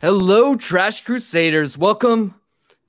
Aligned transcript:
Hello, 0.00 0.54
Trash 0.54 1.00
Crusaders. 1.00 1.76
Welcome 1.76 2.36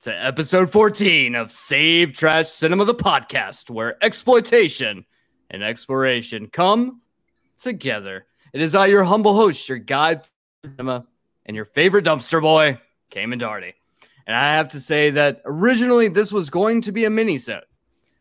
to 0.02 0.14
episode 0.14 0.72
14 0.72 1.34
of 1.34 1.52
Save 1.52 2.14
Trash 2.14 2.50
Cinema, 2.50 2.86
the 2.86 2.94
podcast, 2.94 3.72
where 3.72 3.98
exploitation 4.04 5.06
and 5.50 5.64
exploration 5.64 6.48
come 6.48 7.02
together. 7.60 8.28
It 8.54 8.62
is 8.62 8.76
I, 8.76 8.86
your 8.86 9.06
humble 9.06 9.34
host, 9.34 9.68
your 9.68 9.80
guide 9.80 10.28
cinema, 10.64 11.06
and 11.46 11.56
your 11.56 11.66
favorite 11.66 12.06
dumpster 12.06 12.42
boy, 12.42 12.80
Cayman 13.10 13.40
Darty. 13.40 13.74
And 14.28 14.36
I 14.36 14.56
have 14.56 14.70
to 14.70 14.80
say 14.80 15.10
that 15.12 15.42
originally 15.46 16.10
this 16.10 16.32
was 16.32 16.50
going 16.50 16.82
to 16.82 16.92
be 16.92 17.06
a 17.06 17.10
mini 17.10 17.38
set, 17.38 17.64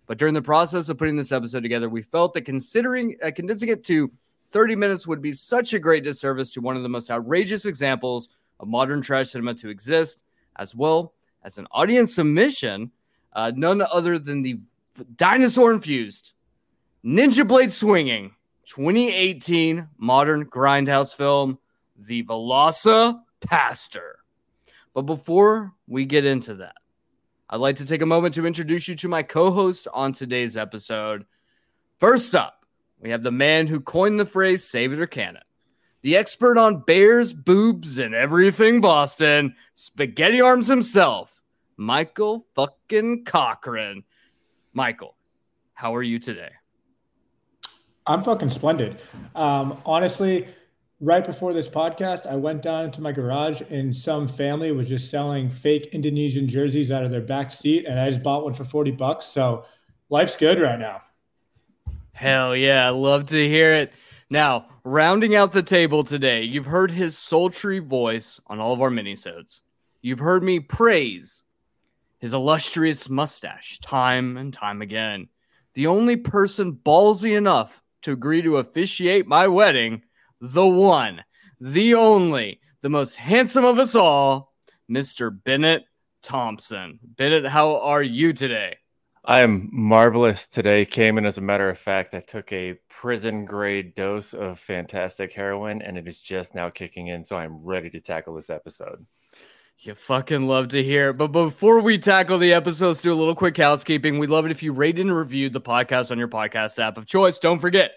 but 0.07 0.19
during 0.19 0.35
the 0.35 0.43
process 0.43 0.89
of 0.89 0.99
putting 0.99 1.17
this 1.17 1.33
episode 1.33 1.63
together, 1.63 1.89
we 1.89 2.03
felt 2.03 2.35
that 2.35 2.43
considering 2.43 3.17
uh, 3.23 3.31
condensing 3.35 3.69
it 3.71 3.85
to 3.85 4.11
30 4.53 4.77
minutes 4.77 5.07
would 5.07 5.21
be 5.21 5.33
such 5.33 5.75
a 5.75 5.79
great 5.79 6.05
disservice 6.05 6.51
to 6.53 6.61
one 6.61 6.77
of 6.77 6.83
the 6.83 6.89
most 6.89 7.11
outrageous 7.11 7.67
examples 7.67 8.29
of 8.61 8.69
modern 8.69 9.03
trash 9.03 9.31
cinema 9.31 9.55
to 9.55 9.69
exist, 9.69 10.23
as 10.57 10.75
well 10.75 11.15
as 11.43 11.59
an 11.59 11.67
audience 11.73 12.15
submission, 12.15 12.91
uh, 13.35 13.53
none 13.55 13.83
other 13.93 14.19
than 14.19 14.43
the 14.43 14.59
dinosaur 15.17 15.73
infused, 15.73 16.33
ninja 17.05 17.47
blade 17.47 17.73
swinging 17.73 18.31
2018 18.65 19.89
modern 19.99 20.45
grindhouse 20.47 21.15
film, 21.15 21.59
The 21.99 22.23
Velosa 22.23 23.21
Pastor. 23.41 24.21
But 24.95 25.03
before 25.03 25.75
we 25.87 26.05
get 26.05 26.25
into 26.25 26.55
that, 26.57 26.77
I'd 27.51 27.57
like 27.57 27.77
to 27.77 27.87
take 27.87 28.03
a 28.03 28.07
moment 28.07 28.35
to 28.35 28.47
introduce 28.47 28.89
you 28.89 28.95
to 28.97 29.09
my 29.09 29.23
co 29.23 29.51
host 29.51 29.89
on 29.93 30.13
today's 30.13 30.57
episode. 30.57 31.27
First 31.99 32.35
up, 32.35 32.65
we 33.01 33.11
have 33.11 33.23
the 33.23 33.31
man 33.31 33.67
who 33.67 33.81
coined 33.81 34.19
the 34.19 34.27
phrase 34.27 34.65
save 34.65 34.93
it 34.93 35.01
or 35.01 35.07
can 35.07 35.37
it 35.37 35.43
the 36.03 36.17
expert 36.17 36.59
on 36.59 36.81
bears, 36.81 37.33
boobs, 37.33 37.99
and 37.99 38.15
everything 38.15 38.81
Boston, 38.81 39.55
Spaghetti 39.75 40.41
Arms 40.41 40.69
himself, 40.69 41.43
Michael 41.77 42.47
fucking 42.55 43.25
Cochran. 43.25 44.05
Michael, 44.73 45.17
how 45.75 45.95
are 45.97 46.03
you 46.03 46.19
today? 46.19 46.51
I'm 48.07 48.23
fucking 48.23 48.49
splendid. 48.49 48.99
Um, 49.35 49.81
honestly, 49.85 50.49
right 51.01 51.25
before 51.25 51.53
this 51.53 51.69
podcast, 51.69 52.27
I 52.27 52.37
went 52.37 52.63
down 52.63 52.85
into 52.85 53.01
my 53.01 53.13
garage 53.13 53.61
and 53.71 53.95
some 53.95 54.29
family 54.29 54.73
was 54.73 54.89
just 54.89 55.11
selling 55.11 55.49
fake 55.51 55.91
Indonesian 55.93 56.49
jerseys 56.49 56.91
out 56.91 57.05
of 57.05 57.11
their 57.11 57.21
back 57.21 57.53
seat, 57.53 57.87
and 57.87 57.99
I 57.99 58.11
just 58.11 58.23
bought 58.23 58.45
one 58.45 58.55
for 58.55 58.65
40 58.65 58.93
bucks. 58.93 59.27
So 59.27 59.65
life's 60.09 60.37
good 60.37 60.61
right 60.61 60.79
now. 60.79 61.03
Hell 62.13 62.57
yeah, 62.57 62.87
I 62.87 62.91
love 62.91 63.27
to 63.27 63.49
hear 63.49 63.73
it. 63.75 63.93
Now, 64.31 64.67
rounding 64.85 65.35
out 65.35 65.53
the 65.53 65.63
table 65.63 66.05
today, 66.05 66.43
you've 66.43 66.67
heard 66.67 66.91
his 66.91 67.17
sultry 67.17 67.79
voice 67.79 68.41
on 68.47 68.61
all 68.61 68.73
of 68.73 68.83
our 68.83 68.91
minisodes. 68.91 69.61
You've 70.03 70.19
heard 70.19 70.43
me 70.43 70.61
praise 70.61 71.45
his 72.19 72.35
illustrious 72.35 73.09
mustache 73.09 73.79
time 73.79 74.37
and 74.37 74.53
time 74.53 74.83
again. 74.83 75.29
The 75.75 75.87
only 75.87 76.17
person 76.17 76.73
ballsy 76.73 77.37
enough 77.37 77.83
to 78.03 78.13
agree 78.13 78.43
to 78.43 78.57
officiate 78.57 79.27
my 79.27 79.47
wedding, 79.47 80.03
the 80.41 80.67
one, 80.67 81.25
the 81.61 81.95
only, 81.95 82.61
the 82.83 82.89
most 82.89 83.17
handsome 83.17 83.65
of 83.65 83.79
us 83.79 83.95
all, 83.95 84.55
Mr. 84.91 85.31
Bennett 85.45 85.85
Thompson. 86.23 86.99
Bennett, 87.03 87.47
how 87.47 87.81
are 87.81 88.03
you 88.03 88.33
today? 88.33 88.77
I 89.25 89.41
am 89.41 89.69
marvelous 89.73 90.47
today. 90.47 90.87
Cayman, 90.87 91.27
as 91.27 91.37
a 91.37 91.43
matter 91.43 91.69
of 91.69 91.79
fact, 91.79 92.15
I 92.15 92.21
took 92.21 92.51
a 92.53 92.79
prison 92.89 93.45
grade 93.45 93.95
dose 93.95 94.33
of 94.33 94.59
fantastic 94.59 95.33
heroin 95.33 95.83
and 95.83 95.99
it 95.99 96.09
is 96.09 96.21
just 96.21 96.55
now 96.55 96.71
kicking 96.71 97.09
in. 97.09 97.25
So 97.25 97.37
I'm 97.37 97.63
ready 97.63 97.91
to 97.91 98.01
tackle 98.01 98.35
this 98.35 98.49
episode. 98.49 99.05
You 99.81 99.95
fucking 99.95 100.49
love 100.49 100.69
to 100.69 100.83
hear. 100.83 101.13
But 101.13 101.29
before 101.29 101.81
we 101.81 101.99
tackle 101.99 102.39
the 102.39 102.53
episode, 102.53 102.89
let's 102.89 103.03
do 103.03 103.13
a 103.13 103.15
little 103.15 103.35
quick 103.35 103.57
housekeeping. 103.57 104.19
We'd 104.19 104.31
love 104.31 104.45
it 104.45 104.51
if 104.51 104.63
you 104.63 104.73
rate 104.73 104.99
and 104.99 105.15
reviewed 105.15 105.53
the 105.53 105.61
podcast 105.61 106.11
on 106.11 106.19
your 106.19 106.27
podcast 106.27 106.79
app 106.83 106.99
of 106.99 107.07
choice. 107.07 107.39
Don't 107.39 107.61
forget, 107.61 107.93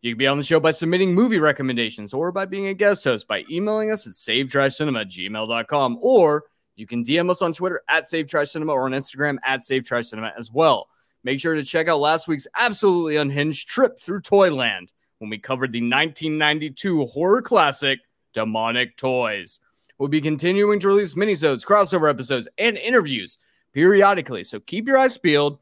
you 0.00 0.12
can 0.12 0.18
be 0.18 0.26
on 0.26 0.36
the 0.36 0.44
show 0.44 0.60
by 0.60 0.70
submitting 0.70 1.14
movie 1.14 1.38
recommendations 1.38 2.14
or 2.14 2.30
by 2.30 2.44
being 2.44 2.68
a 2.68 2.74
guest 2.74 3.04
host 3.04 3.26
by 3.26 3.44
emailing 3.50 3.90
us 3.90 4.06
at 4.06 4.12
savetrashcinema 4.12 5.00
at 5.00 5.08
gmail.com 5.08 5.98
or 6.00 6.44
you 6.76 6.86
can 6.86 7.02
DM 7.02 7.28
us 7.30 7.42
on 7.42 7.52
Twitter 7.52 7.82
at 7.88 8.04
savetrashcinema 8.04 8.72
or 8.72 8.84
on 8.84 8.92
Instagram 8.92 9.38
at 9.44 9.60
savetrashcinema 9.60 10.32
as 10.38 10.52
well. 10.52 10.88
Make 11.24 11.40
sure 11.40 11.54
to 11.54 11.64
check 11.64 11.88
out 11.88 11.98
last 11.98 12.28
week's 12.28 12.46
absolutely 12.56 13.16
unhinged 13.16 13.66
trip 13.66 13.98
through 13.98 14.20
Toyland 14.20 14.92
when 15.18 15.30
we 15.30 15.38
covered 15.38 15.72
the 15.72 15.80
1992 15.80 17.06
horror 17.06 17.42
classic 17.42 17.98
Demonic 18.32 18.96
Toys. 18.96 19.58
We'll 19.98 20.08
be 20.08 20.20
continuing 20.20 20.78
to 20.78 20.86
release 20.86 21.14
minisodes, 21.14 21.66
crossover 21.66 22.08
episodes, 22.08 22.46
and 22.56 22.76
interviews 22.76 23.38
periodically, 23.72 24.44
so 24.44 24.60
keep 24.60 24.86
your 24.86 24.96
eyes 24.96 25.18
peeled 25.18 25.58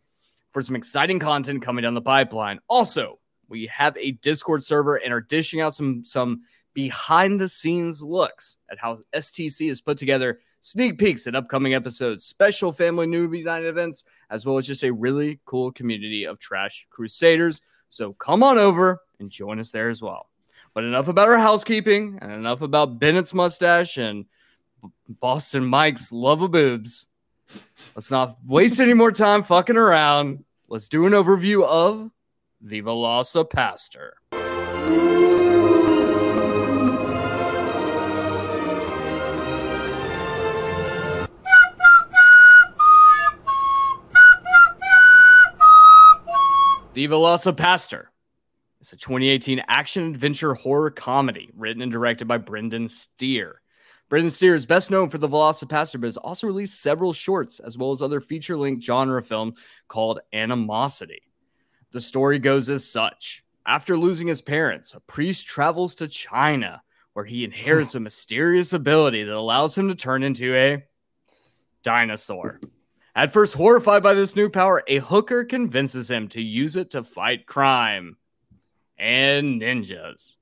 for 0.52 0.60
some 0.60 0.76
exciting 0.76 1.18
content 1.18 1.62
coming 1.62 1.82
down 1.82 1.94
the 1.94 2.02
pipeline. 2.02 2.60
Also, 2.68 3.18
we 3.48 3.66
have 3.66 3.96
a 3.96 4.12
Discord 4.12 4.62
server 4.62 4.96
and 4.96 5.12
are 5.12 5.20
dishing 5.20 5.60
out 5.60 5.74
some 5.74 6.04
some 6.04 6.42
behind 6.74 7.40
the 7.40 7.48
scenes 7.48 8.02
looks 8.02 8.58
at 8.70 8.78
how 8.78 8.98
STC 9.14 9.70
is 9.70 9.80
put 9.80 9.96
together 9.96 10.40
sneak 10.60 10.98
peeks 10.98 11.26
at 11.26 11.36
upcoming 11.36 11.74
episodes, 11.74 12.24
special 12.24 12.72
family 12.72 13.06
movie 13.06 13.42
night 13.42 13.64
events, 13.64 14.04
as 14.30 14.44
well 14.44 14.58
as 14.58 14.66
just 14.66 14.82
a 14.82 14.92
really 14.92 15.38
cool 15.44 15.70
community 15.70 16.24
of 16.24 16.38
trash 16.38 16.86
crusaders. 16.90 17.62
So 17.88 18.12
come 18.14 18.42
on 18.42 18.58
over 18.58 19.00
and 19.20 19.30
join 19.30 19.60
us 19.60 19.70
there 19.70 19.88
as 19.88 20.02
well. 20.02 20.28
But 20.74 20.84
enough 20.84 21.08
about 21.08 21.28
our 21.28 21.38
housekeeping 21.38 22.18
and 22.20 22.32
enough 22.32 22.62
about 22.62 22.98
Bennett's 22.98 23.32
mustache 23.32 23.96
and 23.96 24.26
Boston 25.08 25.64
Mike's 25.64 26.12
love 26.12 26.42
of 26.42 26.50
boobs. 26.50 27.06
Let's 27.94 28.10
not 28.10 28.36
waste 28.44 28.80
any 28.80 28.92
more 28.92 29.12
time 29.12 29.44
fucking 29.44 29.76
around. 29.76 30.44
Let's 30.68 30.88
do 30.88 31.06
an 31.06 31.12
overview 31.12 31.64
of 31.64 32.10
the 32.66 32.82
VelociPastor. 32.82 34.10
The 46.94 47.54
Pastor 47.56 48.10
is 48.80 48.92
a 48.92 48.96
2018 48.96 49.62
action 49.68 50.08
adventure 50.08 50.54
horror 50.54 50.90
comedy 50.90 51.50
written 51.54 51.82
and 51.82 51.92
directed 51.92 52.26
by 52.26 52.38
Brendan 52.38 52.88
Steere. 52.88 53.60
Brendan 54.08 54.30
Steere 54.30 54.54
is 54.54 54.66
best 54.66 54.90
known 54.90 55.08
for 55.08 55.18
The 55.18 55.28
Pastor, 55.68 55.98
but 55.98 56.06
has 56.06 56.16
also 56.16 56.46
released 56.46 56.80
several 56.80 57.12
shorts 57.12 57.60
as 57.60 57.78
well 57.78 57.92
as 57.92 58.02
other 58.02 58.20
feature 58.20 58.56
length 58.56 58.82
genre 58.82 59.22
film 59.22 59.54
called 59.88 60.20
Animosity. 60.32 61.22
The 61.92 62.00
story 62.00 62.38
goes 62.38 62.68
as 62.68 62.88
such. 62.88 63.44
After 63.66 63.96
losing 63.96 64.28
his 64.28 64.42
parents, 64.42 64.94
a 64.94 65.00
priest 65.00 65.46
travels 65.46 65.94
to 65.96 66.08
China 66.08 66.82
where 67.14 67.24
he 67.24 67.44
inherits 67.44 67.94
a 67.94 68.00
mysterious 68.08 68.72
ability 68.72 69.24
that 69.24 69.34
allows 69.34 69.76
him 69.76 69.88
to 69.88 69.94
turn 69.94 70.22
into 70.22 70.54
a 70.54 70.84
dinosaur. 71.82 72.60
At 73.14 73.32
first 73.32 73.54
horrified 73.54 74.02
by 74.02 74.12
this 74.12 74.36
new 74.36 74.50
power, 74.50 74.82
a 74.86 74.98
hooker 74.98 75.42
convinces 75.44 76.10
him 76.10 76.28
to 76.28 76.42
use 76.42 76.76
it 76.76 76.90
to 76.90 77.02
fight 77.02 77.46
crime 77.46 78.18
and 78.98 79.62
ninjas. 79.62 80.36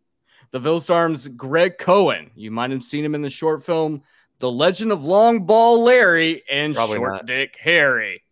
The 0.51 0.61
film 0.61 0.81
stars 0.81 1.29
Greg 1.29 1.79
Cohan. 1.79 2.33
You 2.35 2.51
might 2.51 2.73
have 2.73 2.83
seen 2.83 3.05
him 3.05 3.15
in 3.15 3.23
the 3.23 3.31
short 3.31 3.65
film 3.65 4.03
The 4.41 4.51
Legend 4.51 4.91
of 4.91 5.05
Long 5.05 5.47
Ball 5.47 5.85
Larry 5.85 6.43
and 6.51 6.75
Probably 6.75 6.97
Short 6.97 7.13
not. 7.13 7.27
Dick 7.27 7.57
Harry. 7.61 8.24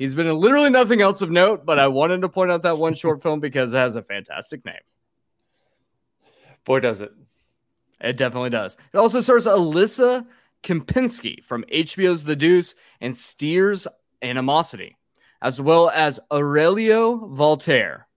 He's 0.00 0.14
been 0.14 0.26
in 0.26 0.38
literally 0.38 0.70
nothing 0.70 1.02
else 1.02 1.20
of 1.20 1.30
note, 1.30 1.66
but 1.66 1.78
I 1.78 1.88
wanted 1.88 2.22
to 2.22 2.30
point 2.30 2.50
out 2.50 2.62
that 2.62 2.78
one 2.78 2.94
short 2.94 3.22
film 3.22 3.38
because 3.38 3.74
it 3.74 3.76
has 3.76 3.96
a 3.96 4.02
fantastic 4.02 4.64
name. 4.64 4.80
Boy, 6.64 6.80
does 6.80 7.02
it. 7.02 7.12
It 8.00 8.16
definitely 8.16 8.48
does. 8.48 8.78
It 8.94 8.96
also 8.96 9.20
stars 9.20 9.44
Alyssa 9.44 10.26
Kempinski 10.62 11.44
from 11.44 11.66
HBO's 11.70 12.24
The 12.24 12.34
Deuce 12.34 12.74
and 13.02 13.14
Steere's 13.14 13.86
Animosity, 14.22 14.96
as 15.42 15.60
well 15.60 15.90
as 15.90 16.18
Aurelio 16.32 17.26
Voltaire 17.26 18.08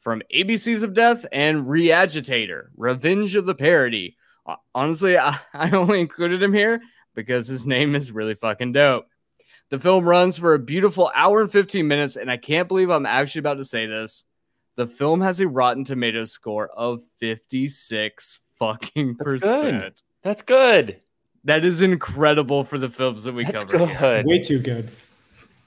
from 0.00 0.24
ABCs 0.34 0.82
of 0.82 0.92
Death 0.92 1.24
and 1.30 1.66
Reagitator, 1.66 2.70
Revenge 2.76 3.36
of 3.36 3.46
the 3.46 3.54
Parody. 3.54 4.16
Honestly, 4.74 5.16
I, 5.16 5.38
I 5.54 5.70
only 5.70 6.00
included 6.00 6.42
him 6.42 6.52
here 6.52 6.82
because 7.14 7.46
his 7.46 7.64
name 7.64 7.94
is 7.94 8.10
really 8.10 8.34
fucking 8.34 8.72
dope. 8.72 9.06
The 9.72 9.78
film 9.78 10.04
runs 10.04 10.36
for 10.36 10.52
a 10.52 10.58
beautiful 10.58 11.10
hour 11.14 11.40
and 11.40 11.50
15 11.50 11.88
minutes, 11.88 12.16
and 12.16 12.30
I 12.30 12.36
can't 12.36 12.68
believe 12.68 12.90
I'm 12.90 13.06
actually 13.06 13.38
about 13.38 13.54
to 13.56 13.64
say 13.64 13.86
this. 13.86 14.24
The 14.76 14.86
film 14.86 15.22
has 15.22 15.40
a 15.40 15.48
Rotten 15.48 15.82
Tomatoes 15.82 16.30
score 16.30 16.68
of 16.68 17.00
56 17.20 18.38
fucking 18.58 19.14
percent. 19.16 20.02
That's 20.22 20.42
good. 20.42 21.00
That 21.44 21.64
is 21.64 21.80
incredible 21.80 22.64
for 22.64 22.76
the 22.76 22.90
films 22.90 23.24
that 23.24 23.32
we 23.32 23.44
That's 23.44 23.64
cover. 23.64 23.86
good. 23.98 24.26
Way 24.26 24.40
too 24.40 24.58
good. 24.58 24.90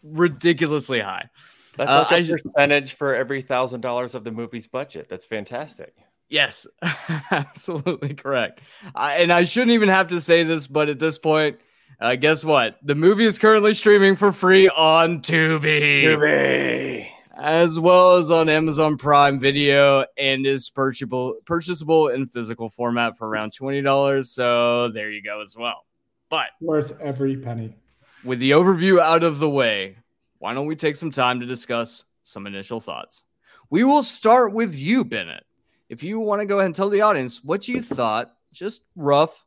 Ridiculously 0.04 1.00
high. 1.00 1.30
That's 1.76 1.90
Uh, 1.90 1.98
like 2.04 2.12
a 2.12 2.16
I 2.18 2.22
ju- 2.22 2.34
percentage 2.36 2.94
for 2.94 3.16
every 3.16 3.42
thousand 3.42 3.82
dollars 3.82 4.14
of 4.14 4.24
the 4.24 4.32
movie's 4.32 4.68
budget. 4.68 5.08
That's 5.10 5.26
fantastic. 5.26 5.96
Yes, 6.30 6.68
absolutely 7.32 8.14
correct. 8.14 8.62
I, 8.94 9.16
and 9.16 9.34
I 9.34 9.46
shouldn't 9.46 9.72
even 9.72 9.90
have 9.90 10.10
to 10.10 10.22
say 10.22 10.44
this, 10.44 10.68
but 10.68 10.90
at 10.90 11.00
this 11.00 11.18
point, 11.18 11.58
uh, 12.00 12.16
guess 12.16 12.44
what? 12.44 12.78
The 12.84 12.96
movie 12.96 13.26
is 13.26 13.40
currently 13.40 13.74
streaming 13.74 14.16
for 14.16 14.32
free 14.32 14.68
on 14.70 15.22
Tubi, 15.22 17.08
as 17.38 17.80
well 17.80 18.16
as 18.16 18.32
on 18.32 18.50
Amazon 18.50 18.98
Prime 18.98 19.40
Video, 19.40 20.06
and 20.18 20.46
is 20.46 20.70
purchasable 20.70 21.36
purchasable 21.46 22.10
in 22.10 22.28
physical 22.28 22.70
format 22.70 23.18
for 23.18 23.28
around 23.28 23.54
twenty 23.54 23.82
dollars. 23.82 24.32
So 24.32 24.90
there 24.90 25.12
you 25.12 25.22
go 25.24 25.42
as 25.42 25.56
well. 25.58 25.86
But 26.30 26.48
Worth 26.60 26.94
every 27.00 27.38
penny. 27.38 27.76
with 28.24 28.40
the 28.40 28.52
overview 28.52 29.00
out 29.00 29.24
of 29.24 29.40
the 29.40 29.50
way, 29.50 29.98
why 30.40 30.54
don't 30.54 30.66
we 30.66 30.76
take 30.76 30.96
some 30.96 31.12
time 31.12 31.40
to 31.40 31.46
discuss 31.46 32.06
some 32.24 32.48
initial 32.48 32.80
thoughts? 32.80 33.24
We 33.70 33.84
will 33.84 34.04
start 34.04 34.52
with 34.54 34.76
you, 34.76 35.06
Bennett. 35.06 35.46
If 35.88 36.02
you 36.04 36.20
want 36.20 36.42
to 36.42 36.46
go 36.48 36.58
ahead 36.58 36.66
and 36.68 36.76
tell 36.76 36.90
the 36.90 37.02
audience 37.02 37.44
what 37.44 37.68
you 37.68 37.82
thought, 37.82 38.34
just 38.52 38.84
rough, 38.96 39.45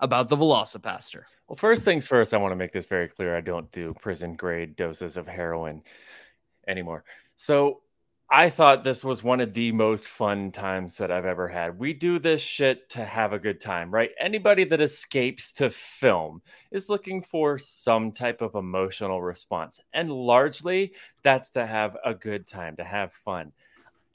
about 0.00 0.28
the 0.28 0.36
VelociPastor. 0.36 1.22
Well, 1.48 1.56
first 1.56 1.84
things 1.84 2.06
first, 2.06 2.34
I 2.34 2.38
want 2.38 2.52
to 2.52 2.56
make 2.56 2.72
this 2.72 2.86
very 2.86 3.08
clear. 3.08 3.36
I 3.36 3.40
don't 3.40 3.70
do 3.70 3.94
prison 4.00 4.34
grade 4.34 4.76
doses 4.76 5.16
of 5.16 5.26
heroin 5.26 5.82
anymore. 6.66 7.04
So 7.36 7.82
I 8.28 8.50
thought 8.50 8.82
this 8.82 9.04
was 9.04 9.22
one 9.22 9.38
of 9.38 9.54
the 9.54 9.70
most 9.70 10.04
fun 10.04 10.50
times 10.50 10.96
that 10.96 11.12
I've 11.12 11.24
ever 11.24 11.46
had. 11.46 11.78
We 11.78 11.92
do 11.92 12.18
this 12.18 12.42
shit 12.42 12.90
to 12.90 13.04
have 13.04 13.32
a 13.32 13.38
good 13.38 13.60
time, 13.60 13.92
right? 13.92 14.10
Anybody 14.18 14.64
that 14.64 14.80
escapes 14.80 15.52
to 15.54 15.70
film 15.70 16.42
is 16.72 16.88
looking 16.88 17.22
for 17.22 17.56
some 17.56 18.10
type 18.10 18.42
of 18.42 18.56
emotional 18.56 19.22
response. 19.22 19.78
And 19.92 20.10
largely, 20.10 20.94
that's 21.22 21.50
to 21.50 21.64
have 21.64 21.96
a 22.04 22.14
good 22.14 22.48
time, 22.48 22.74
to 22.76 22.84
have 22.84 23.12
fun. 23.12 23.52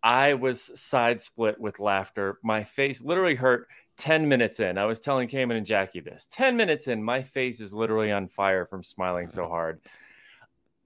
I 0.03 0.33
was 0.33 0.79
side 0.79 1.21
split 1.21 1.59
with 1.59 1.79
laughter. 1.79 2.39
My 2.43 2.63
face 2.63 3.01
literally 3.01 3.35
hurt 3.35 3.67
10 3.97 4.27
minutes 4.27 4.59
in. 4.59 4.77
I 4.77 4.85
was 4.85 4.99
telling 4.99 5.27
Cayman 5.27 5.57
and 5.57 5.65
Jackie 5.65 5.99
this 5.99 6.27
10 6.31 6.57
minutes 6.57 6.87
in, 6.87 7.03
my 7.03 7.21
face 7.21 7.59
is 7.59 7.73
literally 7.73 8.11
on 8.11 8.27
fire 8.27 8.65
from 8.65 8.83
smiling 8.83 9.29
so 9.29 9.47
hard. 9.47 9.79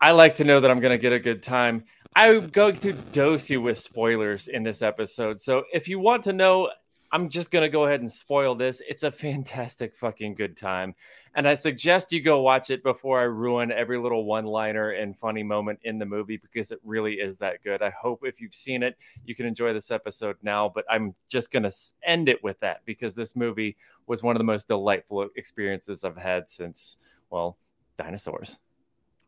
I 0.02 0.12
like 0.12 0.36
to 0.36 0.44
know 0.44 0.60
that 0.60 0.70
I'm 0.70 0.82
going 0.82 0.92
to 0.92 1.02
get 1.02 1.14
a 1.14 1.20
good 1.20 1.42
time. 1.42 1.86
I'm 2.16 2.48
going 2.48 2.78
to 2.78 2.94
dose 2.94 3.50
you 3.50 3.62
with 3.62 3.78
spoilers 3.78 4.48
in 4.48 4.64
this 4.64 4.82
episode. 4.82 5.40
So 5.40 5.64
if 5.74 5.88
you 5.88 6.00
want 6.00 6.26
to 6.26 6.34
know, 6.34 6.70
I'm 7.12 7.30
just 7.30 7.52
going 7.52 7.64
to 7.64 7.70
go 7.70 7.86
ahead 7.86 8.02
and 8.02 8.12
spoil 8.12 8.56
this. 8.56 8.82
It's 8.88 9.04
a 9.04 9.12
fantastic 9.12 9.96
fucking 9.96 10.36
good 10.36 10.58
time. 10.58 10.96
And 11.36 11.48
I 11.48 11.54
suggest 11.54 12.14
you 12.14 12.22
go 12.22 12.42
watch 12.42 12.70
it 12.70 12.82
before 12.82 13.20
I 13.20 13.24
ruin 13.24 13.70
every 13.70 13.98
little 13.98 14.24
one 14.24 14.46
liner 14.46 14.92
and 14.92 15.18
funny 15.18 15.44
moment 15.44 15.80
in 15.84 16.00
the 16.00 16.06
movie 16.06 16.38
because 16.38 16.72
it 16.72 16.80
really 16.84 17.16
is 17.16 17.38
that 17.40 17.62
good. 17.62 17.82
I 17.82 17.90
hope 17.90 18.22
if 18.24 18.40
you've 18.40 18.56
seen 18.56 18.84
it, 18.84 18.98
you 19.26 19.36
can 19.36 19.46
enjoy 19.46 19.74
this 19.74 19.92
episode 19.92 20.38
now. 20.42 20.72
But 20.74 20.86
I'm 20.90 21.14
just 21.28 21.52
going 21.52 21.64
to 21.64 21.72
end 22.04 22.30
it 22.30 22.42
with 22.42 22.58
that 22.62 22.86
because 22.86 23.16
this 23.16 23.36
movie 23.36 23.76
was 24.08 24.24
one 24.24 24.36
of 24.36 24.40
the 24.40 24.46
most 24.46 24.70
delightful 24.70 25.28
experiences 25.36 26.06
I've 26.06 26.16
had 26.16 26.50
since, 26.50 26.98
well, 27.30 27.58
dinosaurs. 27.98 28.58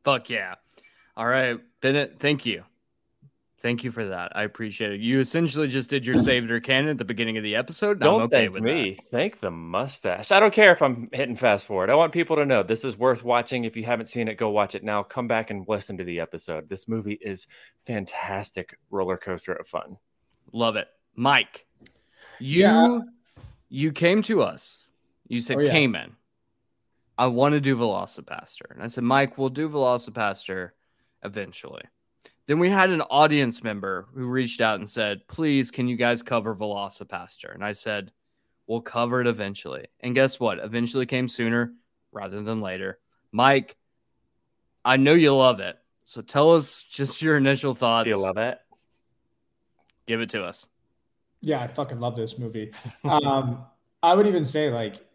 Fuck 0.06 0.30
yeah. 0.30 0.56
All 1.18 1.27
right, 1.27 1.60
Bennett, 1.81 2.19
thank 2.19 2.45
you. 2.45 2.63
Thank 3.59 3.83
you 3.83 3.89
for 3.92 4.06
that. 4.09 4.33
I 4.36 4.44
appreciate 4.44 4.92
it. 4.92 5.00
You 5.01 5.19
essentially 5.19 5.68
just 5.68 5.89
did 5.89 6.06
your 6.06 6.15
saved 6.18 6.51
or 6.51 6.59
canon 6.59 6.89
at 6.92 7.00
the 7.00 7.06
beginning 7.06 7.38
of 7.38 7.44
the 7.44 7.56
episode. 7.56 8.00
Don't 8.00 8.21
I'm 8.21 8.25
okay 8.27 8.44
thank 8.44 8.54
with 8.54 8.62
me. 8.63 8.94
that. 8.94 9.09
Thank 9.09 9.39
the 9.39 9.50
mustache. 9.50 10.31
I 10.31 10.39
don't 10.39 10.54
care 10.54 10.71
if 10.71 10.81
I'm 10.83 11.09
hitting 11.12 11.36
fast 11.36 11.65
forward. 11.65 11.89
I 11.89 11.95
want 11.95 12.13
people 12.13 12.36
to 12.36 12.45
know 12.45 12.62
this 12.62 12.83
is 12.86 12.95
worth 12.98 13.24
watching. 13.24 13.63
If 13.63 13.75
you 13.75 13.83
haven't 13.83 14.09
seen 14.09 14.27
it, 14.27 14.36
go 14.38 14.50
watch 14.51 14.75
it 14.75 14.83
now. 14.83 15.01
Come 15.01 15.27
back 15.27 15.50
and 15.50 15.65
listen 15.68 15.98
to 15.98 16.04
the 16.04 16.19
episode. 16.19 16.69
This 16.69 16.88
movie 16.88 17.18
is 17.19 17.48
fantastic 17.88 18.77
roller 18.92 19.18
coaster 19.18 19.54
of 19.54 19.68
fun. 19.68 19.98
Love 20.53 20.75
it. 20.75 20.88
Mike, 21.15 21.65
you 22.39 22.62
Yeah. 22.62 23.00
you 23.69 23.92
came 23.92 24.21
to 24.24 24.44
us. 24.44 24.86
You 25.27 25.42
said 25.42 25.57
Oh, 25.57 25.62
yeah. 25.62 25.71
Cayman. 25.71 26.15
I 27.18 27.25
want 27.25 27.53
to 27.53 27.60
do 27.60 27.75
VelociPastor. 27.75 28.69
And 28.69 28.83
I 28.83 28.88
said, 28.88 29.03
Mike, 29.03 29.39
we'll 29.39 29.50
do 29.50 29.68
VelociPastor 29.68 30.69
eventually. 31.24 31.81
Then 32.48 32.60
we 32.60 32.70
had 32.70 32.90
an 32.90 33.02
audience 33.02 33.62
member 33.62 34.08
who 34.14 34.26
reached 34.26 34.62
out 34.62 34.80
and 34.80 34.90
said, 34.90 35.28
please, 35.28 35.70
can 35.70 35.88
you 35.88 35.98
guys 35.98 36.24
cover 36.24 36.56
VelociPastor? 36.56 37.54
And 37.54 37.64
I 37.64 37.74
said, 37.74 38.12
we'll 38.68 38.82
cover 38.82 39.20
it 39.20 39.28
eventually. 39.28 39.88
And 40.00 40.16
guess 40.16 40.40
what? 40.40 40.60
Eventually 40.60 41.06
came 41.06 41.28
sooner 41.28 41.74
rather 42.14 42.42
than 42.42 42.62
later. 42.62 43.00
Mike, 43.34 43.76
I 44.86 44.96
know 44.96 45.14
you 45.14 45.36
love 45.36 45.60
it. 45.60 45.78
So 46.06 46.22
tell 46.22 46.56
us 46.56 46.84
just 46.84 47.22
your 47.22 47.36
initial 47.36 47.74
thoughts. 47.74 48.06
Do 48.06 48.12
you 48.12 48.22
love 48.22 48.38
it? 48.38 48.58
Give 50.06 50.22
it 50.22 50.30
to 50.30 50.46
us. 50.46 50.66
Yeah, 51.42 51.60
I 51.60 51.68
fucking 51.68 52.00
love 52.00 52.16
this 52.16 52.40
movie. 52.40 52.72
Um, 53.04 53.66
I 54.02 54.14
would 54.14 54.28
even 54.28 54.46
say 54.46 54.70
like 54.70 55.06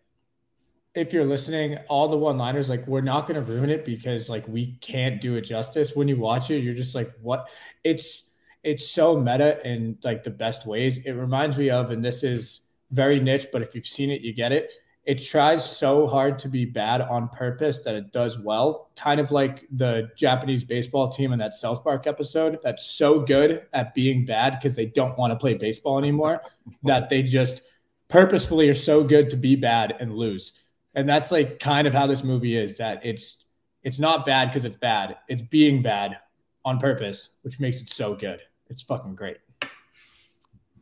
if 0.94 1.12
you're 1.12 1.24
listening, 1.24 1.78
all 1.88 2.08
the 2.08 2.16
one-liners, 2.16 2.68
like 2.68 2.86
we're 2.86 3.00
not 3.00 3.26
gonna 3.26 3.42
ruin 3.42 3.70
it 3.70 3.84
because 3.84 4.28
like 4.28 4.46
we 4.46 4.76
can't 4.80 5.20
do 5.20 5.36
it 5.36 5.42
justice. 5.42 5.96
When 5.96 6.08
you 6.08 6.18
watch 6.18 6.50
it, 6.50 6.58
you're 6.58 6.74
just 6.74 6.94
like, 6.94 7.12
what? 7.20 7.48
It's 7.84 8.30
it's 8.62 8.88
so 8.90 9.18
meta 9.18 9.66
in 9.66 9.98
like 10.04 10.22
the 10.22 10.30
best 10.30 10.66
ways. 10.66 10.98
It 10.98 11.12
reminds 11.12 11.56
me 11.56 11.70
of, 11.70 11.90
and 11.90 12.04
this 12.04 12.22
is 12.22 12.60
very 12.90 13.18
niche, 13.18 13.46
but 13.52 13.62
if 13.62 13.74
you've 13.74 13.86
seen 13.86 14.10
it, 14.10 14.20
you 14.20 14.32
get 14.32 14.52
it. 14.52 14.70
It 15.04 15.16
tries 15.16 15.68
so 15.68 16.06
hard 16.06 16.38
to 16.40 16.48
be 16.48 16.64
bad 16.64 17.00
on 17.00 17.28
purpose 17.30 17.80
that 17.80 17.96
it 17.96 18.12
does 18.12 18.38
well. 18.38 18.90
Kind 18.94 19.18
of 19.18 19.32
like 19.32 19.66
the 19.72 20.10
Japanese 20.16 20.62
baseball 20.62 21.08
team 21.08 21.32
in 21.32 21.40
that 21.40 21.54
South 21.54 21.82
Park 21.82 22.06
episode 22.06 22.58
that's 22.62 22.84
so 22.84 23.18
good 23.18 23.66
at 23.72 23.94
being 23.94 24.24
bad 24.24 24.50
because 24.50 24.76
they 24.76 24.86
don't 24.86 25.18
want 25.18 25.32
to 25.32 25.36
play 25.36 25.54
baseball 25.54 25.98
anymore 25.98 26.40
that 26.84 27.10
they 27.10 27.22
just 27.22 27.62
purposefully 28.06 28.68
are 28.68 28.74
so 28.74 29.02
good 29.02 29.28
to 29.30 29.36
be 29.36 29.56
bad 29.56 29.96
and 29.98 30.14
lose. 30.14 30.52
And 30.94 31.08
that's 31.08 31.32
like 31.32 31.58
kind 31.58 31.86
of 31.86 31.94
how 31.94 32.06
this 32.06 32.22
movie 32.22 32.56
is 32.56 32.76
that 32.76 33.04
it's 33.04 33.44
it's 33.82 33.98
not 33.98 34.24
bad 34.24 34.48
because 34.48 34.64
it's 34.64 34.76
bad. 34.76 35.16
It's 35.28 35.42
being 35.42 35.82
bad 35.82 36.18
on 36.64 36.78
purpose, 36.78 37.30
which 37.42 37.58
makes 37.58 37.80
it 37.80 37.90
so 37.90 38.14
good. 38.14 38.40
It's 38.68 38.82
fucking 38.82 39.14
great. 39.14 39.38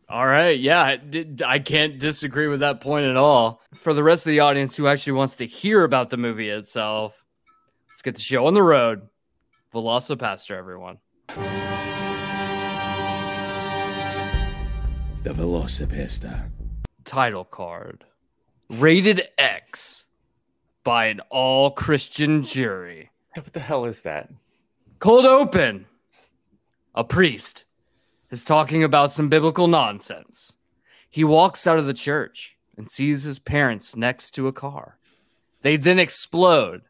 All 0.08 0.26
right. 0.26 0.58
Yeah. 0.58 0.96
I 1.46 1.58
can't 1.60 1.98
disagree 1.98 2.48
with 2.48 2.60
that 2.60 2.80
point 2.80 3.06
at 3.06 3.16
all. 3.16 3.62
For 3.74 3.94
the 3.94 4.02
rest 4.02 4.26
of 4.26 4.30
the 4.30 4.40
audience 4.40 4.76
who 4.76 4.86
actually 4.88 5.12
wants 5.14 5.36
to 5.36 5.46
hear 5.46 5.84
about 5.84 6.10
the 6.10 6.16
movie 6.16 6.50
itself, 6.50 7.24
let's 7.88 8.02
get 8.02 8.16
the 8.16 8.20
show 8.20 8.46
on 8.46 8.54
the 8.54 8.62
road. 8.62 9.08
VelociPastor, 9.72 10.56
everyone. 10.56 10.98
The 15.22 15.32
Velocipasta. 15.32 16.50
Title 17.04 17.44
card 17.44 18.04
Rated 18.70 19.22
X 19.36 20.06
by 20.84 21.06
an 21.06 21.18
all 21.28 21.72
Christian 21.72 22.44
jury. 22.44 23.10
What 23.34 23.52
the 23.52 23.58
hell 23.58 23.84
is 23.84 24.02
that? 24.02 24.30
Cold 25.00 25.26
open. 25.26 25.86
A 26.94 27.02
priest 27.02 27.64
is 28.30 28.44
talking 28.44 28.84
about 28.84 29.10
some 29.10 29.28
biblical 29.28 29.66
nonsense. 29.66 30.54
He 31.08 31.24
walks 31.24 31.66
out 31.66 31.80
of 31.80 31.86
the 31.86 31.92
church 31.92 32.56
and 32.76 32.88
sees 32.88 33.24
his 33.24 33.40
parents 33.40 33.96
next 33.96 34.30
to 34.36 34.46
a 34.46 34.52
car. 34.52 34.98
They 35.62 35.76
then 35.76 35.98
explode. 35.98 36.82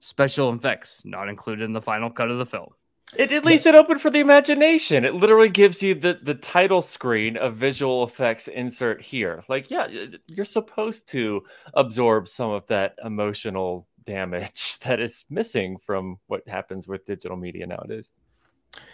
Special 0.00 0.52
effects 0.52 1.06
not 1.06 1.30
included 1.30 1.64
in 1.64 1.72
the 1.72 1.80
final 1.80 2.10
cut 2.10 2.30
of 2.30 2.36
the 2.36 2.44
film. 2.44 2.74
It 3.16 3.30
at 3.30 3.44
least 3.44 3.66
it 3.66 3.74
opened 3.74 4.00
for 4.00 4.10
the 4.10 4.20
imagination. 4.20 5.04
It 5.04 5.14
literally 5.14 5.48
gives 5.48 5.82
you 5.82 5.94
the 5.94 6.18
the 6.22 6.34
title 6.34 6.82
screen 6.82 7.36
of 7.36 7.54
visual 7.56 8.02
effects 8.04 8.48
insert 8.48 9.00
here. 9.02 9.44
Like, 9.48 9.70
yeah, 9.70 9.86
you're 10.26 10.44
supposed 10.44 11.08
to 11.10 11.42
absorb 11.74 12.28
some 12.28 12.50
of 12.50 12.66
that 12.68 12.96
emotional 13.04 13.86
damage 14.04 14.78
that 14.84 15.00
is 15.00 15.24
missing 15.30 15.78
from 15.78 16.18
what 16.26 16.46
happens 16.48 16.88
with 16.88 17.04
digital 17.04 17.36
media 17.36 17.66
nowadays. 17.66 18.10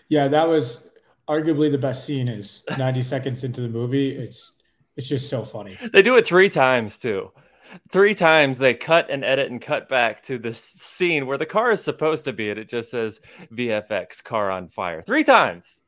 Yeah, 0.09 0.29
that 0.29 0.47
was 0.47 0.87
arguably 1.29 1.71
the 1.71 1.79
best 1.79 2.05
scene 2.05 2.29
is 2.29 2.63
90 2.77 3.03
seconds 3.03 3.45
into 3.45 3.61
the 3.61 3.69
movie. 3.69 4.11
It's 4.11 4.53
it's 4.97 5.09
just 5.09 5.31
so 5.31 5.45
funny. 5.45 5.79
They 5.93 6.03
do 6.03 6.17
it 6.17 6.27
three 6.27 6.51
times 6.51 6.99
too. 6.99 7.31
Three 7.91 8.15
times 8.15 8.59
they 8.59 8.75
cut 8.75 9.09
and 9.11 9.25
edit 9.25 9.51
and 9.51 9.61
cut 9.61 9.89
back 9.89 10.23
to 10.25 10.39
this 10.39 10.61
scene 10.61 11.27
where 11.27 11.39
the 11.39 11.47
car 11.47 11.71
is 11.71 11.83
supposed 11.83 12.25
to 12.25 12.33
be, 12.33 12.51
and 12.51 12.59
it 12.59 12.69
just 12.69 12.91
says 12.91 13.21
VFX 13.53 14.23
car 14.23 14.51
on 14.51 14.69
fire. 14.69 15.03
Three 15.03 15.25
times. 15.25 15.83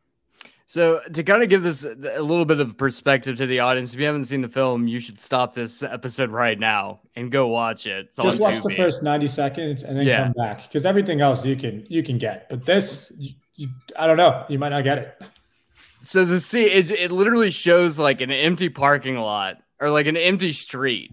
So, 0.67 1.01
to 1.13 1.23
kind 1.23 1.43
of 1.43 1.51
give 1.51 1.63
this 1.63 1.85
a 1.85 2.23
little 2.23 2.47
bit 2.47 2.59
of 2.59 2.79
perspective 2.79 3.37
to 3.37 3.47
the 3.47 3.61
audience, 3.61 3.93
if 3.93 4.01
you 4.01 4.07
haven't 4.07 4.25
seen 4.25 4.41
the 4.41 4.49
film, 4.49 4.89
you 4.89 5.01
should 5.01 5.19
stop 5.19 5.55
this 5.55 5.83
episode 5.83 6.31
right 6.31 6.59
now 6.59 7.01
and 7.15 7.31
go 7.31 7.49
watch 7.49 7.87
it. 7.87 8.07
It's 8.07 8.17
Just 8.17 8.37
on 8.37 8.39
watch 8.39 8.63
the 8.63 8.75
first 8.75 9.03
90 9.03 9.29
seconds 9.29 9.83
and 9.83 9.99
then 9.99 10.07
Yeah. 10.07 10.23
come 10.23 10.33
back 10.33 10.63
because 10.63 10.87
everything 10.87 11.21
else 11.21 11.45
you 11.45 11.57
can 11.57 11.85
you 11.91 12.03
can 12.03 12.17
get. 12.17 12.49
But 12.49 12.65
this 12.65 13.13
you, 13.19 13.35
you, 13.55 13.69
I 13.99 14.07
don't 14.07 14.17
know, 14.17 14.47
you 14.49 14.59
might 14.59 14.71
not 14.71 14.83
get 14.85 14.97
it. 14.99 15.23
So 16.01 16.25
the 16.25 16.41
scene, 16.41 16.69
it, 16.69 16.91
it 16.91 17.13
literally 17.13 17.51
shows 17.51 17.99
like 17.99 18.23
an 18.23 18.31
empty 18.31 18.71
parking 18.71 19.17
lot 19.19 19.59
or 19.79 19.91
like 19.91 20.07
an 20.07 20.17
empty 20.17 20.55
street, 20.55 21.13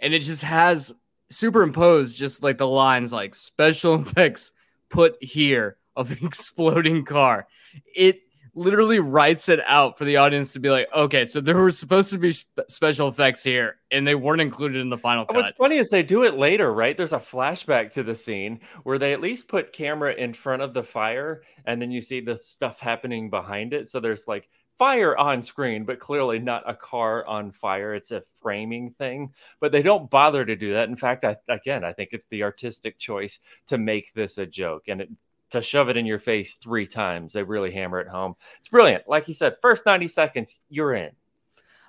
and 0.00 0.14
it 0.14 0.20
just 0.20 0.42
has 0.42 0.92
superimposed 1.28 2.16
just 2.16 2.42
like 2.42 2.58
the 2.58 2.66
lines 2.66 3.12
like 3.12 3.34
special 3.34 3.94
effects 4.00 4.52
put 4.88 5.16
here 5.20 5.76
of 5.96 6.12
an 6.12 6.18
exploding 6.22 7.04
car. 7.04 7.46
It 7.94 8.20
literally 8.56 8.98
writes 8.98 9.48
it 9.50 9.60
out 9.66 9.98
for 9.98 10.04
the 10.04 10.16
audience 10.16 10.54
to 10.54 10.58
be 10.58 10.70
like, 10.70 10.88
okay, 10.94 11.26
so 11.26 11.40
there 11.40 11.56
were 11.56 11.70
supposed 11.70 12.10
to 12.10 12.18
be 12.18 12.32
spe- 12.32 12.60
special 12.68 13.06
effects 13.06 13.44
here, 13.44 13.76
and 13.90 14.06
they 14.06 14.14
weren't 14.14 14.40
included 14.40 14.80
in 14.80 14.88
the 14.88 14.96
final 14.96 15.26
cut. 15.26 15.36
What's 15.36 15.52
funny 15.52 15.76
is 15.76 15.90
they 15.90 16.02
do 16.02 16.24
it 16.24 16.36
later, 16.36 16.72
right? 16.72 16.96
There's 16.96 17.12
a 17.12 17.18
flashback 17.18 17.92
to 17.92 18.02
the 18.02 18.14
scene 18.14 18.60
where 18.82 18.98
they 18.98 19.12
at 19.12 19.20
least 19.20 19.46
put 19.46 19.72
camera 19.72 20.14
in 20.14 20.32
front 20.32 20.62
of 20.62 20.72
the 20.72 20.82
fire, 20.82 21.42
and 21.66 21.80
then 21.80 21.90
you 21.90 22.00
see 22.00 22.20
the 22.20 22.38
stuff 22.38 22.80
happening 22.80 23.28
behind 23.28 23.74
it. 23.74 23.88
So 23.88 24.00
there's 24.00 24.26
like 24.26 24.48
fire 24.78 25.16
on 25.16 25.42
screen, 25.42 25.84
but 25.84 25.98
clearly 25.98 26.38
not 26.38 26.62
a 26.66 26.74
car 26.74 27.26
on 27.26 27.50
fire. 27.50 27.94
It's 27.94 28.10
a 28.10 28.22
framing 28.42 28.90
thing, 28.90 29.32
but 29.60 29.72
they 29.72 29.82
don't 29.82 30.10
bother 30.10 30.44
to 30.44 30.56
do 30.56 30.74
that. 30.74 30.88
In 30.88 30.96
fact, 30.96 31.24
I, 31.24 31.36
again, 31.48 31.84
I 31.84 31.92
think 31.92 32.10
it's 32.12 32.26
the 32.26 32.42
artistic 32.42 32.98
choice 32.98 33.40
to 33.68 33.78
make 33.78 34.12
this 34.14 34.38
a 34.38 34.46
joke, 34.46 34.84
and 34.88 35.00
it 35.00 35.10
to 35.50 35.62
shove 35.62 35.88
it 35.88 35.96
in 35.96 36.06
your 36.06 36.18
face 36.18 36.54
three 36.54 36.86
times. 36.86 37.32
They 37.32 37.42
really 37.42 37.70
hammer 37.72 38.00
it 38.00 38.08
home. 38.08 38.34
It's 38.58 38.68
brilliant. 38.68 39.08
Like 39.08 39.28
you 39.28 39.34
said, 39.34 39.56
first 39.62 39.86
90 39.86 40.08
seconds, 40.08 40.60
you're 40.68 40.94
in. 40.94 41.10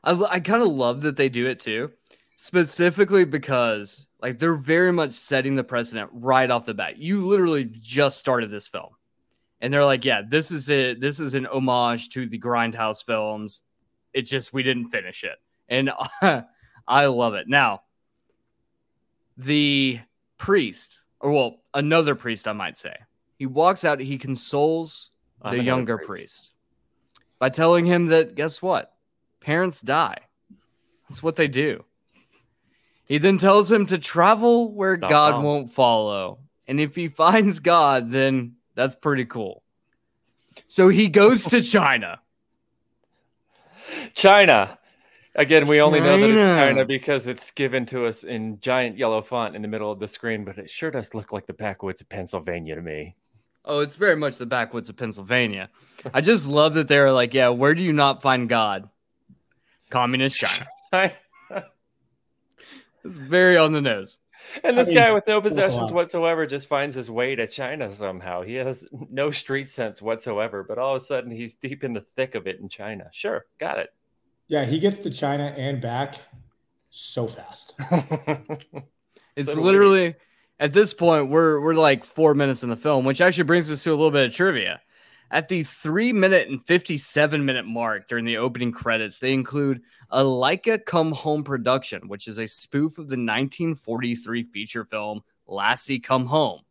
I, 0.04 0.14
I 0.30 0.40
kind 0.40 0.62
of 0.62 0.70
love 0.70 1.02
that 1.02 1.18
they 1.18 1.30
do 1.30 1.48
it 1.48 1.60
too, 1.60 1.92
specifically 2.36 3.26
because 3.26 4.08
like 4.22 4.40
they're 4.40 4.56
very 4.56 4.92
much 4.92 5.14
setting 5.14 5.56
the 5.56 5.64
precedent 5.64 6.10
right 6.14 6.50
off 6.50 6.66
the 6.66 6.74
bat. 6.74 6.98
You 6.98 7.26
literally 7.26 7.66
just 7.66 8.18
started 8.18 8.50
this 8.50 8.68
film, 8.68 8.90
and 9.62 9.74
they're 9.74 9.86
like, 9.86 10.06
"Yeah, 10.06 10.22
this 10.28 10.52
is 10.52 10.70
it. 10.70 11.00
This 11.02 11.20
is 11.20 11.34
an 11.34 11.46
homage 11.46 12.10
to 12.10 12.28
the 12.28 12.40
Grindhouse 12.40 13.04
films. 13.04 13.64
It's 14.14 14.30
just 14.30 14.54
we 14.54 14.64
didn't 14.64 14.90
finish 14.90 15.24
it, 15.24 15.38
and 15.68 15.92
I 16.88 17.06
love 17.06 17.34
it." 17.34 17.48
Now, 17.48 17.82
the 19.38 20.00
priest, 20.38 21.00
or 21.20 21.32
well, 21.32 21.62
another 21.74 22.16
priest, 22.16 22.48
I 22.48 22.54
might 22.54 22.78
say, 22.78 22.96
he 23.38 23.46
walks 23.46 23.86
out, 23.86 24.00
he 24.00 24.18
consoles 24.18 25.12
the 25.48 25.62
younger 25.62 25.98
priest. 25.98 26.08
priest. 26.08 26.52
by 27.40 27.50
telling 27.50 27.86
him 27.86 28.08
that 28.08 28.36
guess 28.36 28.62
what? 28.62 28.94
Parents 29.40 29.82
die. 29.82 30.18
That's 31.08 31.24
what 31.24 31.36
they 31.36 31.48
do. 31.48 31.86
He 33.06 33.18
then 33.20 33.38
tells 33.38 33.72
him 33.72 33.86
to 33.88 33.98
travel 33.98 34.74
where 34.74 34.98
not 34.98 35.10
God 35.10 35.44
won't 35.44 35.72
follow. 35.72 36.40
And 36.68 36.80
if 36.80 36.96
he 36.96 37.08
finds 37.08 37.60
God, 37.60 38.12
then 38.12 38.57
that's 38.78 38.96
pretty 38.96 39.26
cool. 39.26 39.64
So 40.68 40.88
he 40.88 41.10
goes 41.10 41.44
to 41.46 41.62
China. 41.62 42.20
China. 44.14 44.78
Again, 45.34 45.68
we 45.68 45.82
only 45.82 46.00
know 46.00 46.16
that 46.18 46.30
it's 46.30 46.40
China. 46.40 46.62
China 46.62 46.86
because 46.86 47.26
it's 47.26 47.50
given 47.50 47.88
to 47.88 48.06
us 48.06 48.24
in 48.24 48.60
giant 48.62 48.96
yellow 48.96 49.24
font 49.24 49.56
in 49.56 49.64
the 49.64 49.68
middle 49.68 49.92
of 49.92 50.00
the 50.00 50.08
screen, 50.08 50.46
but 50.46 50.60
it 50.60 50.70
sure 50.70 50.92
does 50.92 51.16
look 51.16 51.32
like 51.32 51.48
the 51.48 51.54
backwoods 51.54 52.02
of 52.02 52.10
Pennsylvania 52.10 52.76
to 52.76 52.82
me. 52.82 53.16
Oh, 53.66 53.80
it's 53.80 53.96
very 53.96 54.16
much 54.16 54.38
the 54.38 54.46
backwoods 54.46 54.90
of 54.90 54.96
Pennsylvania. 54.96 55.70
I 56.14 56.22
just 56.22 56.48
love 56.48 56.76
that 56.76 56.88
they're 56.88 57.12
like, 57.12 57.34
yeah, 57.34 57.50
where 57.50 57.74
do 57.74 57.82
you 57.82 57.94
not 57.94 58.22
find 58.22 58.48
God? 58.48 58.90
Communist 59.90 60.46
China. 60.94 61.14
It's 63.08 63.16
very 63.16 63.56
on 63.56 63.72
the 63.72 63.80
nose. 63.80 64.18
And 64.64 64.78
this 64.78 64.88
I 64.88 64.92
mean, 64.92 65.00
guy 65.00 65.12
with 65.12 65.28
no 65.28 65.42
possessions 65.42 65.92
whatsoever 65.92 66.46
just 66.46 66.68
finds 66.68 66.96
his 66.96 67.10
way 67.10 67.36
to 67.36 67.48
China 67.48 67.94
somehow. 67.94 68.42
He 68.42 68.56
has 68.56 68.86
no 69.10 69.32
street 69.32 69.68
sense 69.68 70.02
whatsoever, 70.02 70.64
but 70.64 70.78
all 70.78 70.96
of 70.96 71.02
a 71.02 71.06
sudden 71.06 71.32
he's 71.32 71.56
deep 71.56 71.84
in 71.84 71.94
the 71.94 72.02
thick 72.02 72.36
of 72.36 72.48
it 72.48 72.60
in 72.60 72.70
China. 72.70 73.10
Sure, 73.12 73.46
got 73.60 73.80
it. 73.80 73.90
Yeah, 74.48 74.66
he 74.66 74.80
gets 74.80 75.00
to 75.00 75.10
China 75.10 75.54
and 75.58 75.82
back 75.82 76.20
so 76.90 77.28
fast. 77.28 77.76
It's 79.36 79.54
So 79.54 79.62
literally 79.62 80.16
at 80.60 80.74
this 80.74 80.96
point 80.96 81.30
we're 81.30 81.62
we're 81.62 81.76
like 81.76 82.04
four 82.04 82.34
minutes 82.34 82.64
in 82.64 82.70
the 82.70 82.76
film, 82.76 83.06
which 83.06 83.22
actually 83.22 83.44
brings 83.44 83.70
us 83.70 83.84
to 83.84 83.92
a 83.92 83.94
little 83.94 84.10
bit 84.10 84.26
of 84.26 84.34
trivia. 84.34 84.82
At 85.30 85.50
the 85.50 85.64
three 85.64 86.14
minute 86.14 86.48
and 86.48 86.64
fifty 86.66 86.98
seven 86.98 87.44
minute 87.46 87.66
mark 87.66 88.08
during 88.08 88.26
the 88.26 88.38
opening 88.38 88.72
credits, 88.72 89.20
they 89.20 89.34
include 89.34 89.82
a 90.10 90.24
Laika 90.24 90.84
Come 90.86 91.12
Home 91.12 91.44
production, 91.44 92.08
which 92.08 92.28
is 92.28 92.40
a 92.40 92.48
spoof 92.48 92.94
of 92.94 93.10
the 93.10 93.18
1943 93.18 94.44
feature 94.44 94.86
film 94.86 95.22
Lassie 95.48 96.00
Come 96.00 96.28
Home, 96.28 96.62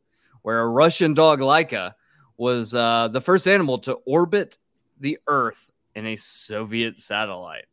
where 0.42 0.60
a 0.60 0.68
Russian 0.68 1.12
dog 1.12 1.40
Laika 1.40 1.92
was 2.38 2.74
uh, 2.74 3.08
the 3.08 3.20
first 3.20 3.46
animal 3.46 3.78
to 3.80 3.94
orbit 4.06 4.56
the 5.00 5.18
Earth 5.26 5.70
in 5.94 6.06
a 6.06 6.16
Soviet 6.16 6.96
satellite. 6.96 7.66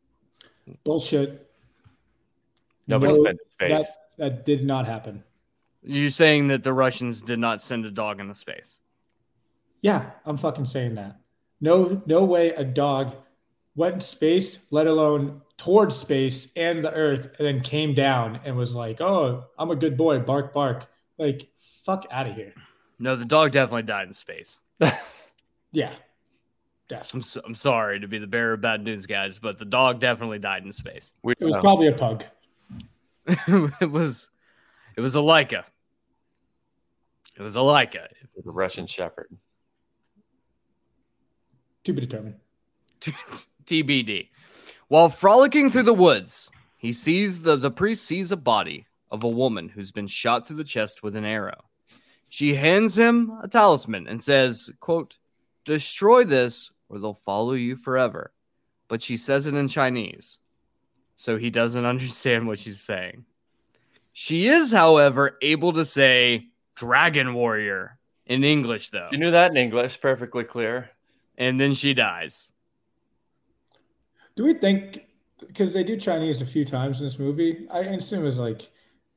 Bullshit. 0.83 1.49
Nobody's 2.87 3.17
No, 3.17 3.23
been 3.23 3.37
to 3.37 3.51
space. 3.51 3.69
That 3.69 3.85
that 4.17 4.45
did 4.45 4.65
not 4.65 4.85
happen. 4.85 5.23
You're 5.81 6.09
saying 6.09 6.47
that 6.47 6.63
the 6.63 6.73
Russians 6.73 7.21
did 7.21 7.39
not 7.39 7.61
send 7.61 7.85
a 7.85 7.91
dog 7.91 8.19
into 8.19 8.35
space? 8.35 8.79
Yeah, 9.83 10.09
I'm 10.25 10.37
fucking 10.37 10.65
saying 10.65 10.95
that. 10.95 11.19
No, 11.61 12.01
no 12.07 12.23
way 12.23 12.49
a 12.49 12.63
dog 12.63 13.15
went 13.75 13.93
into 13.93 14.07
space, 14.07 14.57
let 14.71 14.87
alone 14.87 15.41
towards 15.57 15.95
space 15.95 16.47
and 16.55 16.83
the 16.83 16.91
Earth, 16.91 17.29
and 17.37 17.45
then 17.47 17.61
came 17.61 17.93
down 17.93 18.39
and 18.43 18.57
was 18.57 18.73
like, 18.73 18.99
"Oh, 18.99 19.43
I'm 19.59 19.69
a 19.69 19.75
good 19.75 19.95
boy, 19.95 20.19
bark, 20.19 20.53
bark." 20.53 20.87
Like, 21.19 21.49
fuck 21.85 22.07
out 22.09 22.27
of 22.27 22.35
here. 22.35 22.53
No, 22.97 23.15
the 23.15 23.25
dog 23.25 23.51
definitely 23.51 23.83
died 23.83 24.07
in 24.07 24.13
space. 24.13 24.57
Yeah, 25.75 25.91
I'm, 27.13 27.21
so, 27.21 27.41
I'm 27.45 27.55
sorry 27.55 27.99
to 27.99 28.07
be 28.07 28.19
the 28.19 28.27
bearer 28.27 28.53
of 28.53 28.61
bad 28.61 28.83
news, 28.83 29.05
guys, 29.05 29.39
but 29.39 29.57
the 29.57 29.65
dog 29.65 29.99
definitely 29.99 30.39
died 30.39 30.63
in 30.63 30.71
space. 30.71 31.13
We 31.23 31.33
It 31.39 31.43
was 31.43 31.55
don't 31.55 31.63
probably 31.63 31.87
a 31.87 31.93
pug. 31.93 32.25
it 33.27 33.89
was, 33.89 34.29
it 34.95 35.01
was 35.01 35.15
a 35.15 35.19
Laika. 35.19 35.63
It 37.37 37.41
was 37.41 37.55
a 37.55 37.59
Laika. 37.59 38.07
the 38.35 38.51
Russian 38.51 38.85
Shepherd. 38.85 39.29
To 41.83 41.93
be 41.93 42.01
determined. 42.01 42.35
TBD. 43.65 44.29
While 44.87 45.09
frolicking 45.09 45.69
through 45.69 45.83
the 45.83 45.93
woods, 45.93 46.49
he 46.77 46.93
sees 46.93 47.41
the 47.41 47.55
the 47.55 47.71
priest 47.71 48.05
sees 48.05 48.31
a 48.31 48.37
body 48.37 48.87
of 49.09 49.23
a 49.23 49.29
woman 49.29 49.69
who's 49.69 49.91
been 49.91 50.07
shot 50.07 50.45
through 50.47 50.57
the 50.57 50.63
chest 50.63 51.03
with 51.03 51.15
an 51.15 51.25
arrow. 51.25 51.65
She 52.29 52.55
hands 52.55 52.97
him 52.97 53.31
a 53.41 53.47
talisman 53.47 54.07
and 54.07 54.21
says, 54.21 54.71
"quote 54.79 55.17
Destroy 55.65 56.23
this, 56.23 56.71
or 56.89 56.99
they'll 56.99 57.13
follow 57.13 57.53
you 57.53 57.75
forever." 57.75 58.33
But 58.87 59.01
she 59.01 59.17
says 59.17 59.45
it 59.45 59.53
in 59.53 59.67
Chinese, 59.67 60.39
so 61.15 61.37
he 61.37 61.49
doesn't 61.49 61.85
understand 61.93 62.47
what 62.47 62.59
she's 62.59 62.81
saying. 62.81 63.25
She 64.11 64.47
is, 64.47 64.71
however, 64.71 65.37
able 65.41 65.73
to 65.73 65.85
say 65.85 66.47
"dragon 66.75 67.33
warrior" 67.33 67.97
in 68.25 68.43
English, 68.43 68.89
though, 68.89 69.09
You 69.11 69.17
knew 69.17 69.31
that 69.31 69.51
in 69.51 69.57
English, 69.57 69.99
perfectly 69.99 70.43
clear. 70.43 70.89
And 71.37 71.59
then 71.59 71.73
she 71.73 71.93
dies. 71.93 72.49
Do 74.35 74.43
we 74.43 74.53
think 74.53 75.05
because 75.47 75.73
they 75.73 75.83
do 75.83 75.97
Chinese 75.97 76.41
a 76.41 76.45
few 76.45 76.65
times 76.65 76.99
in 76.99 77.05
this 77.05 77.19
movie? 77.19 77.67
I 77.71 77.79
assume 77.79 78.21
it 78.21 78.25
was 78.25 78.39
like, 78.39 78.71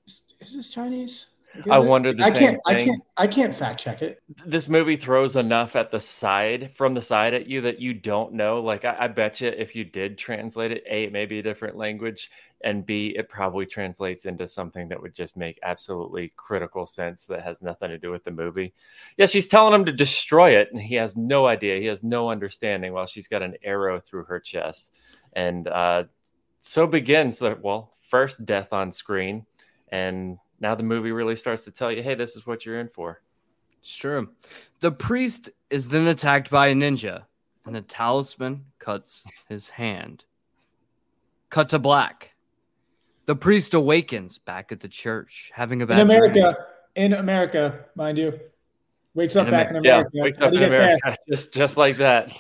is, 0.07 0.23
is 0.41 0.55
this 0.55 0.71
Chinese? 0.71 1.27
Is 1.55 1.65
I 1.71 1.79
it? 1.79 1.85
wondered 1.85 2.19
the 2.19 2.25
I 2.25 2.31
same 2.31 2.39
can't. 2.39 2.61
I 2.67 2.75
can't. 2.75 3.03
I 3.17 3.27
can't 3.27 3.55
fact 3.55 3.81
check 3.81 4.03
it. 4.03 4.21
This 4.45 4.69
movie 4.69 4.97
throws 4.97 5.37
enough 5.37 5.75
at 5.75 5.91
the 5.91 6.01
side 6.01 6.73
from 6.77 6.93
the 6.93 7.01
side 7.01 7.33
at 7.33 7.47
you 7.47 7.63
that 7.63 7.81
you 7.81 7.95
don't 7.95 8.35
know. 8.35 8.61
Like 8.61 8.85
I, 8.85 8.97
I 9.01 9.09
bet 9.09 9.41
you, 9.41 9.49
if 9.49 9.75
you 9.75 9.85
did 9.85 10.19
translate 10.19 10.71
it, 10.73 10.85
a 10.91 11.05
it 11.05 11.13
may 11.13 11.25
be 11.25 11.39
a 11.39 11.43
different 11.43 11.77
language, 11.77 12.31
and 12.63 12.87
b 12.87 13.15
it 13.17 13.29
probably 13.29 13.67
translates 13.67 14.25
into 14.25 14.49
something 14.49 14.89
that 14.89 15.01
would 15.01 15.15
just 15.15 15.37
make 15.37 15.59
absolutely 15.63 16.33
critical 16.37 16.87
sense 16.87 17.27
that 17.27 17.43
has 17.43 17.63
nothing 17.63 17.91
to 17.91 17.99
do 17.99 18.11
with 18.11 18.25
the 18.25 18.31
movie. 18.31 18.73
Yeah, 19.17 19.27
she's 19.27 19.49
telling 19.49 19.75
him 19.75 19.85
to 19.85 19.93
destroy 19.93 20.57
it, 20.57 20.69
and 20.73 20.81
he 20.81 20.95
has 20.97 21.17
no 21.17 21.47
idea. 21.47 21.81
He 21.81 21.87
has 21.87 22.03
no 22.03 22.31
understanding. 22.31 22.93
While 22.93 23.07
she's 23.07 23.29
got 23.29 23.43
an 23.43 23.57
arrow 23.63 24.01
through 24.01 24.25
her 24.25 24.41
chest, 24.41 24.93
and 25.35 25.69
uh, 25.69 26.05
so 26.61 26.87
begins 26.87 27.39
the 27.39 27.59
well 27.61 27.93
first 28.09 28.45
death 28.45 28.73
on 28.73 28.91
screen, 28.91 29.47
and 29.89 30.39
now 30.61 30.75
the 30.75 30.83
movie 30.83 31.13
really 31.13 31.37
starts 31.37 31.65
to 31.65 31.71
tell 31.71 31.93
you, 31.93 32.03
hey, 32.03 32.15
this 32.15 32.37
is 32.37 32.47
what 32.47 32.65
you're 32.65 32.81
in 32.81 32.89
for. 32.89 33.21
It's 33.83 33.95
true. 33.95 34.31
The 34.81 34.93
priest 34.93 35.51
is 35.71 35.89
then 35.89 36.07
attacked 36.07 36.51
by 36.51 36.69
a 36.69 36.75
ninja, 36.75 37.25
and 37.65 37.75
the 37.75 37.83
talisman 37.83 38.65
cuts 38.79 39.25
his 39.49 39.69
hand. 39.69 40.25
Cut 41.51 41.69
to 41.69 41.79
black. 41.79 42.33
The 43.27 43.37
priest 43.37 43.75
awakens 43.75 44.39
back 44.39 44.71
at 44.73 44.81
the 44.81 44.89
church, 44.89 45.51
having 45.55 45.83
a 45.83 45.85
In 45.85 45.89
bad 45.89 46.07
dream. 46.09 46.11
America, 46.11 46.67
in 46.95 47.13
America, 47.13 47.85
mind 47.95 48.19
you, 48.19 48.39
wakes 49.15 49.35
up 49.37 49.47
In 49.49 49.51
back 49.51 49.71
in 49.71 49.83
Yeah, 49.85 49.95
America. 49.97 50.11
wakes 50.15 50.39
up 50.39 50.53
in 50.53 50.59
get 50.61 50.71
there? 50.71 50.97
Just 51.29 51.53
just 51.53 51.77
like 51.77 51.97
that. 51.97 52.33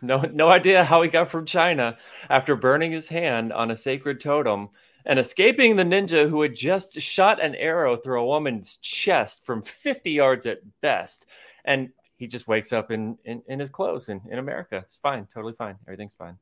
No 0.00 0.22
no 0.22 0.48
idea 0.50 0.84
how 0.84 1.00
he 1.02 1.08
got 1.08 1.30
from 1.30 1.46
China 1.46 1.96
after 2.28 2.56
burning 2.56 2.90
his 2.90 3.06
hand 3.08 3.52
on 3.52 3.70
a 3.70 3.76
sacred 3.76 4.18
totem 4.20 4.70
and 5.06 5.18
escaping 5.18 5.76
the 5.76 5.84
ninja 5.84 6.28
who 6.28 6.42
had 6.42 6.56
just 6.56 7.00
shot 7.00 7.40
an 7.40 7.54
arrow 7.54 7.96
through 7.96 8.20
a 8.20 8.26
woman's 8.26 8.76
chest 8.78 9.44
from 9.44 9.62
50 9.62 10.10
yards 10.10 10.44
at 10.46 10.58
best. 10.80 11.26
And 11.64 11.90
he 12.16 12.26
just 12.26 12.48
wakes 12.48 12.72
up 12.72 12.90
in 12.90 13.16
in, 13.24 13.42
in 13.46 13.60
his 13.60 13.70
clothes 13.70 14.08
in, 14.08 14.20
in 14.28 14.40
America. 14.40 14.76
It's 14.78 14.96
fine, 14.96 15.26
totally 15.32 15.54
fine. 15.54 15.76
Everything's 15.86 16.14
fine. 16.14 16.36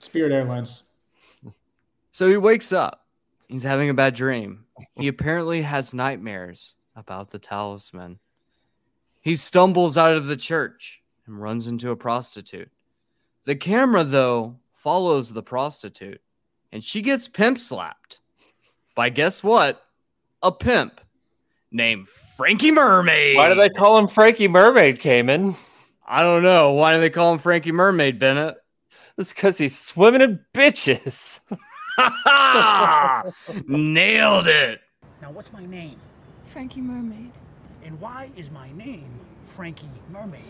Spirit 0.00 0.32
Airlines. 0.32 0.82
So 2.16 2.26
he 2.30 2.38
wakes 2.38 2.72
up. 2.72 3.04
He's 3.46 3.62
having 3.62 3.90
a 3.90 3.92
bad 3.92 4.14
dream. 4.14 4.64
He 4.94 5.06
apparently 5.06 5.60
has 5.60 5.92
nightmares 5.92 6.74
about 6.96 7.28
the 7.28 7.38
talisman. 7.38 8.20
He 9.20 9.36
stumbles 9.36 9.98
out 9.98 10.16
of 10.16 10.26
the 10.26 10.38
church 10.38 11.02
and 11.26 11.38
runs 11.38 11.66
into 11.66 11.90
a 11.90 11.96
prostitute. 11.96 12.70
The 13.44 13.54
camera, 13.54 14.02
though, 14.02 14.56
follows 14.72 15.34
the 15.34 15.42
prostitute 15.42 16.22
and 16.72 16.82
she 16.82 17.02
gets 17.02 17.28
pimp 17.28 17.58
slapped 17.58 18.20
by 18.94 19.10
guess 19.10 19.42
what? 19.42 19.82
A 20.42 20.50
pimp 20.50 21.02
named 21.70 22.08
Frankie 22.08 22.70
Mermaid. 22.70 23.36
Why 23.36 23.50
do 23.50 23.56
they 23.56 23.68
call 23.68 23.98
him 23.98 24.08
Frankie 24.08 24.48
Mermaid, 24.48 25.00
Cayman? 25.00 25.54
I 26.08 26.22
don't 26.22 26.42
know. 26.42 26.72
Why 26.72 26.94
do 26.94 27.00
they 27.02 27.10
call 27.10 27.34
him 27.34 27.40
Frankie 27.40 27.72
Mermaid, 27.72 28.18
Bennett? 28.18 28.56
It's 29.18 29.34
because 29.34 29.58
he's 29.58 29.78
swimming 29.78 30.22
in 30.22 30.40
bitches. 30.54 31.40
Nailed 33.66 34.46
it. 34.46 34.80
Now, 35.22 35.30
what's 35.30 35.52
my 35.52 35.64
name? 35.66 35.98
Frankie 36.44 36.80
Mermaid. 36.80 37.32
And 37.84 38.00
why 38.00 38.30
is 38.36 38.50
my 38.50 38.70
name 38.72 39.08
Frankie 39.44 39.86
Mermaid? 40.10 40.42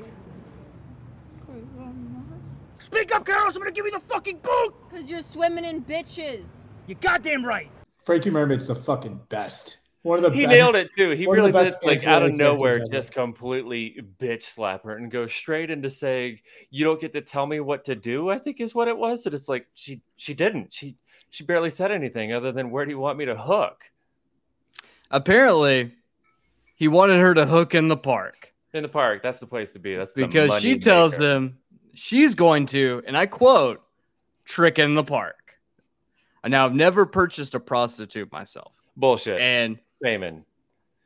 Speak 2.79 3.15
up, 3.15 3.25
Carlos! 3.25 3.55
I'm 3.55 3.62
gonna 3.62 3.73
give 3.73 3.87
you 3.87 3.93
the 3.93 4.00
fucking 4.00 4.38
boot! 4.38 4.75
Cause 4.91 5.11
you're 5.11 5.23
swimming 5.23 5.65
in 5.65 5.83
bitches. 5.83 6.45
You 6.87 6.95
goddamn 6.97 7.45
right! 7.45 7.71
Frankie 8.05 8.31
Mermaid's 8.31 8.67
the 8.67 8.75
fucking 8.75 9.21
best. 9.29 9.79
One 10.03 10.23
of 10.23 10.31
the 10.31 10.31
he 10.31 10.45
best. 10.45 10.50
nailed 10.50 10.76
it 10.76 10.91
too. 10.97 11.11
He 11.11 11.26
one 11.26 11.38
of 11.38 11.45
the 11.45 11.53
really 11.53 11.71
did, 11.71 11.79
like 11.83 12.07
out 12.07 12.23
of 12.23 12.33
nowhere, 12.33 12.87
just 12.87 13.12
completely 13.12 14.00
bitch 14.19 14.45
slap 14.45 14.85
her 14.85 14.97
and 14.97 15.11
go 15.11 15.26
straight 15.26 15.71
into 15.71 15.91
saying, 15.91 16.38
"You 16.71 16.85
don't 16.85 17.00
get 17.00 17.12
to 17.15 17.21
tell 17.21 17.47
me 17.47 17.61
what 17.61 17.85
to 17.87 17.97
do." 17.97 18.31
I 18.31 18.38
think 18.38 18.61
is 18.61 18.75
what 18.75 18.87
it 18.87 18.97
was. 18.97 19.26
And 19.26 19.35
it's 19.35 19.49
like 19.49 19.67
she 19.75 20.03
she 20.17 20.35
didn't. 20.35 20.73
She 20.73 20.97
she 21.30 21.45
barely 21.45 21.71
said 21.71 21.90
anything 21.90 22.33
other 22.33 22.52
than, 22.52 22.71
"Where 22.71 22.85
do 22.85 22.90
you 22.90 22.99
want 22.99 23.18
me 23.18 23.25
to 23.26 23.37
hook?" 23.37 23.90
Apparently, 25.11 25.95
he 26.75 26.88
wanted 26.88 27.21
her 27.21 27.35
to 27.35 27.47
hook 27.47 27.75
in 27.75 27.88
the 27.88 27.97
park 27.97 28.52
In 28.73 28.83
the 28.83 28.88
park, 28.88 29.23
that's 29.23 29.38
the 29.38 29.47
place 29.47 29.71
to 29.73 29.78
be. 29.78 29.95
That's 29.95 30.12
the 30.12 30.26
because 30.26 30.61
she 30.61 30.78
tells 30.78 31.18
maker. 31.18 31.30
him 31.37 31.59
she's 31.97 32.35
going 32.35 32.66
to, 32.66 33.02
and 33.06 33.16
I 33.16 33.26
quote, 33.26 33.83
trick 34.45 34.78
in 34.78 34.95
the 34.95 35.02
park. 35.02 35.59
And 36.45 36.52
now 36.52 36.66
I've 36.66 36.75
never 36.75 37.06
purchased 37.06 37.54
a 37.54 37.61
prostitute 37.61 38.30
myself. 38.30 38.73
bullshit. 38.97 39.40
And 39.40 39.78
Damon. 40.02 40.45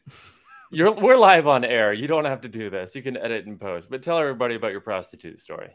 You're 0.72 0.92
we're 0.92 1.16
live 1.16 1.48
on 1.48 1.64
air. 1.64 1.92
You 1.92 2.06
don't 2.06 2.26
have 2.26 2.42
to 2.42 2.48
do 2.48 2.70
this. 2.70 2.94
You 2.94 3.02
can 3.02 3.16
edit 3.16 3.46
and 3.46 3.58
post. 3.58 3.90
But 3.90 4.02
tell 4.04 4.18
everybody 4.18 4.54
about 4.54 4.70
your 4.70 4.80
prostitute 4.80 5.40
story. 5.40 5.70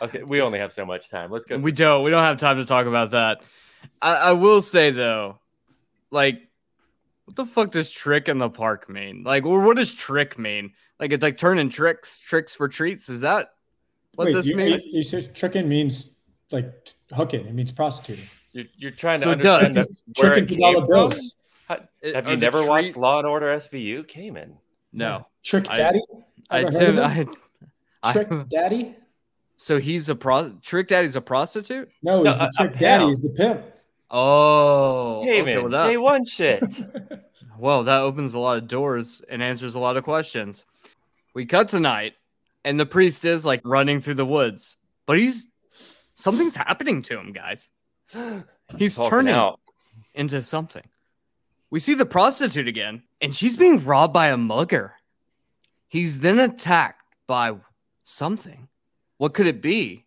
Okay, 0.00 0.24
we 0.24 0.40
only 0.40 0.58
have 0.58 0.72
so 0.72 0.84
much 0.84 1.10
time. 1.10 1.30
Let's 1.30 1.44
go. 1.44 1.58
we 1.58 1.70
don't 1.70 2.02
we 2.02 2.10
don't 2.10 2.24
have 2.24 2.38
time 2.38 2.56
to 2.58 2.64
talk 2.64 2.86
about 2.86 3.12
that. 3.12 3.42
I, 4.00 4.14
I 4.16 4.32
will 4.32 4.62
say 4.62 4.90
though, 4.90 5.38
like, 6.10 6.48
what 7.24 7.36
the 7.36 7.46
fuck 7.46 7.70
does 7.70 7.90
trick 7.90 8.28
in 8.28 8.38
the 8.38 8.50
park 8.50 8.88
mean? 8.88 9.22
Like, 9.24 9.44
or 9.46 9.60
what 9.62 9.76
does 9.76 9.94
trick 9.94 10.38
mean? 10.38 10.72
Like, 10.98 11.12
it's 11.12 11.22
like 11.22 11.36
turning 11.38 11.68
tricks, 11.68 12.18
tricks 12.20 12.54
for 12.54 12.68
treats. 12.68 13.08
Is 13.08 13.20
that 13.22 13.50
what 14.14 14.26
Wait, 14.26 14.34
this 14.34 14.48
you, 14.48 14.56
means? 14.56 14.84
You, 14.84 14.98
you 14.98 15.02
said 15.02 15.34
tricking 15.34 15.68
means 15.68 16.10
like 16.50 16.70
hooking. 17.12 17.46
It 17.46 17.54
means 17.54 17.72
prostituting. 17.72 18.24
You're, 18.52 18.64
you're 18.76 18.90
trying 18.90 19.20
to 19.20 19.24
So 19.24 19.30
it 19.30 19.46
understand 19.46 19.74
does. 19.74 19.86
that 19.86 20.22
where 20.22 20.34
Tricking 20.34 20.58
it 20.58 20.74
came 20.74 20.86
from? 20.86 21.12
How- 21.68 21.78
It- 22.02 22.14
Have 22.14 22.26
you 22.28 22.36
the 22.36 22.40
never 22.40 22.66
watched 22.66 22.96
Law 22.96 23.18
and 23.20 23.26
Order 23.26 23.46
SVU? 23.46 24.06
Cayman. 24.06 24.56
No, 24.92 25.26
Trick 25.42 25.64
Daddy. 25.64 26.02
I, 26.50 26.60
Ever 26.64 26.72
heard 26.78 26.78
Tim, 26.78 26.98
I. 26.98 27.26
I, 28.02 28.12
Trick 28.12 28.48
Daddy. 28.50 28.94
so 29.56 29.78
he's 29.78 30.10
a 30.10 30.14
pro. 30.14 30.50
Trick 30.60 30.88
Daddy's 30.88 31.16
a 31.16 31.22
prostitute. 31.22 31.88
No, 32.02 32.22
No, 32.22 32.30
he's 32.32 32.38
the 32.38 32.44
a- 32.44 32.46
a 32.46 32.50
Trick 32.68 32.78
Daddy. 32.78 33.04
pimp. 33.04 33.08
He's 33.08 33.20
the 33.20 33.28
pimp. 33.30 33.64
Oh, 34.12 35.22
Cayman. 35.24 35.48
okay, 35.48 35.58
well, 35.58 35.70
that, 35.70 35.88
Day 35.88 35.96
one 35.96 36.24
shit. 36.26 36.62
well, 37.58 37.84
that 37.84 38.00
opens 38.00 38.34
a 38.34 38.38
lot 38.38 38.58
of 38.58 38.68
doors 38.68 39.22
and 39.28 39.42
answers 39.42 39.74
a 39.74 39.80
lot 39.80 39.96
of 39.96 40.04
questions. 40.04 40.66
We 41.34 41.46
cut 41.46 41.70
tonight, 41.70 42.12
and 42.62 42.78
the 42.78 42.84
priest 42.84 43.24
is 43.24 43.46
like 43.46 43.62
running 43.64 44.02
through 44.02 44.14
the 44.14 44.26
woods, 44.26 44.76
but 45.06 45.18
he's 45.18 45.46
something's 46.14 46.56
happening 46.56 47.00
to 47.02 47.18
him, 47.18 47.32
guys. 47.32 47.70
He's 48.78 48.96
turning 48.96 49.34
out. 49.34 49.60
into 50.14 50.40
something. 50.40 50.84
We 51.68 51.78
see 51.80 51.92
the 51.94 52.06
prostitute 52.06 52.68
again, 52.68 53.02
and 53.20 53.34
she's 53.34 53.56
being 53.56 53.84
robbed 53.84 54.14
by 54.14 54.28
a 54.28 54.36
mugger. 54.36 54.94
He's 55.88 56.20
then 56.20 56.38
attacked 56.38 57.02
by 57.26 57.56
something. 58.02 58.68
What 59.18 59.34
could 59.34 59.46
it 59.46 59.60
be? 59.60 60.06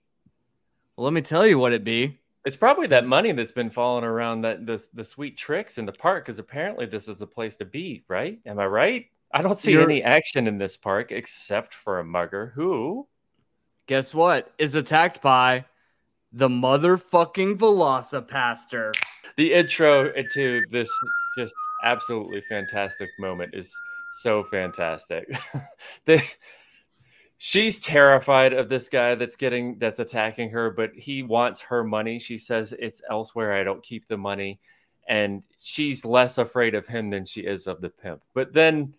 Well, 0.95 1.05
let 1.05 1.13
me 1.13 1.21
tell 1.21 1.45
you 1.45 1.59
what 1.59 1.73
it 1.73 1.83
be. 1.83 2.19
It's 2.45 2.55
probably 2.55 2.87
that 2.87 3.07
money 3.07 3.31
that's 3.31 3.51
been 3.51 3.71
falling 3.71 4.03
around 4.03 4.41
that 4.41 4.65
the 4.65 4.83
the 4.93 5.03
sweet 5.03 5.37
tricks 5.37 5.77
in 5.77 5.85
the 5.85 5.91
park 5.91 6.25
because 6.25 6.39
apparently 6.39 6.85
this 6.85 7.07
is 7.07 7.17
the 7.17 7.27
place 7.27 7.55
to 7.57 7.65
be, 7.65 8.03
right? 8.07 8.39
Am 8.45 8.59
I 8.59 8.65
right? 8.67 9.07
I 9.33 9.41
don't 9.41 9.57
see 9.57 9.71
You're- 9.71 9.83
any 9.83 10.03
action 10.03 10.47
in 10.47 10.57
this 10.57 10.77
park 10.77 11.11
except 11.11 11.73
for 11.73 11.99
a 11.99 12.03
mugger 12.03 12.51
who 12.55 13.07
Guess 13.87 14.13
what? 14.15 14.51
Is 14.57 14.73
attacked 14.75 15.21
by 15.21 15.65
the 16.31 16.47
motherfucking 16.49 17.57
VelociPastor. 17.57 18.93
the 19.37 19.53
intro 19.53 20.11
to 20.33 20.63
this 20.71 20.89
just 21.37 21.53
absolutely 21.83 22.41
fantastic 22.49 23.09
moment 23.19 23.53
is 23.53 23.71
so 24.21 24.43
fantastic. 24.43 25.27
the, 26.05 26.21
she's 27.37 27.79
terrified 27.79 28.53
of 28.53 28.69
this 28.69 28.87
guy 28.89 29.15
that's 29.15 29.35
getting 29.35 29.77
that's 29.79 29.99
attacking 29.99 30.49
her, 30.51 30.69
but 30.71 30.91
he 30.95 31.23
wants 31.23 31.61
her 31.61 31.83
money. 31.83 32.19
She 32.19 32.37
says 32.37 32.73
it's 32.77 33.01
elsewhere. 33.09 33.53
I 33.53 33.63
don't 33.63 33.83
keep 33.83 34.07
the 34.07 34.17
money. 34.17 34.59
And 35.07 35.43
she's 35.59 36.03
less 36.03 36.37
afraid 36.37 36.73
of 36.73 36.87
him 36.87 37.11
than 37.11 37.25
she 37.25 37.41
is 37.41 37.67
of 37.67 37.81
the 37.81 37.89
pimp. 37.89 38.23
But 38.33 38.53
then 38.53 38.95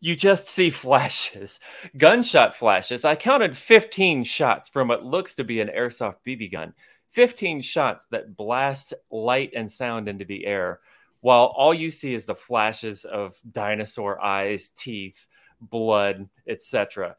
you 0.00 0.16
just 0.16 0.48
see 0.48 0.70
flashes, 0.70 1.60
gunshot 1.96 2.56
flashes. 2.56 3.04
I 3.04 3.14
counted 3.14 3.56
15 3.56 4.24
shots 4.24 4.68
from 4.68 4.88
what 4.88 5.04
looks 5.04 5.34
to 5.36 5.44
be 5.44 5.60
an 5.60 5.68
airsoft 5.68 6.16
BB 6.26 6.52
gun. 6.52 6.74
15 7.10 7.62
shots 7.62 8.06
that 8.10 8.36
blast 8.36 8.94
light 9.10 9.52
and 9.54 9.70
sound 9.70 10.08
into 10.08 10.24
the 10.24 10.44
air 10.44 10.80
while 11.20 11.46
all 11.56 11.72
you 11.72 11.90
see 11.90 12.14
is 12.14 12.26
the 12.26 12.34
flashes 12.34 13.04
of 13.04 13.36
dinosaur 13.52 14.22
eyes, 14.22 14.72
teeth, 14.76 15.26
blood, 15.60 16.28
etc. 16.46 17.16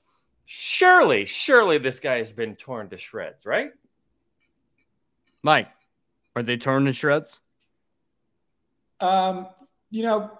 Surely, 0.49 1.25
surely 1.25 1.77
this 1.77 1.99
guy 1.99 2.19
has 2.19 2.31
been 2.31 2.55
torn 2.55 2.87
to 2.89 2.97
shreds, 2.97 3.45
right? 3.45 3.71
Mike, 5.43 5.67
are 6.37 6.41
they 6.41 6.55
torn 6.55 6.85
to 6.85 6.93
shreds? 6.93 7.41
Um, 9.01 9.47
you 9.91 10.03
know, 10.03 10.31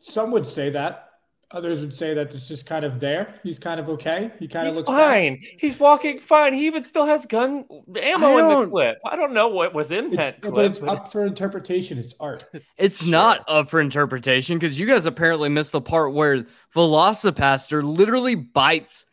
some 0.00 0.30
would 0.30 0.46
say 0.46 0.70
that. 0.70 1.08
Others 1.50 1.80
would 1.80 1.92
say 1.92 2.14
that 2.14 2.32
it's 2.32 2.46
just 2.46 2.64
kind 2.64 2.84
of 2.84 3.00
there. 3.00 3.34
He's 3.42 3.58
kind 3.58 3.80
of 3.80 3.88
okay. 3.88 4.30
He 4.38 4.46
kind 4.46 4.68
He's 4.68 4.76
of 4.76 4.86
looks 4.86 4.96
fine. 4.96 5.42
He's 5.58 5.80
walking 5.80 6.20
fine. 6.20 6.54
He 6.54 6.66
even 6.68 6.84
still 6.84 7.06
has 7.06 7.26
gun 7.26 7.64
ammo 8.00 8.38
in 8.38 8.48
the 8.62 8.68
clip. 8.70 8.98
I 9.04 9.16
don't 9.16 9.32
know 9.32 9.48
what 9.48 9.74
was 9.74 9.90
in 9.90 10.14
Back. 10.14 10.34
It's, 10.34 10.42
that 10.42 10.42
but 10.42 10.52
clip. 10.52 10.66
it's 10.70 10.80
up 10.80 11.10
for 11.10 11.26
interpretation. 11.26 11.98
It's 11.98 12.14
art. 12.20 12.44
It's 12.78 13.02
Sure. 13.02 13.10
not 13.10 13.44
up 13.48 13.68
for 13.68 13.80
interpretation 13.80 14.60
because 14.60 14.78
you 14.78 14.86
guys 14.86 15.06
apparently 15.06 15.48
missed 15.48 15.72
the 15.72 15.80
part 15.80 16.12
where 16.14 16.46
VelociPastor 16.72 17.82
literally 17.82 18.36
bites 18.36 19.06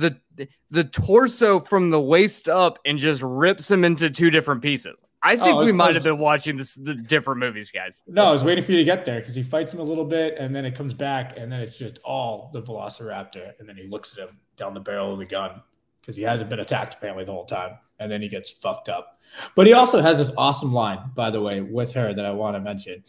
the 0.00 0.48
the 0.70 0.84
torso 0.84 1.60
from 1.60 1.90
the 1.90 2.00
waist 2.00 2.48
up 2.48 2.78
and 2.84 2.98
just 2.98 3.22
rips 3.22 3.70
him 3.70 3.84
into 3.84 4.10
two 4.10 4.30
different 4.30 4.62
pieces. 4.62 4.98
I 5.22 5.36
think 5.36 5.56
Oh, 5.56 5.64
we 5.64 5.72
might 5.72 5.94
have 5.94 6.04
been 6.04 6.16
watching 6.18 6.56
this 6.56 6.74
the 6.74 6.94
different 6.94 7.40
movies, 7.40 7.70
guys. 7.70 8.02
No, 8.06 8.24
I 8.24 8.30
was 8.30 8.42
waiting 8.42 8.64
for 8.64 8.72
you 8.72 8.78
to 8.78 8.84
get 8.84 9.04
there 9.04 9.20
because 9.20 9.34
he 9.34 9.42
fights 9.42 9.72
him 9.72 9.80
a 9.80 9.82
little 9.82 10.04
bit 10.06 10.36
and 10.38 10.54
then 10.56 10.64
it 10.64 10.74
comes 10.74 10.94
back 10.94 11.36
and 11.36 11.52
then 11.52 11.60
it's 11.60 11.76
just 11.78 11.98
all 12.04 12.50
the 12.54 12.62
Velociraptor 12.62 13.52
and 13.58 13.68
then 13.68 13.76
he 13.76 13.86
looks 13.86 14.16
at 14.16 14.28
him 14.28 14.38
down 14.56 14.72
the 14.72 14.80
barrel 14.80 15.12
of 15.12 15.18
the 15.18 15.26
gun 15.26 15.60
because 16.00 16.16
he 16.16 16.22
hasn't 16.22 16.48
been 16.48 16.60
attacked 16.60 16.94
apparently 16.94 17.24
the 17.24 17.32
whole 17.32 17.44
time 17.44 17.76
and 17.98 18.10
then 18.10 18.22
he 18.22 18.28
gets 18.28 18.50
fucked 18.50 18.88
up. 18.88 19.18
But 19.54 19.66
he 19.66 19.74
also 19.74 20.00
has 20.00 20.16
this 20.16 20.32
awesome 20.38 20.72
line, 20.72 21.10
by 21.14 21.28
the 21.30 21.42
way, 21.42 21.60
with 21.60 21.92
her 21.92 22.14
that 22.14 22.24
I 22.24 22.30
want 22.30 22.56
to 22.56 22.60
mention. 22.60 23.04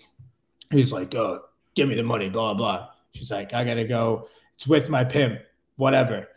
He's 0.69 0.91
like, 0.91 1.15
"Oh, 1.15 1.39
give 1.75 1.87
me 1.87 1.95
the 1.95 2.03
money," 2.03 2.27
blah 2.29 2.53
blah. 2.53 2.89
She's 3.13 3.31
like, 3.31 3.53
"I 3.53 3.63
gotta 3.63 3.85
go. 3.85 4.27
It's 4.55 4.67
with 4.67 4.89
my 4.89 5.03
pimp, 5.05 5.39
whatever." 5.77 6.27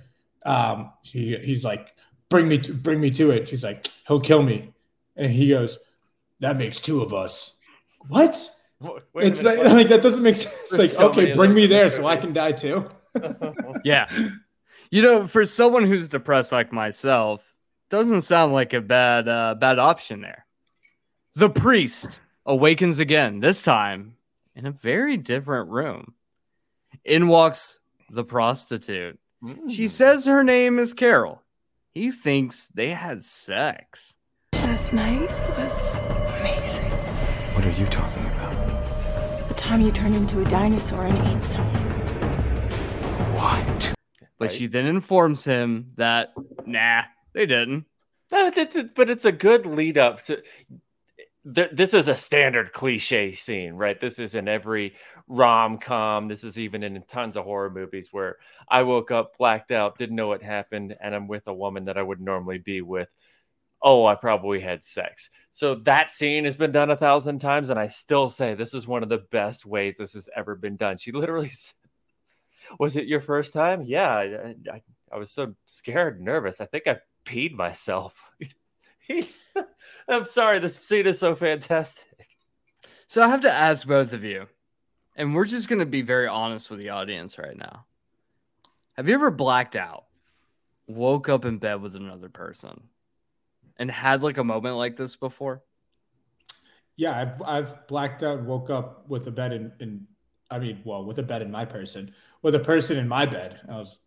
Um, 0.45 0.93
she, 1.03 1.37
he's 1.43 1.65
like, 1.65 1.95
"Bring 2.29 2.49
me, 2.49 2.59
to, 2.59 2.75
bring 2.75 3.01
me 3.01 3.11
to 3.13 3.31
it." 3.31 3.49
She's 3.49 3.65
like, 3.65 3.87
"He'll 4.07 4.21
kill 4.21 4.43
me," 4.43 4.73
and 5.17 5.31
he 5.31 5.49
goes, 5.49 5.79
"That 6.41 6.57
makes 6.57 6.81
two 6.81 7.03
of 7.03 7.15
us." 7.15 7.55
What? 8.09 8.51
Wait 8.81 9.03
a 9.15 9.27
it's 9.27 9.43
like, 9.43 9.59
minute, 9.59 9.73
like 9.73 9.89
that 9.89 10.03
doesn't 10.03 10.23
make 10.23 10.37
sense. 10.37 10.55
It's 10.63 10.71
There's 10.71 10.79
like, 10.79 10.91
so 10.91 11.09
okay, 11.11 11.33
bring 11.33 11.55
me 11.55 11.67
there 11.67 11.89
so 11.89 12.07
I 12.07 12.17
can 12.17 12.33
die 12.33 12.53
too. 12.53 12.87
Yeah. 13.85 14.07
You 14.91 15.03
know, 15.03 15.27
for 15.27 15.45
someone 15.47 15.85
who's 15.85 16.09
depressed 16.09 16.53
like 16.53 16.73
myself, 16.73 17.55
doesn't 17.91 18.23
sound 18.23 18.53
like 18.53 18.73
a 18.73 18.81
bad 18.81 19.29
uh, 19.29 19.55
bad 19.55 19.79
option 19.79 20.21
there. 20.21 20.47
The 21.35 21.51
priest 21.51 22.21
awakens 22.47 22.99
again, 22.99 23.41
this 23.41 23.63
time 23.63 24.17
in 24.55 24.67
a 24.67 24.73
very 24.73 25.17
different 25.17 25.71
room. 25.71 26.15
In 27.05 27.29
walks 27.29 27.81
the 28.11 28.25
prostitute. 28.25 29.19
She 29.69 29.85
Mm. 29.85 29.91
says 29.91 30.25
her 30.25 30.43
name 30.43 30.79
is 30.79 30.95
Carol. 30.95 31.43
He 31.93 32.11
thinks 32.11 32.67
they 32.67 32.91
had 32.91 33.23
sex. 33.25 34.15
Last 34.55 34.93
night 34.95 35.31
was 35.59 36.01
amazing. 36.39 36.91
What 37.55 37.67
are 37.67 37.71
you 37.73 37.85
talking 37.87 38.25
about? 38.27 39.49
The 39.49 39.55
time 39.55 39.83
you 39.83 39.93
turned 39.93 40.15
into 40.17 40.41
a 40.41 40.45
dinosaur 40.47 41.05
and 41.05 41.19
ate 41.29 41.43
someone. 41.43 41.75
What? 43.35 43.95
But 44.39 44.51
she 44.51 44.67
then 44.67 44.87
informs 44.87 45.45
him 45.45 45.91
that, 45.97 46.33
nah, 46.65 47.03
they 47.35 47.45
didn't. 47.47 47.85
Uh, 48.33 48.49
that's 48.51 48.75
a- 48.77 48.85
but 48.85 49.11
it's 49.11 49.25
a 49.27 49.33
good 49.33 49.67
lead 49.67 49.99
up 49.99 50.23
to. 50.25 50.43
Th- 51.53 51.71
this 51.73 51.93
is 51.93 52.09
a 52.09 52.17
standard 52.17 52.73
cliche 52.73 53.33
scene, 53.33 53.75
right? 53.75 54.01
This 54.01 54.19
is 54.19 54.35
in 54.35 54.49
every 54.49 54.95
rom 55.29 55.79
com. 55.79 56.29
This 56.29 56.43
is 56.43 56.59
even 56.59 56.83
in 56.83 57.03
tons 57.03 57.37
of 57.37 57.45
horror 57.45 57.71
movies 57.71 58.09
where 58.13 58.39
I 58.69 58.83
woke 58.83 59.11
up 59.11 59.37
blacked 59.37 59.71
out, 59.71 59.99
didn't 59.99 60.17
know 60.17 60.29
what 60.29 60.43
happened, 60.43 60.97
and 61.01 61.15
I'm 61.15 61.29
with 61.29 61.47
a 61.47 61.55
woman 61.55 61.85
that 61.85 61.99
I 61.99 62.03
would 62.03 62.21
normally 62.21 62.59
be 62.59 62.81
with. 62.81 63.15
Oh, 63.83 64.07
I 64.07 64.15
probably 64.15 64.61
had 64.61 64.83
sex. 64.83 65.29
So 65.51 65.75
that 65.77 66.11
scene 66.11 66.45
has 66.47 66.57
been 66.57 66.73
done 66.73 66.91
a 66.91 66.97
thousand 66.97 67.41
times, 67.41 67.69
and 67.69 67.79
I 67.79 67.89
still 67.89 68.31
say 68.31 68.55
this 68.55 68.73
is 68.73 68.87
one 68.87 69.03
of 69.03 69.11
the 69.11 69.25
best 69.31 69.67
ways 69.67 69.99
this 69.99 70.15
has 70.15 70.29
ever 70.35 70.57
been 70.57 70.77
done. 70.77 70.97
She 70.97 71.13
literally 71.13 71.49
said, 71.51 71.75
Was 72.79 72.97
it 72.97 73.07
your 73.07 73.21
first 73.21 73.53
time? 73.53 73.83
Yeah. 73.83 74.09
I, 74.11 74.55
I, 74.73 74.83
I 75.13 75.19
was 75.19 75.31
so 75.31 75.55
scared, 75.67 76.23
nervous. 76.23 76.63
I 76.63 76.67
think 76.67 76.87
I 76.87 76.99
peed 77.27 77.53
myself. 77.53 78.33
I'm 80.09 80.25
sorry, 80.25 80.59
this 80.59 80.77
scene 80.77 81.07
is 81.07 81.19
so 81.19 81.35
fantastic. 81.35 82.29
So 83.07 83.23
I 83.23 83.29
have 83.29 83.43
to 83.43 83.53
ask 83.53 83.87
both 83.87 84.13
of 84.13 84.25
you, 84.25 84.47
and 85.17 85.35
we're 85.35 85.45
just 85.45 85.69
going 85.69 85.79
to 85.79 85.87
be 85.87 86.03
very 86.03 86.27
honest 86.27 86.71
with 86.71 86.81
the 86.81 86.91
audience 86.91 87.39
right 87.39 87.57
now. 87.57 87.87
Have 88.95 89.09
you 89.09 89.15
ever 89.15 89.31
blacked 89.31 89.77
out, 89.77 90.05
woke 90.87 91.29
up 91.29 91.45
in 91.45 91.59
bed 91.59 91.81
with 91.81 91.97
another 91.97 92.29
person, 92.29 92.89
and 93.77 93.91
had 93.91 94.23
like 94.23 94.39
a 94.39 94.45
moment 94.45 94.77
like 94.77 94.97
this 94.97 95.17
before? 95.17 95.63
Yeah, 96.97 97.19
I've 97.19 97.43
I've 97.43 97.87
blacked 97.89 98.23
out, 98.23 98.43
woke 98.45 98.71
up 98.71 99.09
with 99.09 99.27
a 99.27 99.31
bed 99.31 99.53
in, 99.53 99.73
in 99.81 100.07
I 100.51 100.59
mean, 100.59 100.81
well, 100.85 101.05
with 101.05 101.19
a 101.19 101.23
bed 101.23 101.43
in 101.43 101.51
my 101.51 101.65
person, 101.65 102.15
with 102.43 102.55
a 102.55 102.61
person 102.61 102.99
in 102.99 103.09
my 103.09 103.27
bed. 103.27 103.61
I 103.69 103.77
was 103.77 104.01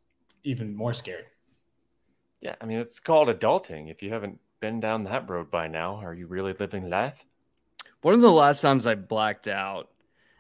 even 0.44 0.76
more 0.76 0.94
scared. 0.94 1.26
Yeah, 2.40 2.56
I 2.62 2.66
mean, 2.66 2.78
it's 2.78 3.00
called 3.00 3.28
adulting. 3.28 3.92
If 3.92 4.02
you 4.02 4.14
haven't 4.14 4.40
been 4.60 4.80
down 4.80 5.04
that 5.06 5.30
road 5.30 5.52
by 5.52 5.68
now, 5.68 5.96
are 5.96 6.14
you 6.14 6.28
really 6.28 6.54
living 6.54 6.90
life? 6.90 7.24
One 8.02 8.14
of 8.14 8.22
the 8.22 8.32
last 8.32 8.62
times 8.62 8.86
I 8.86 8.96
blacked 8.96 9.48
out, 9.48 9.90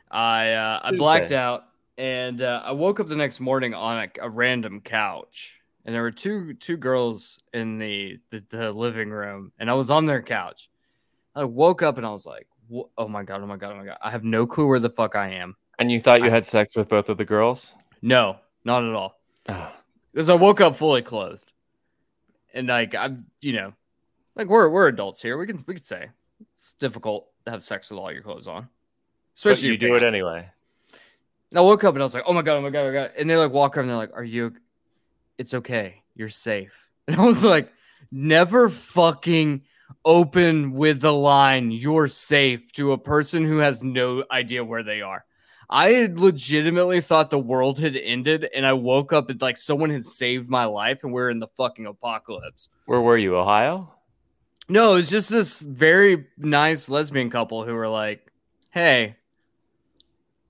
I 0.09 0.53
uh, 0.53 0.79
I 0.83 0.95
blacked 0.95 1.31
out 1.31 1.65
and 1.97 2.41
uh, 2.41 2.61
I 2.63 2.71
woke 2.71 2.99
up 2.99 3.07
the 3.07 3.15
next 3.15 3.39
morning 3.39 3.73
on 3.73 3.97
a, 3.97 4.25
a 4.25 4.29
random 4.29 4.81
couch, 4.81 5.59
and 5.85 5.93
there 5.93 6.01
were 6.01 6.11
two 6.11 6.53
two 6.53 6.77
girls 6.77 7.39
in 7.53 7.77
the, 7.77 8.19
the 8.29 8.43
the 8.49 8.71
living 8.71 9.09
room, 9.09 9.51
and 9.59 9.69
I 9.69 9.73
was 9.73 9.89
on 9.89 10.05
their 10.05 10.21
couch. 10.21 10.69
I 11.35 11.43
woke 11.43 11.81
up 11.81 11.97
and 11.97 12.05
I 12.05 12.11
was 12.11 12.25
like, 12.25 12.47
"Oh 12.97 13.07
my 13.07 13.23
god! 13.23 13.41
Oh 13.41 13.47
my 13.47 13.57
god! 13.57 13.73
Oh 13.73 13.77
my 13.77 13.85
god! 13.85 13.97
I 14.01 14.11
have 14.11 14.23
no 14.23 14.45
clue 14.47 14.67
where 14.67 14.79
the 14.79 14.89
fuck 14.89 15.15
I 15.15 15.29
am." 15.31 15.55
And 15.79 15.91
you 15.91 15.99
thought 15.99 16.23
you 16.23 16.29
had 16.29 16.45
sex 16.45 16.75
with 16.75 16.89
both 16.89 17.09
of 17.09 17.17
the 17.17 17.25
girls? 17.25 17.73
No, 18.01 18.37
not 18.63 18.83
at 18.83 18.93
all. 18.93 19.19
Ah, 19.47 19.75
Because 20.11 20.29
I 20.29 20.33
woke 20.35 20.61
up 20.61 20.75
fully 20.75 21.01
clothed, 21.01 21.51
and 22.53 22.67
like 22.67 22.95
I'm, 22.95 23.25
you 23.41 23.53
know, 23.53 23.73
like 24.37 24.47
we're 24.47 24.69
we're 24.69 24.87
adults 24.87 25.21
here. 25.21 25.37
We 25.37 25.47
can 25.47 25.63
we 25.67 25.73
can 25.73 25.83
say 25.83 26.09
it's 26.53 26.73
difficult 26.79 27.27
to 27.45 27.51
have 27.51 27.63
sex 27.63 27.89
with 27.89 27.99
all 27.99 28.11
your 28.11 28.21
clothes 28.21 28.47
on, 28.47 28.69
especially 29.35 29.69
you 29.69 29.77
do 29.77 29.95
it 29.95 30.03
anyway. 30.03 30.49
And 31.49 31.59
I 31.59 31.61
woke 31.61 31.83
up 31.83 31.95
and 31.95 32.03
I 32.03 32.05
was 32.05 32.13
like, 32.13 32.23
oh 32.27 32.33
my 32.33 32.41
God, 32.41 32.57
oh 32.57 32.61
my 32.61 32.69
God, 32.69 32.81
oh 32.81 32.87
my 32.87 32.93
God. 32.93 33.11
And 33.17 33.29
they 33.29 33.35
like 33.37 33.51
walk 33.51 33.73
over 33.73 33.81
and 33.81 33.89
they're 33.89 33.97
like, 33.97 34.11
are 34.13 34.23
you, 34.23 34.53
it's 35.37 35.53
okay. 35.53 36.03
You're 36.15 36.29
safe. 36.29 36.83
And 37.09 37.15
I 37.15 37.25
was 37.25 37.41
like, 37.41 37.71
never 38.11 38.67
fucking 38.67 39.61
open 40.03 40.73
with 40.73 40.99
the 40.99 41.13
line, 41.13 41.71
you're 41.71 42.09
safe 42.09 42.71
to 42.73 42.91
a 42.91 42.97
person 42.97 43.45
who 43.45 43.59
has 43.59 43.81
no 43.81 44.25
idea 44.29 44.65
where 44.65 44.83
they 44.83 45.01
are. 45.01 45.23
I 45.69 46.09
legitimately 46.13 47.01
thought 47.01 47.29
the 47.29 47.39
world 47.39 47.79
had 47.79 47.95
ended 47.95 48.47
and 48.55 48.65
I 48.65 48.73
woke 48.73 49.11
up 49.11 49.29
and 49.29 49.41
like 49.41 49.57
someone 49.57 49.89
had 49.89 50.05
saved 50.05 50.49
my 50.49 50.65
life 50.65 51.03
and 51.03 51.11
we're 51.11 51.29
in 51.29 51.39
the 51.39 51.47
fucking 51.47 51.85
apocalypse. 51.85 52.69
Where 52.85 53.01
were 53.01 53.17
you, 53.17 53.37
Ohio? 53.37 53.93
No, 54.69 54.91
it 54.93 54.95
was 54.95 55.09
just 55.09 55.29
this 55.29 55.61
very 55.61 56.25
nice 56.37 56.89
lesbian 56.89 57.29
couple 57.29 57.63
who 57.63 57.73
were 57.73 57.87
like, 57.87 58.31
"Hey, 58.71 59.15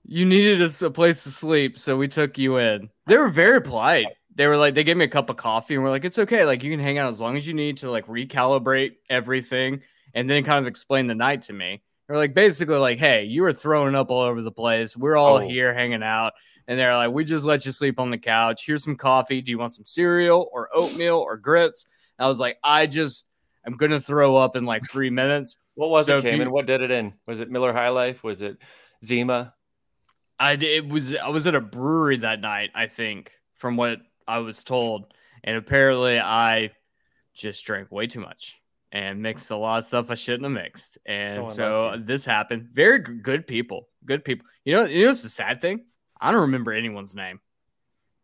you 0.04 0.24
needed 0.24 0.60
us 0.62 0.80
a 0.82 0.90
place 0.90 1.22
to 1.24 1.30
sleep, 1.30 1.78
so 1.78 1.96
we 1.96 2.08
took 2.08 2.38
you 2.38 2.56
in." 2.58 2.90
They 3.06 3.16
were 3.16 3.28
very 3.28 3.60
polite. 3.62 4.06
They 4.34 4.46
were 4.46 4.56
like, 4.56 4.74
they 4.74 4.84
gave 4.84 4.96
me 4.96 5.04
a 5.04 5.08
cup 5.08 5.30
of 5.30 5.36
coffee 5.36 5.74
and 5.74 5.82
we're 5.82 5.90
like, 5.90 6.04
"It's 6.04 6.18
okay. 6.18 6.44
Like 6.44 6.62
you 6.62 6.70
can 6.70 6.80
hang 6.80 6.98
out 6.98 7.10
as 7.10 7.20
long 7.20 7.36
as 7.36 7.46
you 7.46 7.54
need 7.54 7.76
to 7.78 7.90
like 7.90 8.06
recalibrate 8.06 8.96
everything 9.10 9.82
and 10.14 10.28
then 10.30 10.44
kind 10.44 10.60
of 10.64 10.66
explain 10.68 11.06
the 11.06 11.14
night 11.14 11.42
to 11.42 11.52
me." 11.52 11.82
They're 12.06 12.16
like 12.16 12.34
basically 12.34 12.76
like, 12.78 12.98
"Hey, 12.98 13.24
you 13.24 13.42
were 13.42 13.52
throwing 13.52 13.94
up 13.94 14.10
all 14.10 14.22
over 14.22 14.42
the 14.42 14.52
place. 14.52 14.96
We're 14.96 15.16
all 15.16 15.36
Oh. 15.38 15.48
here 15.48 15.74
hanging 15.74 16.02
out." 16.02 16.32
And 16.68 16.78
they're 16.78 16.94
like, 16.96 17.10
"We 17.12 17.24
just 17.24 17.44
let 17.44 17.64
you 17.66 17.72
sleep 17.72 17.98
on 18.00 18.10
the 18.10 18.18
couch. 18.18 18.64
Here's 18.66 18.84
some 18.84 18.96
coffee. 18.96 19.40
Do 19.42 19.50
you 19.52 19.58
want 19.58 19.74
some 19.74 19.84
cereal 19.84 20.48
or 20.52 20.68
oatmeal 20.74 21.18
or 21.18 21.36
grits?" 21.36 21.86
And 22.18 22.24
I 22.24 22.28
was 22.28 22.40
like, 22.40 22.58
"I 22.64 22.86
just 22.86 23.26
I'm 23.68 23.76
gonna 23.76 24.00
throw 24.00 24.34
up 24.36 24.56
in 24.56 24.64
like 24.64 24.82
three 24.90 25.10
minutes. 25.10 25.58
What 25.74 25.90
was 25.90 26.06
So 26.06 26.16
it, 26.16 26.18
if 26.20 26.24
you- 26.24 26.30
Cayman? 26.30 26.50
What 26.50 26.64
did 26.64 26.80
it 26.80 26.90
in? 26.90 27.12
Was 27.26 27.38
it 27.38 27.50
Miller 27.50 27.72
High 27.74 27.90
Life? 27.90 28.24
Was 28.24 28.40
it 28.40 28.56
Zima? 29.04 29.52
I 30.40 30.52
it 30.52 30.88
was 30.88 31.14
I 31.14 31.28
was 31.28 31.46
at 31.46 31.54
a 31.54 31.60
brewery 31.60 32.16
that 32.18 32.40
night, 32.40 32.70
I 32.74 32.86
think, 32.86 33.30
from 33.56 33.76
what 33.76 34.00
I 34.26 34.38
was 34.38 34.64
told, 34.64 35.12
and 35.44 35.56
apparently 35.56 36.18
I 36.18 36.70
just 37.34 37.62
drank 37.66 37.92
way 37.92 38.06
too 38.06 38.20
much 38.20 38.56
and 38.90 39.20
mixed 39.20 39.50
a 39.50 39.56
lot 39.56 39.78
of 39.78 39.84
stuff 39.84 40.10
I 40.10 40.14
shouldn't 40.14 40.44
have 40.44 40.52
mixed, 40.52 40.96
and 41.04 41.46
So 41.46 41.52
so, 41.92 41.96
this 42.02 42.24
happened. 42.24 42.68
Very 42.72 43.00
good 43.00 43.46
people, 43.46 43.88
good 44.06 44.24
people. 44.24 44.46
You 44.64 44.76
know, 44.76 44.84
you 44.86 45.02
know 45.02 45.08
what's 45.08 45.22
the 45.22 45.28
sad 45.28 45.60
thing? 45.60 45.84
I 46.18 46.32
don't 46.32 46.40
remember 46.42 46.72
anyone's 46.72 47.14
name. 47.14 47.40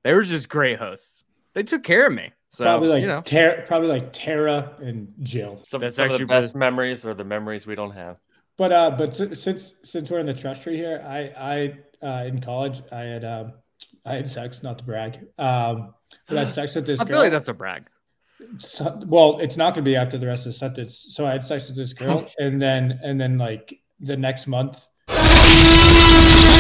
They 0.04 0.14
were 0.14 0.22
just 0.22 0.48
great 0.48 0.78
hosts. 0.78 1.24
They 1.54 1.62
took 1.62 1.82
care 1.82 2.06
of 2.06 2.12
me. 2.12 2.32
So 2.50 2.64
probably 2.64 2.88
like 2.88 3.02
you 3.02 3.08
know, 3.08 3.20
Tara, 3.22 3.62
probably 3.66 3.88
like 3.88 4.12
Tara 4.12 4.76
and 4.80 5.12
Jill. 5.22 5.60
Some, 5.64 5.80
That's 5.80 5.96
some 5.96 6.04
of 6.04 6.10
the 6.10 6.14
actually 6.14 6.26
best 6.26 6.54
really- 6.54 6.60
memories 6.60 7.04
or 7.04 7.14
the 7.14 7.24
memories 7.24 7.66
we 7.66 7.74
don't 7.74 7.90
have. 7.92 8.18
But 8.56 8.70
uh, 8.72 8.90
but 8.96 9.14
si- 9.14 9.34
since 9.34 9.74
since 9.82 10.10
we're 10.10 10.20
in 10.20 10.26
the 10.26 10.34
trust 10.34 10.62
tree 10.62 10.76
here, 10.76 11.02
I 11.04 11.74
I 12.02 12.06
uh, 12.06 12.24
in 12.26 12.40
college 12.40 12.82
I 12.92 13.00
had 13.00 13.24
um 13.24 13.54
I 14.06 14.14
had 14.14 14.30
sex, 14.30 14.62
not 14.62 14.78
to 14.78 14.84
brag. 14.84 15.14
Um, 15.38 15.94
but 16.28 16.36
I 16.38 16.40
had 16.44 16.50
sex 16.50 16.74
with 16.76 16.86
this 16.86 17.00
I 17.00 17.04
girl. 17.04 17.14
feel 17.16 17.22
like 17.24 17.32
that's 17.32 17.48
a 17.48 17.54
brag. 17.54 17.86
So- 18.58 19.00
well, 19.06 19.38
it's 19.40 19.56
not 19.56 19.74
going 19.74 19.84
to 19.84 19.90
be 19.90 19.96
after 19.96 20.18
the 20.18 20.26
rest 20.26 20.46
of 20.46 20.52
the 20.52 20.58
sentence. 20.58 21.06
So 21.10 21.26
I 21.26 21.32
had 21.32 21.44
sex 21.44 21.66
with 21.68 21.76
this 21.76 21.92
girl, 21.92 22.24
and 22.38 22.62
then 22.62 22.98
and 23.02 23.20
then 23.20 23.36
like 23.38 23.80
the 23.98 24.16
next 24.16 24.46
month. 24.46 24.86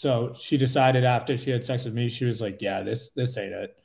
So 0.00 0.32
she 0.34 0.56
decided 0.56 1.04
after 1.04 1.36
she 1.36 1.50
had 1.50 1.62
sex 1.62 1.84
with 1.84 1.92
me, 1.92 2.08
she 2.08 2.24
was 2.24 2.40
like, 2.40 2.62
"Yeah, 2.62 2.80
this 2.82 3.10
this 3.10 3.36
ain't 3.36 3.52
it." 3.52 3.76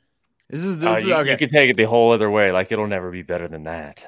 This 0.48 0.64
is 0.64 0.78
this 0.78 0.88
Uh, 0.88 0.92
is 0.92 1.06
you, 1.06 1.14
okay. 1.14 1.32
you 1.32 1.36
could 1.36 1.50
take 1.50 1.68
it 1.68 1.76
the 1.76 1.84
whole 1.84 2.10
other 2.10 2.30
way. 2.30 2.50
Like 2.52 2.72
it'll 2.72 2.86
never 2.86 3.10
be 3.10 3.20
better 3.20 3.48
than 3.48 3.64
that. 3.64 4.06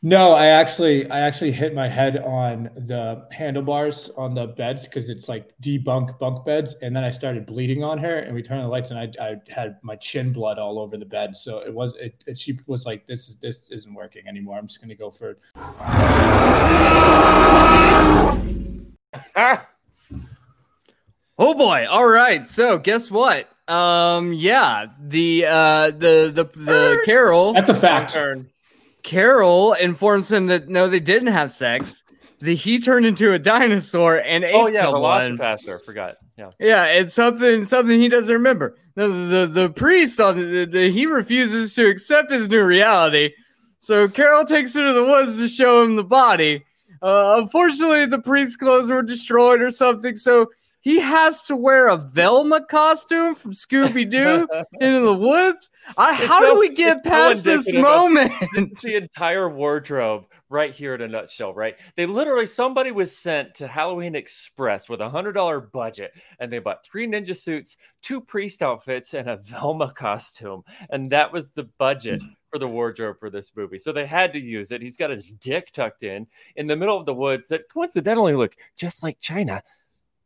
No, 0.00 0.32
I 0.32 0.46
actually 0.46 1.10
I 1.10 1.20
actually 1.20 1.52
hit 1.52 1.74
my 1.74 1.88
head 1.88 2.16
on 2.16 2.70
the 2.74 3.26
handlebars 3.32 4.08
on 4.16 4.32
the 4.34 4.46
beds 4.46 4.88
because 4.88 5.10
it's 5.10 5.28
like 5.28 5.50
debunk 5.60 6.18
bunk 6.18 6.46
beds, 6.46 6.74
and 6.80 6.96
then 6.96 7.04
I 7.04 7.10
started 7.10 7.44
bleeding 7.44 7.84
on 7.84 7.98
her, 7.98 8.20
and 8.20 8.34
we 8.34 8.42
turned 8.42 8.60
on 8.60 8.64
the 8.64 8.72
lights, 8.72 8.90
and 8.90 8.98
I, 8.98 9.12
I 9.20 9.36
had 9.54 9.76
my 9.82 9.96
chin 9.96 10.32
blood 10.32 10.58
all 10.58 10.78
over 10.78 10.96
the 10.96 11.04
bed. 11.04 11.36
So 11.36 11.58
it 11.58 11.74
was 11.74 11.94
it, 11.96 12.24
it 12.26 12.38
she 12.38 12.58
was 12.66 12.86
like, 12.86 13.06
"This 13.06 13.28
is 13.28 13.36
this 13.36 13.70
isn't 13.70 13.92
working 13.92 14.26
anymore. 14.26 14.56
I'm 14.56 14.68
just 14.68 14.80
gonna 14.80 14.94
go 14.94 15.10
for 15.10 15.36
Ah! 19.36 19.68
Oh 21.44 21.54
boy! 21.54 21.86
All 21.88 22.06
right. 22.06 22.46
So 22.46 22.78
guess 22.78 23.10
what? 23.10 23.48
Um, 23.66 24.32
yeah, 24.32 24.86
the 25.00 25.44
uh, 25.46 25.86
the 25.90 26.30
the 26.32 26.44
the 26.54 27.02
Carol. 27.04 27.52
That's 27.52 27.68
a 27.68 27.74
fact. 27.74 28.12
Turn. 28.12 28.48
Carol 29.02 29.72
informs 29.72 30.30
him 30.30 30.46
that 30.46 30.68
no, 30.68 30.88
they 30.88 31.00
didn't 31.00 31.32
have 31.32 31.50
sex. 31.52 32.04
That 32.38 32.52
he 32.52 32.78
turned 32.78 33.06
into 33.06 33.32
a 33.32 33.38
dinosaur 33.40 34.18
and 34.20 34.44
ate 34.44 34.54
Oh 34.54 34.66
yeah, 34.68 34.82
someone. 34.82 35.36
VelociPastor. 35.36 35.84
Forgot. 35.84 36.14
Yeah. 36.38 36.50
Yeah, 36.60 36.84
it's 36.86 37.14
something 37.14 37.64
something 37.64 37.98
he 38.00 38.08
doesn't 38.08 38.32
remember. 38.32 38.76
The 38.94 39.08
the, 39.08 39.46
the 39.52 39.70
priest 39.70 40.20
on 40.20 40.36
the, 40.36 40.44
the, 40.44 40.66
the- 40.66 40.90
he 40.92 41.06
refuses 41.06 41.74
to 41.74 41.88
accept 41.88 42.30
his 42.30 42.48
new 42.48 42.62
reality. 42.62 43.32
So 43.80 44.06
Carol 44.08 44.44
takes 44.44 44.76
him 44.76 44.86
to 44.86 44.92
the 44.92 45.04
woods 45.04 45.38
to 45.38 45.48
show 45.48 45.82
him 45.82 45.96
the 45.96 46.04
body. 46.04 46.64
Uh, 47.00 47.40
unfortunately, 47.42 48.06
the 48.06 48.20
priest's 48.20 48.54
clothes 48.54 48.92
were 48.92 49.02
destroyed 49.02 49.60
or 49.60 49.70
something, 49.70 50.14
so 50.14 50.48
he 50.82 50.98
has 51.00 51.44
to 51.44 51.56
wear 51.56 51.88
a 51.88 51.96
Velma 51.96 52.64
costume 52.66 53.36
from 53.36 53.52
Scooby 53.52 54.08
Doo 54.08 54.48
into 54.80 55.00
the 55.00 55.14
woods. 55.14 55.70
I, 55.96 56.12
how 56.14 56.40
so- 56.40 56.54
do 56.54 56.60
we 56.60 56.74
get 56.74 56.98
it's 56.98 57.04
so 57.04 57.10
past 57.10 57.44
this 57.44 57.72
moment? 57.72 58.32
It's 58.54 58.82
the 58.82 58.96
entire 58.96 59.48
wardrobe 59.48 60.26
right 60.48 60.74
here 60.74 60.94
in 60.94 61.00
a 61.00 61.08
nutshell, 61.08 61.54
right? 61.54 61.76
They 61.96 62.04
literally 62.04 62.46
somebody 62.46 62.90
was 62.90 63.16
sent 63.16 63.54
to 63.54 63.68
Halloween 63.68 64.14
Express 64.14 64.88
with 64.88 65.00
a 65.00 65.08
hundred 65.08 65.32
dollar 65.32 65.60
budget, 65.60 66.12
and 66.38 66.52
they 66.52 66.58
bought 66.58 66.84
three 66.84 67.06
ninja 67.06 67.36
suits, 67.36 67.76
two 68.02 68.20
priest 68.20 68.60
outfits, 68.60 69.14
and 69.14 69.30
a 69.30 69.36
Velma 69.36 69.92
costume, 69.92 70.62
and 70.90 71.10
that 71.12 71.32
was 71.32 71.50
the 71.50 71.64
budget 71.78 72.20
hmm. 72.20 72.28
for 72.50 72.58
the 72.58 72.68
wardrobe 72.68 73.18
for 73.20 73.30
this 73.30 73.52
movie. 73.56 73.78
So 73.78 73.92
they 73.92 74.06
had 74.06 74.32
to 74.32 74.40
use 74.40 74.70
it. 74.70 74.82
He's 74.82 74.96
got 74.96 75.10
his 75.10 75.22
dick 75.40 75.72
tucked 75.72 76.02
in 76.02 76.26
in 76.56 76.66
the 76.66 76.76
middle 76.76 76.98
of 76.98 77.06
the 77.06 77.14
woods 77.14 77.48
that 77.48 77.68
coincidentally 77.72 78.34
look 78.34 78.56
just 78.76 79.02
like 79.02 79.18
China. 79.20 79.62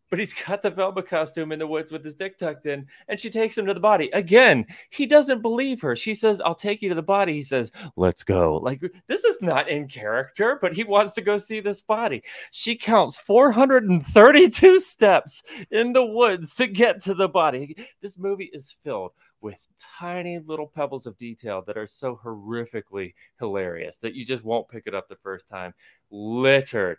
But 0.09 0.19
he's 0.19 0.33
got 0.33 0.63
the 0.63 0.71
Velma 0.71 1.03
costume 1.03 1.53
in 1.53 1.59
the 1.59 1.67
woods 1.67 1.91
with 1.91 2.05
his 2.05 2.15
dick 2.15 2.39
tucked 2.39 2.67
in, 2.67 2.87
and 3.09 3.19
she 3.19 3.31
takes 3.31 3.59
him 3.59 3.67
to 3.67 3.75
the 3.75 3.81
body. 3.81 4.09
Again, 4.13 4.67
he 4.91 5.07
doesn't 5.07 5.43
believe 5.43 5.81
her. 5.81 5.97
She 5.97 6.15
says, 6.15 6.41
I'll 6.41 6.55
take 6.55 6.83
you 6.83 6.89
to 6.89 6.95
the 6.95 7.03
body. 7.03 7.35
He 7.35 7.43
says, 7.43 7.73
Let's 7.97 8.23
go. 8.23 8.57
Like, 8.57 8.83
this 9.09 9.25
is 9.25 9.43
not 9.43 9.69
in 9.69 9.89
character, 9.89 10.59
but 10.61 10.75
he 10.75 10.85
wants 10.85 11.13
to 11.15 11.21
go 11.23 11.39
see 11.39 11.61
this 11.61 11.83
body. 11.83 12.23
She 12.51 12.77
counts 12.77 13.17
432 13.19 14.81
steps 14.81 15.43
in 15.71 15.93
the 15.93 16.05
woods 16.05 16.55
to 16.57 16.67
get 16.67 17.03
to 17.03 17.15
the 17.15 17.29
body. 17.29 17.77
This 18.01 18.19
movie 18.19 18.51
is 18.53 18.77
filled 18.85 19.13
with 19.41 19.69
tiny 19.99 20.39
little 20.39 20.67
pebbles 20.67 21.07
of 21.07 21.19
detail 21.19 21.63
that 21.67 21.77
are 21.77 21.87
so 21.87 22.19
horrifically 22.25 23.15
hilarious 23.39 23.99
that 23.99 24.15
you 24.15 24.25
just 24.25 24.45
won't 24.45 24.69
pick 24.69 24.87
it 24.87 24.95
up 24.95 25.09
the 25.09 25.17
first 25.17 25.49
time. 25.49 25.75
Littered. 26.11 26.99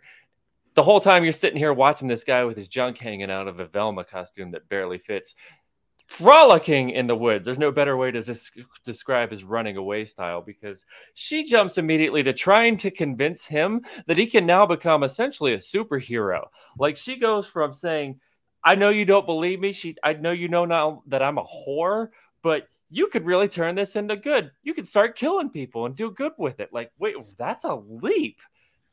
The 0.78 0.84
whole 0.84 1.00
time 1.00 1.24
you're 1.24 1.32
sitting 1.32 1.58
here 1.58 1.72
watching 1.72 2.06
this 2.06 2.22
guy 2.22 2.44
with 2.44 2.56
his 2.56 2.68
junk 2.68 2.98
hanging 2.98 3.32
out 3.32 3.48
of 3.48 3.58
a 3.58 3.66
Velma 3.66 4.04
costume 4.04 4.52
that 4.52 4.68
barely 4.68 4.98
fits, 4.98 5.34
frolicking 6.06 6.90
in 6.90 7.08
the 7.08 7.16
woods. 7.16 7.44
There's 7.44 7.58
no 7.58 7.72
better 7.72 7.96
way 7.96 8.12
to 8.12 8.22
des- 8.22 8.62
describe 8.84 9.32
his 9.32 9.42
running 9.42 9.76
away 9.76 10.04
style 10.04 10.40
because 10.40 10.86
she 11.14 11.42
jumps 11.42 11.78
immediately 11.78 12.22
to 12.22 12.32
trying 12.32 12.76
to 12.76 12.92
convince 12.92 13.44
him 13.44 13.84
that 14.06 14.18
he 14.18 14.28
can 14.28 14.46
now 14.46 14.66
become 14.66 15.02
essentially 15.02 15.52
a 15.54 15.58
superhero. 15.58 16.44
Like 16.78 16.96
she 16.96 17.16
goes 17.16 17.48
from 17.48 17.72
saying, 17.72 18.20
I 18.62 18.76
know 18.76 18.90
you 18.90 19.04
don't 19.04 19.26
believe 19.26 19.58
me. 19.58 19.72
She, 19.72 19.96
I 20.04 20.12
know 20.12 20.30
you 20.30 20.46
know 20.46 20.64
now 20.64 21.02
that 21.08 21.24
I'm 21.24 21.38
a 21.38 21.44
whore, 21.44 22.10
but 22.40 22.68
you 22.88 23.08
could 23.08 23.26
really 23.26 23.48
turn 23.48 23.74
this 23.74 23.96
into 23.96 24.14
good. 24.14 24.52
You 24.62 24.74
could 24.74 24.86
start 24.86 25.18
killing 25.18 25.50
people 25.50 25.86
and 25.86 25.96
do 25.96 26.12
good 26.12 26.34
with 26.38 26.60
it. 26.60 26.72
Like, 26.72 26.92
wait, 27.00 27.16
that's 27.36 27.64
a 27.64 27.74
leap. 27.74 28.38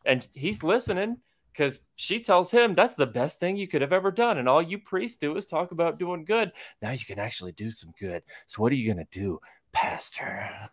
And 0.04 0.28
he's 0.34 0.64
listening 0.64 1.18
because 1.56 1.80
she 1.96 2.20
tells 2.20 2.52
him 2.52 2.74
that's 2.74 2.96
the 2.96 3.06
best 3.06 3.40
thing 3.40 3.56
you 3.56 3.68
could 3.68 3.82
have 3.82 3.94
ever 3.94 4.12
done. 4.12 4.38
And 4.38 4.50
all 4.50 4.62
you 4.62 4.78
priests 4.78 5.18
do 5.18 5.36
is 5.38 5.48
talk 5.48 5.72
about 5.72 5.98
doing 5.98 6.26
good. 6.26 6.52
Now 6.82 6.92
you 6.92 7.06
can 7.06 7.20
actually 7.20 7.54
do 7.54 7.72
some 7.72 7.94
good. 8.00 8.24
So, 8.48 8.62
what 8.62 8.72
are 8.72 8.76
you 8.76 8.94
going 8.94 9.06
to 9.06 9.20
do, 9.20 9.40
Pastor? 9.72 10.70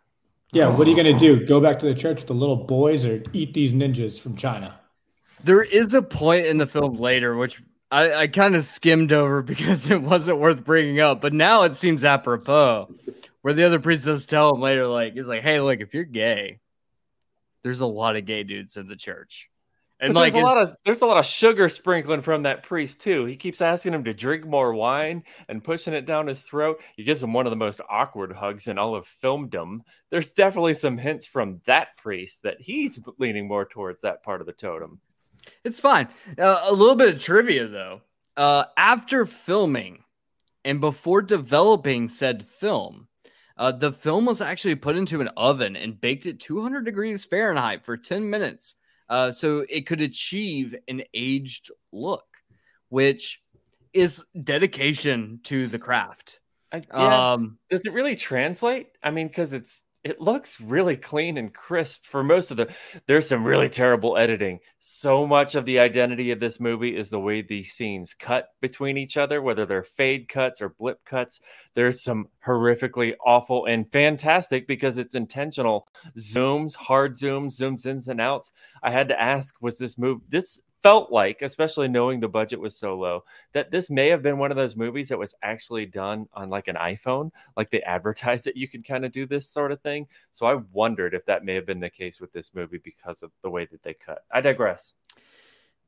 Yeah, 0.52 0.68
what 0.68 0.86
are 0.86 0.90
you 0.90 0.98
oh. 0.98 1.02
going 1.02 1.18
to 1.18 1.36
do? 1.36 1.46
Go 1.46 1.60
back 1.60 1.78
to 1.80 1.86
the 1.86 1.94
church 1.94 2.18
with 2.18 2.26
the 2.26 2.34
little 2.34 2.56
boys 2.56 3.04
or 3.04 3.22
eat 3.32 3.54
these 3.54 3.72
ninjas 3.72 4.20
from 4.20 4.36
China? 4.36 4.80
There 5.44 5.62
is 5.62 5.94
a 5.94 6.02
point 6.02 6.46
in 6.46 6.58
the 6.58 6.66
film 6.66 6.96
later 6.96 7.36
which 7.36 7.62
I, 7.90 8.14
I 8.14 8.26
kind 8.26 8.56
of 8.56 8.64
skimmed 8.64 9.12
over 9.12 9.42
because 9.42 9.90
it 9.90 10.02
wasn't 10.02 10.38
worth 10.38 10.64
bringing 10.64 11.00
up, 11.00 11.20
but 11.20 11.32
now 11.32 11.62
it 11.62 11.76
seems 11.76 12.04
apropos. 12.04 12.92
Where 13.42 13.54
the 13.54 13.64
other 13.64 13.80
priest 13.80 14.04
does 14.04 14.24
tell 14.24 14.54
him 14.54 14.60
later, 14.60 14.86
like 14.86 15.14
he's 15.14 15.26
like, 15.26 15.42
"Hey, 15.42 15.58
look, 15.58 15.80
if 15.80 15.94
you're 15.94 16.04
gay, 16.04 16.60
there's 17.64 17.80
a 17.80 17.86
lot 17.86 18.14
of 18.14 18.24
gay 18.24 18.44
dudes 18.44 18.76
in 18.76 18.86
the 18.86 18.94
church." 18.94 19.50
And 20.02 20.10
And 20.10 20.16
like, 20.16 20.32
there's 20.32 20.42
a 20.42 20.46
lot 20.46 20.58
of 20.58 20.76
there's 20.84 21.00
a 21.00 21.06
lot 21.06 21.16
of 21.16 21.24
sugar 21.24 21.68
sprinkling 21.68 22.22
from 22.22 22.42
that 22.42 22.64
priest 22.64 23.00
too. 23.00 23.24
He 23.24 23.36
keeps 23.36 23.60
asking 23.60 23.94
him 23.94 24.02
to 24.02 24.12
drink 24.12 24.44
more 24.44 24.74
wine 24.74 25.22
and 25.48 25.62
pushing 25.62 25.94
it 25.94 26.06
down 26.06 26.26
his 26.26 26.42
throat. 26.42 26.80
He 26.96 27.04
gives 27.04 27.22
him 27.22 27.32
one 27.32 27.46
of 27.46 27.50
the 27.50 27.56
most 27.56 27.80
awkward 27.88 28.32
hugs 28.32 28.66
in 28.66 28.78
all 28.78 28.96
of 28.96 29.06
filmdom. 29.22 29.82
There's 30.10 30.32
definitely 30.32 30.74
some 30.74 30.98
hints 30.98 31.26
from 31.26 31.60
that 31.66 31.96
priest 31.96 32.42
that 32.42 32.60
he's 32.60 32.98
leaning 33.18 33.46
more 33.46 33.64
towards 33.64 34.02
that 34.02 34.24
part 34.24 34.40
of 34.40 34.48
the 34.48 34.52
totem. 34.52 34.98
It's 35.62 35.78
fine. 35.78 36.08
Uh, 36.36 36.62
a 36.64 36.72
little 36.72 36.96
bit 36.96 37.14
of 37.14 37.22
trivia 37.22 37.68
though. 37.68 38.00
Uh, 38.36 38.64
after 38.76 39.24
filming 39.24 40.02
and 40.64 40.80
before 40.80 41.22
developing 41.22 42.08
said 42.08 42.44
film, 42.44 43.06
uh, 43.56 43.70
the 43.70 43.92
film 43.92 44.24
was 44.24 44.40
actually 44.40 44.74
put 44.74 44.96
into 44.96 45.20
an 45.20 45.28
oven 45.36 45.76
and 45.76 46.00
baked 46.00 46.26
at 46.26 46.40
200 46.40 46.84
degrees 46.84 47.24
Fahrenheit 47.24 47.84
for 47.84 47.96
10 47.96 48.28
minutes, 48.28 48.74
uh, 49.08 49.32
so 49.32 49.64
it 49.68 49.86
could 49.86 50.00
achieve 50.00 50.74
an 50.88 51.02
aged 51.14 51.70
look, 51.92 52.26
which 52.88 53.40
is 53.92 54.24
dedication 54.42 55.40
to 55.44 55.66
the 55.66 55.78
craft. 55.78 56.40
I, 56.72 56.82
yeah. 56.94 57.32
Um, 57.32 57.58
Does 57.70 57.84
it 57.84 57.92
really 57.92 58.16
translate? 58.16 58.88
I 59.02 59.10
mean, 59.10 59.28
because 59.28 59.52
it's 59.52 59.82
it 60.04 60.20
looks 60.20 60.60
really 60.60 60.96
clean 60.96 61.36
and 61.36 61.54
crisp 61.54 62.06
for 62.06 62.24
most 62.24 62.50
of 62.50 62.56
the. 62.56 62.72
There's 63.06 63.28
some 63.28 63.44
really 63.44 63.68
terrible 63.68 64.16
editing. 64.16 64.58
So 64.80 65.26
much 65.26 65.54
of 65.54 65.64
the 65.64 65.78
identity 65.78 66.32
of 66.32 66.40
this 66.40 66.58
movie 66.58 66.96
is 66.96 67.08
the 67.08 67.20
way 67.20 67.42
these 67.42 67.72
scenes 67.72 68.12
cut 68.12 68.48
between 68.60 68.96
each 68.96 69.16
other, 69.16 69.40
whether 69.40 69.64
they're 69.64 69.84
fade 69.84 70.28
cuts 70.28 70.60
or 70.60 70.70
blip 70.70 71.04
cuts. 71.04 71.40
There's 71.74 72.02
some 72.02 72.26
horrifically 72.44 73.14
awful 73.24 73.66
and 73.66 73.90
fantastic 73.92 74.66
because 74.66 74.98
it's 74.98 75.14
intentional 75.14 75.86
zooms, 76.18 76.74
hard 76.74 77.14
zooms, 77.14 77.60
zooms 77.60 77.86
ins 77.86 78.08
and 78.08 78.20
outs. 78.20 78.52
I 78.82 78.90
had 78.90 79.08
to 79.08 79.20
ask, 79.20 79.54
was 79.60 79.78
this 79.78 79.98
move 79.98 80.20
this 80.28 80.60
felt 80.82 81.12
like, 81.12 81.42
especially 81.42 81.88
knowing 81.88 82.20
the 82.20 82.28
budget 82.28 82.60
was 82.60 82.76
so 82.76 82.96
low, 82.98 83.24
that 83.52 83.70
this 83.70 83.88
may 83.88 84.08
have 84.08 84.22
been 84.22 84.38
one 84.38 84.50
of 84.50 84.56
those 84.56 84.76
movies 84.76 85.08
that 85.08 85.18
was 85.18 85.34
actually 85.42 85.86
done 85.86 86.28
on 86.34 86.50
like 86.50 86.68
an 86.68 86.76
iPhone, 86.76 87.30
like 87.56 87.70
they 87.70 87.82
advertised 87.82 88.44
that 88.44 88.56
you 88.56 88.68
could 88.68 88.86
kind 88.86 89.04
of 89.04 89.12
do 89.12 89.26
this 89.26 89.48
sort 89.48 89.72
of 89.72 89.80
thing. 89.80 90.06
So 90.32 90.46
I 90.46 90.60
wondered 90.72 91.14
if 91.14 91.24
that 91.26 91.44
may 91.44 91.54
have 91.54 91.66
been 91.66 91.80
the 91.80 91.90
case 91.90 92.20
with 92.20 92.32
this 92.32 92.52
movie 92.54 92.80
because 92.82 93.22
of 93.22 93.30
the 93.42 93.50
way 93.50 93.66
that 93.70 93.82
they 93.82 93.94
cut. 93.94 94.24
I 94.30 94.40
digress. 94.40 94.94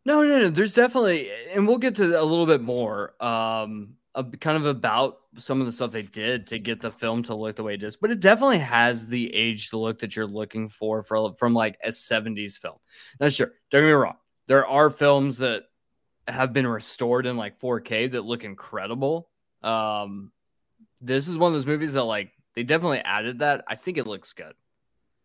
No, 0.05 0.23
no, 0.23 0.39
no. 0.39 0.51
There's 0.51 0.75
definitely, 0.75 1.31
and 1.53 1.67
we'll 1.67 1.79
get 1.79 1.95
to 1.97 2.21
a 2.21 2.23
little 2.23 2.47
bit 2.47 2.61
more, 2.61 3.15
um, 3.25 3.95
kind 4.39 4.57
of 4.57 4.67
about 4.67 5.19
some 5.39 5.61
of 5.61 5.67
the 5.67 5.73
stuff 5.73 5.91
they 5.91 6.03
did 6.03 6.47
to 6.47 6.59
get 6.59 6.81
the 6.81 6.91
film 6.91 7.23
to 7.25 7.35
look 7.35 7.57
the 7.57 7.63
way 7.65 7.75
it 7.75 7.83
is. 7.83 7.97
But 7.97 8.11
it 8.11 8.21
definitely 8.21 8.59
has 8.59 9.09
the 9.09 9.35
aged 9.35 9.73
look 9.73 9.99
that 10.01 10.15
you're 10.15 10.27
looking 10.27 10.69
for, 10.69 11.03
for 11.03 11.35
from 11.35 11.55
like 11.55 11.77
a 11.83 11.89
70s 11.89 12.59
film. 12.59 12.77
Now, 13.19 13.29
sure, 13.29 13.53
don't 13.71 13.83
get 13.83 13.87
me 13.87 13.93
wrong. 13.93 14.17
There 14.47 14.67
are 14.67 14.91
films 14.91 15.39
that 15.39 15.65
have 16.29 16.53
been 16.53 16.67
restored 16.67 17.27
in 17.27 17.37
like 17.37 17.61
4K 17.61 18.13
that 18.13 18.23
look 18.25 18.45
incredible. 18.45 19.29
Um, 19.63 20.33
this 21.01 21.29
is 21.29 21.37
one 21.37 21.49
of 21.49 21.55
those 21.55 21.67
movies 21.67 21.93
that 21.95 22.05
like 22.05 22.33
they 22.55 22.63
definitely 22.63 23.01
added 23.01 23.41
that. 23.41 23.65
I 23.69 23.75
think 23.75 23.99
it 23.99 24.07
looks 24.07 24.33
good. 24.33 24.55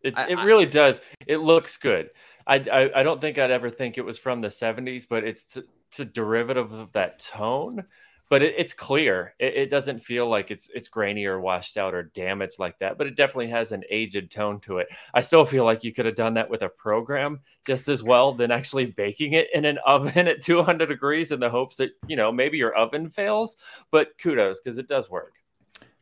It, 0.02 0.14
I- 0.16 0.28
it 0.28 0.38
I- 0.38 0.44
really 0.44 0.66
does. 0.66 1.00
It 1.26 1.38
looks 1.38 1.76
good. 1.76 2.10
I, 2.46 2.56
I 2.56 3.00
I 3.00 3.02
don't 3.02 3.20
think 3.20 3.38
I'd 3.38 3.50
ever 3.50 3.70
think 3.70 3.98
it 3.98 4.04
was 4.04 4.18
from 4.18 4.40
the 4.40 4.48
70s, 4.48 5.06
but 5.08 5.24
it's 5.24 5.44
to, 5.46 5.64
to 5.92 6.04
derivative 6.04 6.72
of 6.72 6.92
that 6.94 7.18
tone. 7.18 7.84
But 8.30 8.42
it, 8.42 8.54
it's 8.56 8.72
clear. 8.72 9.34
It, 9.38 9.54
it 9.54 9.70
doesn't 9.70 9.98
feel 9.98 10.26
like 10.26 10.50
it's 10.50 10.70
it's 10.72 10.88
grainy 10.88 11.26
or 11.26 11.40
washed 11.40 11.76
out 11.76 11.92
or 11.92 12.04
damaged 12.04 12.58
like 12.58 12.78
that. 12.78 12.96
But 12.96 13.08
it 13.08 13.16
definitely 13.16 13.48
has 13.48 13.72
an 13.72 13.84
aged 13.90 14.30
tone 14.30 14.60
to 14.60 14.78
it. 14.78 14.88
I 15.12 15.20
still 15.20 15.44
feel 15.44 15.66
like 15.66 15.84
you 15.84 15.92
could 15.92 16.06
have 16.06 16.16
done 16.16 16.34
that 16.34 16.48
with 16.48 16.62
a 16.62 16.68
program 16.70 17.40
just 17.66 17.88
as 17.88 18.02
well 18.02 18.32
than 18.32 18.50
actually 18.50 18.86
baking 18.86 19.34
it 19.34 19.48
in 19.52 19.66
an 19.66 19.78
oven 19.86 20.28
at 20.28 20.42
200 20.42 20.86
degrees 20.86 21.32
in 21.32 21.40
the 21.40 21.50
hopes 21.50 21.76
that 21.76 21.90
you 22.06 22.16
know 22.16 22.32
maybe 22.32 22.56
your 22.56 22.74
oven 22.74 23.10
fails. 23.10 23.58
But 23.90 24.16
kudos 24.18 24.60
because 24.60 24.78
it 24.78 24.88
does 24.88 25.10
work. 25.10 25.34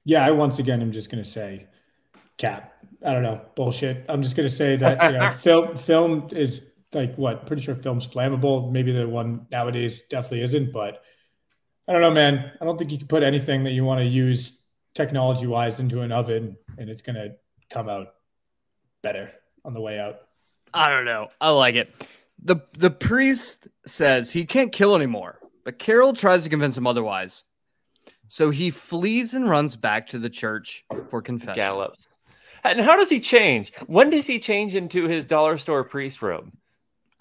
Yeah, 0.04 0.24
I 0.24 0.30
once 0.30 0.58
again 0.58 0.80
am 0.80 0.92
just 0.92 1.10
going 1.10 1.22
to 1.22 1.28
say, 1.28 1.66
cap. 2.36 2.74
I 3.04 3.12
don't 3.12 3.22
know, 3.22 3.40
bullshit. 3.54 4.04
I'm 4.08 4.22
just 4.22 4.36
going 4.36 4.48
to 4.48 4.54
say 4.54 4.76
that 4.76 5.12
you 5.12 5.18
know, 5.18 5.32
film 5.34 5.76
film 5.76 6.28
is 6.32 6.62
like 6.92 7.14
what? 7.16 7.46
Pretty 7.46 7.62
sure 7.62 7.74
film's 7.74 8.06
flammable. 8.06 8.70
Maybe 8.72 8.92
the 8.92 9.06
one 9.08 9.46
nowadays 9.50 10.02
definitely 10.02 10.42
isn't, 10.42 10.72
but 10.72 11.02
I 11.88 11.92
don't 11.92 12.02
know, 12.02 12.10
man. 12.10 12.52
I 12.60 12.64
don't 12.64 12.76
think 12.76 12.90
you 12.90 12.98
can 12.98 13.06
put 13.06 13.22
anything 13.22 13.64
that 13.64 13.70
you 13.70 13.84
want 13.84 14.00
to 14.00 14.04
use 14.04 14.62
technology 14.94 15.46
wise 15.46 15.80
into 15.80 16.02
an 16.02 16.12
oven 16.12 16.56
and 16.76 16.90
it's 16.90 17.02
going 17.02 17.16
to 17.16 17.34
come 17.70 17.88
out 17.88 18.14
better 19.02 19.30
on 19.64 19.72
the 19.72 19.80
way 19.80 19.98
out. 19.98 20.20
I 20.74 20.90
don't 20.90 21.06
know. 21.06 21.28
I 21.40 21.50
like 21.50 21.74
it. 21.76 21.92
The 22.42 22.56
the 22.76 22.90
priest 22.90 23.68
says 23.86 24.30
he 24.30 24.44
can't 24.44 24.70
kill 24.70 24.94
anymore, 24.94 25.40
but 25.64 25.78
Carol 25.78 26.12
tries 26.12 26.44
to 26.44 26.50
convince 26.50 26.76
him 26.76 26.86
otherwise. 26.86 27.44
So 28.28 28.50
he 28.50 28.70
flees 28.70 29.32
and 29.32 29.48
runs 29.48 29.74
back 29.74 30.08
to 30.08 30.18
the 30.18 30.28
church 30.28 30.84
for 31.08 31.22
confession. 31.22 31.54
Gallops. 31.54 32.12
And 32.62 32.80
how 32.80 32.96
does 32.96 33.08
he 33.08 33.18
change? 33.18 33.72
When 33.86 34.10
does 34.10 34.26
he 34.26 34.38
change 34.38 34.74
into 34.74 35.08
his 35.08 35.24
dollar 35.26 35.56
store 35.56 35.84
priest 35.84 36.20
robe? 36.20 36.52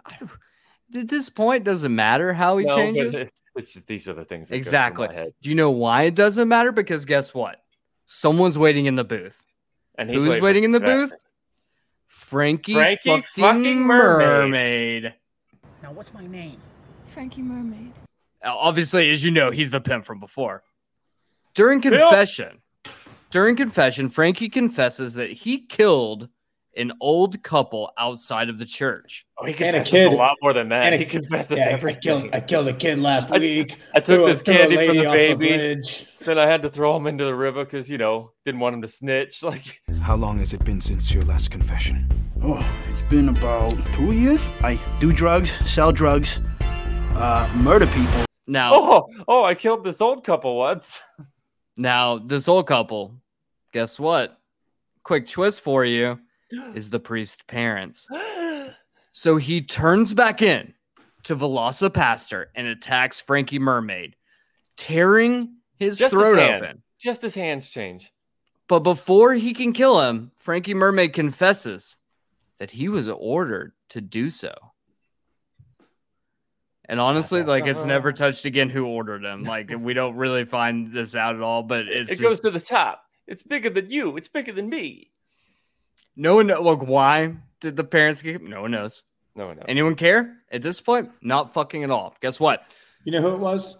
At 0.06 1.08
this 1.08 1.30
point, 1.30 1.64
doesn't 1.64 1.96
matter 1.96 2.34
how 2.34 2.58
he 2.58 2.66
No, 2.66 2.76
but 2.76 2.82
changes. 2.82 3.26
It- 3.58 3.64
It's 3.64 3.74
just 3.74 3.88
these 3.88 4.08
are 4.08 4.14
the 4.14 4.26
things. 4.26 4.50
That 4.50 4.56
Exactly. 4.56 5.08
my 5.08 5.14
head. 5.14 5.34
Do 5.42 5.50
you 5.50 5.56
know 5.56 5.72
why 5.72 6.04
it 6.04 6.16
doesn't 6.16 6.48
matter? 6.48 6.72
Because 6.72 7.06
guess 7.06 7.34
what? 7.34 7.62
Someone's 8.06 8.58
waiting 8.58 8.86
in 8.86 8.96
the 8.96 9.04
booth. 9.04 9.44
And 9.98 10.10
Who's 10.10 10.38
for 10.38 10.42
waiting 10.44 10.64
in 10.64 10.72
the 10.72 10.80
booth? 10.80 11.14
Frankie, 12.06 12.74
Frankie 12.74 13.10
fucking, 13.10 13.24
fucking 13.36 13.82
Mermaid. 13.82 15.04
mermaid. 15.04 15.14
Now, 15.82 15.92
what's 15.94 16.14
my 16.14 16.26
name? 16.28 16.60
Frankie 17.06 17.42
Mermaid. 17.42 17.94
obviously, 18.44 19.10
as 19.10 19.24
you 19.26 19.32
know, 19.32 19.50
he's 19.52 19.72
the 19.72 19.82
pimp 19.82 20.06
from 20.06 20.20
before. 20.20 20.64
During 21.56 21.80
Bill- 21.82 21.92
confession, 22.10 22.62
during 23.32 23.56
confession, 23.56 24.10
Frankie 24.10 24.50
confesses 24.50 25.16
that 25.16 25.32
he 25.32 25.66
killed 25.66 26.30
an 26.78 26.94
old 27.02 27.42
couple 27.44 27.92
outside 27.98 28.50
of 28.50 28.58
the 28.60 28.66
church. 28.66 29.26
Oh, 29.40 29.46
he 29.46 29.54
And 29.64 29.76
a 29.78 29.84
kid. 29.84 30.14
a, 30.14 30.16
lot 30.16 30.36
more 30.42 30.54
than 30.54 30.70
that. 30.70 30.86
And 30.86 30.96
a- 30.96 30.98
he 30.98 31.06
confesses 31.06 31.58
Yeah, 31.58 31.76
I 31.84 31.94
killed, 31.94 32.30
I 32.34 32.40
killed 32.40 32.68
a 32.68 32.74
kid 32.74 33.00
last 33.00 33.32
I- 33.32 33.40
week. 33.40 33.78
I 33.96 34.00
took 34.00 34.22
a- 34.22 34.26
this 34.32 34.42
threw 34.42 34.54
a 34.54 34.58
candy 34.58 34.88
from 34.88 34.98
the 34.98 35.04
baby. 35.04 35.36
bridge. 35.48 36.06
Then 36.20 36.38
I 36.38 36.46
had 36.46 36.62
to 36.62 36.70
throw 36.70 36.96
him 36.96 37.08
into 37.08 37.26
the 37.26 37.36
river 37.36 37.66
because 37.66 37.90
you 37.90 37.98
know 37.98 38.32
didn't 38.46 38.60
want 38.62 38.76
him 38.76 38.82
to 38.84 38.88
snitch. 38.88 39.42
Like 39.48 39.82
How 40.02 40.16
long 40.16 40.40
has 40.40 40.54
it 40.54 40.64
been 40.64 40.80
since 40.80 41.12
your 41.14 41.24
last 41.24 41.52
confession? 41.52 42.08
Oh, 42.44 42.64
it's 42.92 43.02
been 43.10 43.30
about 43.30 43.74
two 43.96 44.12
years. 44.12 44.42
I 44.62 44.80
do 45.00 45.12
drugs, 45.12 45.52
sell 45.70 45.92
drugs, 45.92 46.40
uh, 47.16 47.52
murder 47.56 47.88
people. 47.88 48.26
Now, 48.48 48.72
Oh, 48.74 49.08
oh, 49.28 49.44
I 49.44 49.56
killed 49.56 49.84
this 49.84 50.00
old 50.02 50.24
couple 50.24 50.56
once. 50.58 51.02
now 51.78 52.18
this 52.20 52.48
old 52.48 52.68
couple, 52.68 53.16
guess 53.74 54.00
what? 54.00 54.38
Quick 55.04 55.28
twist 55.28 55.62
for 55.62 55.84
you 55.86 56.20
is 56.52 56.90
the 56.90 57.00
priest's 57.00 57.44
parents. 57.44 58.08
So 59.14 59.38
he 59.38 59.64
turns 59.64 60.14
back 60.14 60.44
in 60.44 60.76
to 61.24 61.36
Velocipastor 61.36 62.46
and 62.54 62.68
attacks 62.68 63.20
Frankie 63.20 63.58
Mermaid, 63.58 64.16
tearing 64.76 65.56
his 65.76 65.98
Just 65.98 66.14
throat 66.14 66.38
hand. 66.38 66.64
open. 66.64 66.84
Just 67.00 67.24
his 67.24 67.34
hands 67.34 67.68
change. 67.68 68.14
But 68.68 68.82
before 68.82 69.34
he 69.34 69.56
can 69.56 69.74
kill 69.74 70.02
him, 70.02 70.34
Frankie 70.38 70.76
Mermaid 70.76 71.14
confesses 71.14 71.96
that 72.60 72.70
he 72.70 72.90
was 72.90 73.10
ordered 73.10 73.74
to 73.90 74.02
do 74.02 74.30
so. 74.30 74.54
And 76.86 77.00
honestly, 77.00 77.44
like 77.44 77.66
it's 77.66 77.80
uh-huh. 77.80 77.88
never 77.88 78.14
touched 78.14 78.46
again 78.46 78.70
who 78.70 78.86
ordered 78.86 79.26
him. 79.26 79.44
Like 79.44 79.72
we 79.78 79.94
don't 79.94 80.16
really 80.16 80.46
find 80.46 80.94
this 80.94 81.16
out 81.16 81.36
at 81.36 81.42
all, 81.42 81.64
but 81.64 81.88
it's 81.88 82.12
it 82.12 82.22
goes 82.22 82.40
to 82.42 82.52
the 82.52 82.60
top. 82.60 83.04
It's 83.26 83.44
bigger 83.44 83.70
than 83.70 83.90
you. 83.90 84.16
It's 84.16 84.30
bigger 84.30 84.54
than 84.54 84.70
me. 84.70 85.12
No 86.20 86.36
one 86.36 86.48
know, 86.48 86.62
like 86.62 86.82
why 86.82 87.36
did 87.62 87.76
the 87.78 87.84
parents 87.84 88.22
get 88.22 88.42
no 88.42 88.64
one 88.64 88.72
knows. 88.72 89.04
No, 89.36 89.48
one 89.48 89.58
knows. 89.58 89.66
Anyone 89.70 89.96
care 89.96 90.38
at 90.52 90.62
this 90.64 90.82
point? 90.82 91.12
Not 91.22 91.54
fucking 91.54 91.84
at 91.84 91.92
all. 91.92 92.16
Guess 92.22 92.40
what? 92.40 92.68
You 93.04 93.12
know 93.12 93.22
who 93.22 93.34
it 93.34 93.40
was? 93.40 93.78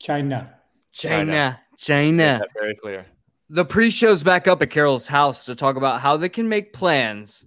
China. 0.00 0.54
China. 0.92 1.60
Made 1.70 1.78
China. 1.78 2.38
that 2.40 2.48
very 2.58 2.74
clear. 2.76 3.04
The 3.50 3.64
priest 3.66 3.98
shows 3.98 4.22
back 4.22 4.48
up 4.48 4.62
at 4.62 4.70
Carol's 4.70 5.06
house 5.06 5.44
to 5.44 5.54
talk 5.54 5.76
about 5.76 6.00
how 6.00 6.16
they 6.16 6.30
can 6.30 6.48
make 6.48 6.72
plans 6.72 7.44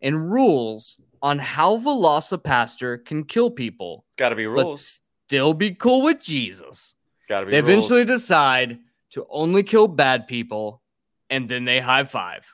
and 0.00 0.30
rules 0.32 1.00
on 1.22 1.38
how 1.38 1.76
Velocipastor 1.78 3.04
can 3.04 3.22
kill 3.24 3.48
people, 3.50 4.04
Got 4.16 4.30
to 4.30 4.34
be 4.36 4.46
rules. 4.46 4.56
but 4.62 4.66
rules. 4.66 5.00
still 5.28 5.54
be 5.54 5.72
cool 5.72 6.02
with 6.02 6.20
Jesus. 6.20 6.96
Got 7.28 7.40
to 7.40 7.46
be 7.46 7.52
They 7.52 7.60
rules. 7.62 7.70
eventually 7.70 8.04
decide 8.04 8.80
to 9.12 9.24
only 9.30 9.62
kill 9.62 9.86
bad 9.86 10.26
people, 10.26 10.82
and 11.30 11.48
then 11.48 11.64
they 11.64 11.78
high 11.78 12.02
five. 12.04 12.44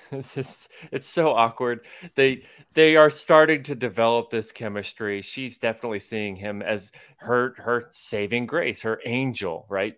it's, 0.12 0.68
it's 0.90 1.06
so 1.08 1.32
awkward. 1.32 1.86
They 2.14 2.42
they 2.74 2.96
are 2.96 3.10
starting 3.10 3.62
to 3.64 3.74
develop 3.74 4.30
this 4.30 4.52
chemistry. 4.52 5.22
She's 5.22 5.58
definitely 5.58 6.00
seeing 6.00 6.36
him 6.36 6.62
as 6.62 6.92
her 7.18 7.54
her 7.58 7.88
saving 7.90 8.46
grace, 8.46 8.82
her 8.82 9.00
angel, 9.04 9.66
right? 9.68 9.96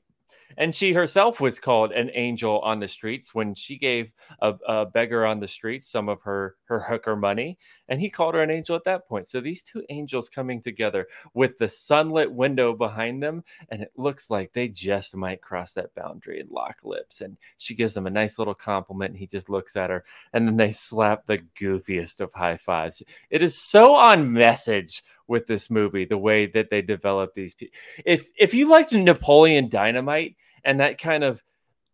And 0.57 0.75
she 0.75 0.93
herself 0.93 1.41
was 1.41 1.59
called 1.59 1.93
an 1.93 2.11
angel 2.15 2.61
on 2.61 2.81
the 2.81 2.89
streets 2.89 3.35
when 3.35 3.55
she 3.55 3.79
gave 3.79 4.13
a, 4.41 4.55
a 4.67 4.87
beggar 4.87 5.27
on 5.27 5.41
the 5.41 5.49
streets 5.49 5.89
some 5.91 6.09
of 6.09 6.23
her 6.23 6.57
her 6.65 6.81
hooker 6.81 7.17
money, 7.17 7.59
and 7.89 8.01
he 8.01 8.09
called 8.11 8.35
her 8.35 8.43
an 8.43 8.51
angel 8.51 8.77
at 8.77 8.85
that 8.85 9.09
point. 9.09 9.29
So 9.29 9.41
these 9.41 9.63
two 9.63 9.83
angels 9.89 10.29
coming 10.29 10.61
together 10.61 11.07
with 11.35 11.59
the 11.59 11.69
sunlit 11.69 12.33
window 12.33 12.75
behind 12.75 13.23
them, 13.23 13.45
and 13.69 13.83
it 13.83 13.93
looks 13.97 14.31
like 14.31 14.53
they 14.53 14.69
just 14.69 15.15
might 15.15 15.43
cross 15.43 15.73
that 15.75 15.95
boundary 15.95 16.41
and 16.41 16.51
lock 16.51 16.79
lips. 16.85 17.21
And 17.21 17.37
she 17.59 17.75
gives 17.75 17.97
him 17.97 18.07
a 18.07 18.11
nice 18.11 18.39
little 18.39 18.55
compliment, 18.55 19.11
and 19.11 19.19
he 19.19 19.27
just 19.27 19.51
looks 19.51 19.77
at 19.77 19.91
her, 19.91 20.05
and 20.33 20.47
then 20.47 20.57
they 20.57 20.73
slap 20.73 21.27
the 21.27 21.39
goofiest 21.61 22.21
of 22.21 22.33
high 22.33 22.57
fives. 22.57 23.03
It 23.31 23.43
is 23.43 23.57
so 23.57 23.95
on 23.95 24.33
message 24.33 25.03
with 25.27 25.47
this 25.47 25.71
movie, 25.71 26.05
the 26.05 26.19
way 26.19 26.47
that 26.47 26.71
they 26.71 26.83
develop 26.83 27.35
these 27.35 27.55
people. 27.55 27.77
If 28.05 28.31
if 28.39 28.55
you 28.55 28.69
liked 28.69 28.93
Napoleon 28.93 29.69
Dynamite 29.69 30.37
and 30.65 30.81
that 30.81 30.99
kind 30.99 31.25
of 31.25 31.43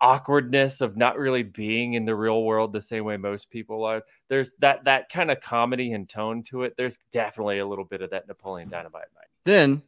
awkwardness 0.01 0.81
of 0.81 0.97
not 0.97 1.19
really 1.19 1.43
being 1.43 1.93
in 1.93 2.07
the 2.07 2.15
real 2.15 2.43
world 2.43 2.73
the 2.73 2.81
same 2.81 3.05
way 3.05 3.17
most 3.17 3.51
people 3.51 3.85
are, 3.85 4.03
there's 4.29 4.55
that 4.61 4.85
that 4.85 5.09
kind 5.11 5.31
of 5.31 5.41
comedy 5.41 5.93
and 5.93 6.09
tone 6.09 6.43
to 6.45 6.63
it. 6.63 6.75
There's 6.77 6.97
definitely 7.13 7.59
a 7.59 7.67
little 7.67 7.85
bit 7.85 8.03
of 8.03 8.11
that 8.11 8.27
Napoleon 8.27 8.69
Dynamite. 8.69 9.03
vibe. 9.03 9.29
Then 9.45 9.83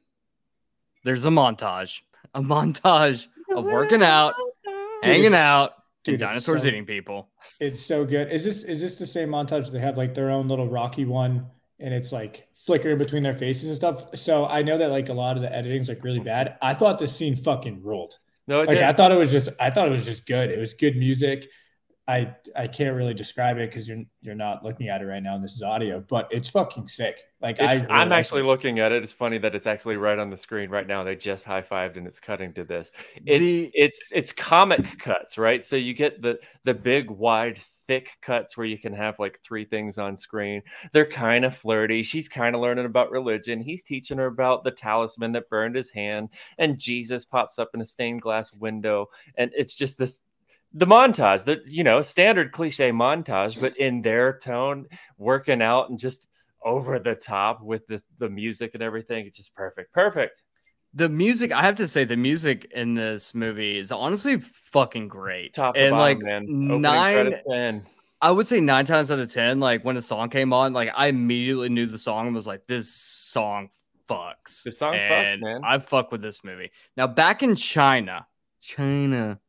there's 1.05 1.25
a 1.25 1.31
montage, 1.31 2.01
a 2.35 2.41
montage 2.43 3.27
of 3.55 3.65
working 3.65 4.03
out, 4.03 4.35
hanging 5.03 5.35
out, 5.35 5.73
dude, 6.05 6.15
and 6.15 6.21
dinosaurs 6.21 6.63
so- 6.63 6.69
eating 6.69 6.87
people. 6.87 7.29
It's 7.59 7.85
so 7.85 8.05
good. 8.05 8.31
Is 8.31 8.45
this 8.45 8.63
is 8.65 8.81
this 8.81 8.97
the 8.97 9.07
same 9.07 9.31
montage 9.31 9.71
they 9.71 9.81
have 9.81 9.97
like 9.97 10.15
their 10.15 10.31
own 10.31 10.47
little 10.49 10.69
Rocky 10.69 11.05
one 11.05 11.47
and 11.83 11.93
it's 11.93 12.13
like 12.13 12.49
flickering 12.55 12.99
between 12.99 13.23
their 13.23 13.35
faces 13.35 13.65
and 13.65 13.77
stuff? 13.77 14.17
So 14.17 14.47
I 14.47 14.63
know 14.63 14.79
that 14.79 14.91
like 14.91 15.09
a 15.09 15.13
lot 15.15 15.37
of 15.37 15.43
the 15.43 15.53
editing's 15.55 15.89
like 15.89 16.03
really 16.05 16.21
bad. 16.21 16.57
I 16.63 16.75
thought 16.75 16.99
this 16.99 17.15
scene 17.15 17.37
fucking 17.37 17.83
ruled. 17.83 18.19
No, 18.47 18.63
it 18.63 18.69
Like 18.69 18.79
did. 18.79 18.85
I 18.85 18.93
thought 18.93 19.13
it 19.13 19.17
was 19.17 19.31
just 19.31 19.49
I 19.61 19.71
thought 19.71 19.89
it 19.89 19.93
was 19.93 20.05
just 20.05 20.27
good. 20.27 20.51
It 20.51 20.59
was 20.59 20.75
good 20.75 20.97
music. 20.97 21.49
I 22.09 22.35
I 22.57 22.67
can't 22.67 22.97
really 22.97 23.15
describe 23.15 23.59
it 23.59 23.71
because 23.71 23.87
you're 23.89 24.03
you're 24.23 24.35
not 24.35 24.65
looking 24.65 24.89
at 24.89 25.01
it 25.01 25.05
right 25.07 25.23
now 25.23 25.37
and 25.37 25.45
this 25.45 25.53
is 25.53 25.63
audio, 25.63 26.01
but 26.09 26.27
it's 26.33 26.49
fucking 26.51 26.89
sick. 26.89 27.21
Like 27.41 27.61
I 27.61 27.75
really 27.75 27.87
I'm 27.91 28.09
like 28.09 28.19
actually 28.19 28.41
it. 28.41 28.47
looking 28.47 28.81
at 28.81 28.91
it. 28.91 29.05
It's 29.05 29.13
funny 29.13 29.39
that 29.39 29.55
it's 29.55 29.69
actually 29.69 29.97
right 29.97 30.19
on 30.19 30.29
the 30.29 30.37
screen 30.37 30.69
right 30.69 30.87
now. 30.87 31.05
They 31.05 31.15
just 31.15 31.45
high 31.45 31.63
fived 31.63 31.97
and 31.97 32.07
it's 32.07 32.19
cutting 32.19 32.53
to 32.55 32.65
this. 32.65 32.91
It's 33.25 33.39
The- 33.39 33.71
it's 33.75 34.11
it's 34.13 34.33
comic 34.33 34.99
cuts, 34.99 35.39
right? 35.39 35.63
So 35.63 35.77
you 35.77 35.95
get 35.95 36.21
the 36.21 36.41
the 36.65 36.75
big 36.75 37.09
wide 37.09 37.61
thick 37.87 38.11
cuts 38.21 38.57
where 38.57 38.67
you 38.67 38.79
can 38.79 38.93
have 38.93 39.19
like 39.19 39.41
three 39.43 39.65
things 39.65 39.99
on 39.99 40.17
screen. 40.17 40.63
They're 40.93 41.07
kind 41.07 41.45
of 41.45 41.57
flirty. 41.57 42.03
She's 42.03 42.29
kind 42.29 42.55
of 42.55 42.61
learning 42.61 42.87
about 42.87 43.11
religion. 43.11 43.61
He's 43.61 43.83
teaching 43.83 44.19
her 44.19 44.27
about 44.27 44.65
the 44.65 44.71
talisman 44.71 45.33
that 45.33 45.49
burned 45.49 45.77
his 45.77 45.91
hand, 45.91 46.31
and 46.59 46.79
Jesus 46.79 47.25
pops 47.25 47.59
up 47.59 47.71
in 47.75 47.81
a 47.81 47.87
stained 47.87 48.23
glass 48.23 48.53
window, 48.53 49.09
and 49.37 49.51
it's 49.55 49.75
just 49.75 49.99
this 49.99 50.23
the 50.75 50.87
montage 50.87 51.45
that 51.45 51.61
you 51.67 51.85
know 51.85 52.01
standard 52.01 52.51
cliche 52.51 52.91
montage 52.91 53.61
but 53.61 53.77
in 53.77 54.01
their 54.01 54.39
tone 54.39 54.87
working 55.19 55.61
out 55.61 55.91
and 55.91 55.99
just 55.99 56.29
over 56.65 56.99
the 56.99 57.15
top 57.15 57.63
with 57.63 57.87
the, 57.89 58.01
the 58.19 58.29
music 58.29 58.71
and 58.73 58.83
everything 58.83 59.27
it's 59.27 59.37
just 59.37 59.55
perfect 59.55 59.93
perfect 59.93 60.43
The 60.95 61.09
music, 61.09 61.53
I 61.53 61.63
have 61.63 61.77
to 61.77 61.89
say, 61.89 62.05
the 62.05 62.17
music 62.17 62.71
in 62.75 62.95
this 62.95 63.35
movie 63.35 63.79
is 63.79 63.91
honestly 63.91 64.41
fucking 64.41 65.09
great. 65.09 65.55
top 65.55 65.75
to 65.75 65.81
and 65.81 65.93
bottom 65.93 66.01
like 66.01 66.19
man 66.19 66.43
Opening 66.43 66.81
nine, 66.83 67.33
credits. 67.33 67.91
I 68.21 68.31
would 68.31 68.47
say 68.47 68.61
nine 68.61 68.85
times 68.85 69.11
out 69.11 69.19
of 69.19 69.33
ten, 69.33 69.59
like 69.59 69.85
when 69.85 69.97
a 69.97 70.03
song 70.03 70.29
came 70.29 70.53
on, 70.53 70.75
like 70.75 70.91
I 70.95 71.07
immediately 71.07 71.71
knew 71.71 71.87
the 71.87 71.99
song 71.99 72.27
and 72.27 72.35
was 72.35 72.47
like, 72.47 72.67
"This 72.67 72.93
song 72.95 73.71
fucks." 74.09 74.63
This 74.65 74.79
song 74.79 74.95
fucks, 74.95 75.41
man. 75.41 75.63
I 75.65 75.79
fuck 75.79 76.13
with 76.13 76.21
this 76.21 76.45
movie. 76.45 76.71
Now, 76.97 77.07
back 77.07 77.43
in 77.43 77.57
China, 77.57 78.27
China, 78.61 79.41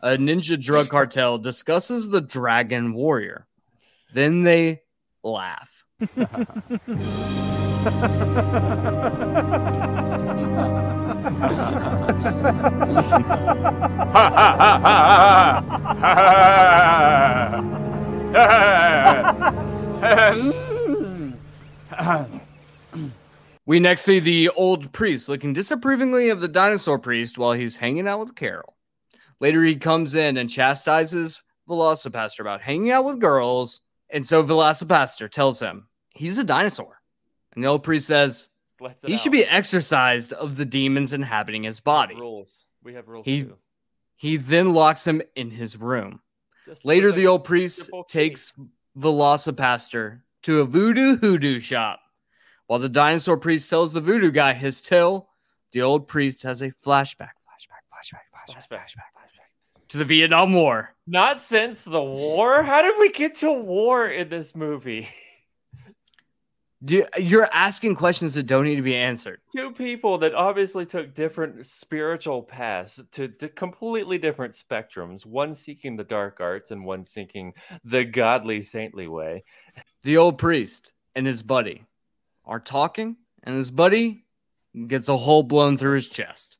a 0.00 0.10
ninja 0.10 0.60
drug 0.60 0.88
cartel 0.88 1.36
discusses 1.36 2.08
the 2.08 2.20
Dragon 2.20 2.94
Warrior. 2.94 3.48
Then 4.14 4.44
they 4.44 4.82
laugh. 5.24 5.84
We 23.66 23.80
next 23.80 24.02
see 24.02 24.20
the 24.20 24.48
old 24.50 24.92
priest 24.92 25.28
looking 25.28 25.52
disapprovingly 25.52 26.28
of 26.28 26.40
the 26.40 26.46
dinosaur 26.46 27.00
priest 27.00 27.36
while 27.36 27.52
he's 27.52 27.78
hanging 27.78 28.06
out 28.06 28.20
with 28.20 28.36
Carol. 28.36 28.76
Later, 29.40 29.64
he 29.64 29.74
comes 29.74 30.14
in 30.14 30.36
and 30.36 30.48
chastises 30.48 31.42
Velocipastor 31.68 32.40
about 32.40 32.60
hanging 32.60 32.92
out 32.92 33.04
with 33.04 33.18
girls. 33.18 33.80
And 34.08 34.24
so 34.24 34.44
Velocipastor 34.44 35.28
tells 35.28 35.58
him 35.58 35.88
he's 36.10 36.38
a 36.38 36.44
dinosaur. 36.44 37.00
And 37.54 37.64
the 37.64 37.68
old 37.68 37.82
priest 37.82 38.06
says 38.06 38.50
Lets 38.80 39.04
it 39.04 39.10
he 39.10 39.16
should 39.16 39.32
be 39.32 39.44
exorcised 39.44 40.32
of 40.32 40.56
the 40.56 40.64
demons 40.66 41.12
inhabiting 41.12 41.62
his 41.64 41.80
body. 41.80 42.14
rules 42.14 42.64
we 42.82 42.94
have 42.94 43.08
rules 43.08 43.24
He- 43.24 43.42
too. 43.44 43.56
He 44.18 44.36
then 44.38 44.72
locks 44.72 45.06
him 45.06 45.20
in 45.34 45.50
his 45.50 45.76
room. 45.76 46.20
Just 46.66 46.84
Later, 46.84 47.12
the 47.12 47.26
old 47.26 47.44
priest 47.44 47.90
takes 48.08 48.52
Velocipastor 48.98 50.20
to 50.42 50.60
a 50.60 50.64
voodoo 50.64 51.16
hoodoo 51.16 51.60
shop. 51.60 52.00
While 52.66 52.78
the 52.80 52.88
dinosaur 52.88 53.36
priest 53.36 53.68
sells 53.68 53.92
the 53.92 54.00
voodoo 54.00 54.30
guy 54.30 54.54
his 54.54 54.80
till, 54.80 55.28
the 55.72 55.82
old 55.82 56.08
priest 56.08 56.42
has 56.44 56.62
a 56.62 56.70
flashback, 56.70 57.30
flashback, 57.46 57.84
flashback, 57.92 58.20
flashback, 58.48 58.56
Flashback, 58.68 58.76
flashback 58.76 59.88
to 59.88 59.98
the 59.98 60.04
Vietnam 60.04 60.52
War. 60.54 60.94
not 61.06 61.38
since 61.38 61.84
the 61.84 62.02
war 62.02 62.62
how 62.62 62.82
did 62.82 62.94
we 62.98 63.10
get 63.10 63.36
to 63.36 63.52
war 63.52 64.06
in 64.08 64.28
this 64.28 64.54
movie 64.56 65.08
Do- 66.84 67.06
You're 67.18 67.48
asking 67.52 67.94
questions 67.94 68.34
that 68.34 68.44
don't 68.46 68.64
need 68.64 68.76
to 68.76 68.82
be 68.82 68.94
answered. 68.96 69.40
two 69.54 69.70
people 69.72 70.18
that 70.18 70.34
obviously 70.34 70.84
took 70.84 71.14
different 71.14 71.66
spiritual 71.66 72.42
paths 72.42 73.00
to, 73.12 73.28
to 73.28 73.48
completely 73.48 74.18
different 74.18 74.54
spectrums 74.54 75.24
one 75.24 75.54
seeking 75.54 75.96
the 75.96 76.04
dark 76.04 76.38
arts 76.40 76.70
and 76.70 76.84
one 76.84 77.04
seeking 77.04 77.54
the 77.84 78.04
godly 78.04 78.60
saintly 78.62 79.08
way 79.08 79.42
The 80.04 80.18
old 80.18 80.36
priest 80.38 80.92
and 81.14 81.26
his 81.26 81.42
buddy 81.42 81.84
are 82.44 82.60
talking, 82.60 83.16
and 83.42 83.56
his 83.56 83.70
buddy 83.70 84.24
gets 84.86 85.08
a 85.08 85.16
hole 85.16 85.42
blown 85.42 85.78
through 85.78 85.94
his 85.94 86.08
chest. 86.08 86.58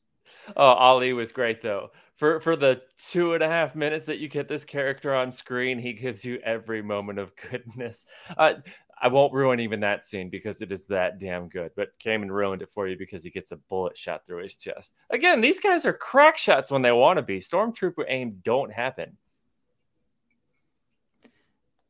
oh 0.55 0.63
ali 0.63 1.13
was 1.13 1.31
great 1.31 1.61
though 1.61 1.91
for 2.15 2.39
for 2.39 2.55
the 2.55 2.81
two 3.11 3.35
and 3.35 3.43
a 3.43 3.47
half 3.47 3.75
minutes 3.75 4.07
that 4.07 4.17
you 4.17 4.27
get 4.27 4.47
this 4.47 4.63
character 4.63 5.13
on 5.13 5.31
screen, 5.31 5.77
he 5.77 5.93
gives 5.93 6.25
you 6.25 6.39
every 6.43 6.81
moment 6.81 7.19
of 7.19 7.31
goodness. 7.35 8.07
Uh, 8.35 8.55
I 8.99 9.07
won't 9.09 9.31
ruin 9.33 9.59
even 9.59 9.79
that 9.81 10.05
scene 10.05 10.29
because 10.29 10.61
it 10.61 10.71
is 10.71 10.87
that 10.87 11.19
damn 11.19 11.49
good. 11.49 11.71
But 11.75 11.89
Cayman 11.99 12.31
ruined 12.31 12.63
it 12.63 12.69
for 12.69 12.87
you 12.87 12.97
because 12.97 13.23
he 13.23 13.29
gets 13.29 13.51
a 13.51 13.55
bullet 13.57 13.95
shot 13.97 14.25
through 14.25 14.41
his 14.41 14.55
chest. 14.55 14.95
Again, 15.11 15.39
these 15.39 15.59
guys 15.59 15.85
are 15.85 15.93
crack 15.93 16.37
shots 16.37 16.71
when 16.71 16.81
they 16.81 16.91
want 16.91 17.17
to 17.17 17.21
be. 17.21 17.39
Stormtrooper 17.39 18.05
aim 18.07 18.41
don't 18.43 18.71
happen. 18.73 19.15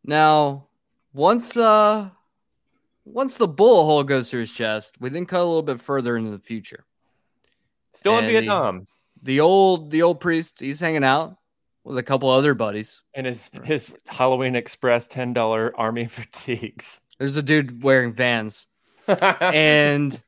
Now, 0.03 0.67
once 1.13 1.55
uh 1.57 2.09
once 3.05 3.37
the 3.37 3.47
bullet 3.47 3.85
hole 3.85 4.03
goes 4.03 4.29
through 4.29 4.41
his 4.41 4.51
chest, 4.51 4.95
we 4.99 5.09
then 5.09 5.25
cut 5.25 5.39
a 5.41 5.45
little 5.45 5.61
bit 5.61 5.79
further 5.79 6.17
into 6.17 6.31
the 6.31 6.39
future. 6.39 6.85
Still 7.93 8.17
And 8.17 8.25
in 8.27 8.33
the- 8.33 8.39
Vietnam. 8.41 8.87
The 9.23 9.39
old 9.39 9.91
the 9.91 10.03
old 10.03 10.19
priest, 10.19 10.59
he's 10.59 10.79
hanging 10.79 11.03
out 11.03 11.36
with 11.87 11.97
a 11.97 12.03
couple 12.03 12.29
other 12.29 12.53
buddies. 12.53 13.01
And 13.13 13.25
his 13.25 13.49
his 13.63 13.93
Halloween 14.05 14.55
Express 14.55 15.07
ten 15.07 15.33
dollar 15.33 15.73
army 15.79 16.05
fatigues. 16.07 16.99
There's 17.17 17.37
a 17.37 17.41
dude 17.41 17.81
wearing 17.81 18.13
Vans. 18.13 18.67
and 19.07 20.21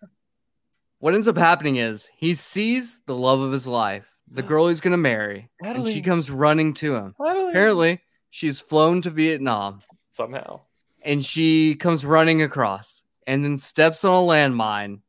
what 1.00 1.14
ends 1.14 1.28
up 1.28 1.38
happening 1.38 1.76
is 1.76 2.10
he 2.18 2.34
sees 2.34 3.02
the 3.06 3.16
love 3.16 3.42
of 3.42 3.52
his 3.52 3.68
life, 3.68 4.08
the 4.32 4.42
girl 4.42 4.70
he's 4.70 4.82
gonna 4.82 4.98
marry, 4.98 5.50
and 5.64 5.86
she 5.86 6.02
comes 6.02 6.32
running 6.32 6.74
to 6.76 6.96
him. 6.96 7.16
Apparently, 7.20 8.02
she's 8.30 8.60
flown 8.60 9.02
to 9.02 9.10
Vietnam 9.10 9.80
somehow. 10.12 10.62
and 11.02 11.24
she 11.26 11.76
comes 11.76 12.06
running 12.06 12.42
across 12.42 13.04
and 13.28 13.44
then 13.44 13.58
steps 13.58 14.04
on 14.06 14.24
a 14.24 14.26
landmine 14.26 15.02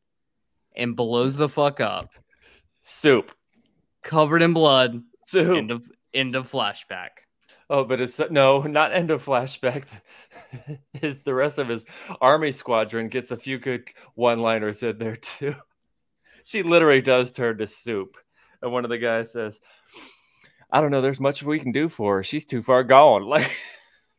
and 0.77 0.97
blows 0.97 1.37
the 1.37 1.49
fuck 1.49 1.81
up, 1.81 2.11
Soup. 2.83 3.31
covered 4.03 4.43
in 4.43 4.53
blood. 4.53 5.03
Soup. 5.27 5.57
End 5.57 5.71
of 5.71 5.89
end 6.15 6.35
of 6.35 6.51
flashback. 6.51 7.11
Oh, 7.69 7.85
but 7.85 8.01
it's 8.01 8.21
no, 8.31 8.63
not 8.63 8.93
end 8.93 9.13
of 9.13 9.25
flashback. 9.25 9.85
Is 11.03 11.23
the 11.23 11.35
rest 11.35 11.59
of 11.59 11.69
his 11.69 11.85
army 12.21 12.51
squadron 12.51 13.09
gets 13.09 13.31
a 13.31 13.37
few 13.37 13.59
good 13.59 13.89
one-liners 14.15 14.83
in 14.83 14.99
there 14.99 15.17
too. 15.17 15.55
She 16.43 16.65
literally 16.65 17.01
does 17.01 17.31
turn 17.31 17.59
to 17.59 17.67
soup, 17.67 18.17
and 18.61 18.73
one 18.73 18.85
of 18.85 18.91
the 18.91 18.99
guys 18.99 19.33
says, 19.33 19.61
"I 20.73 20.81
don't 20.81 20.91
know. 20.91 21.01
There's 21.01 21.21
much 21.21 21.43
we 21.43 21.61
can 21.61 21.71
do 21.71 21.89
for 21.89 22.17
her. 22.17 22.23
She's 22.25 22.45
too 22.45 22.63
far 22.63 22.83
gone. 22.83 23.25
Like, 23.29 23.57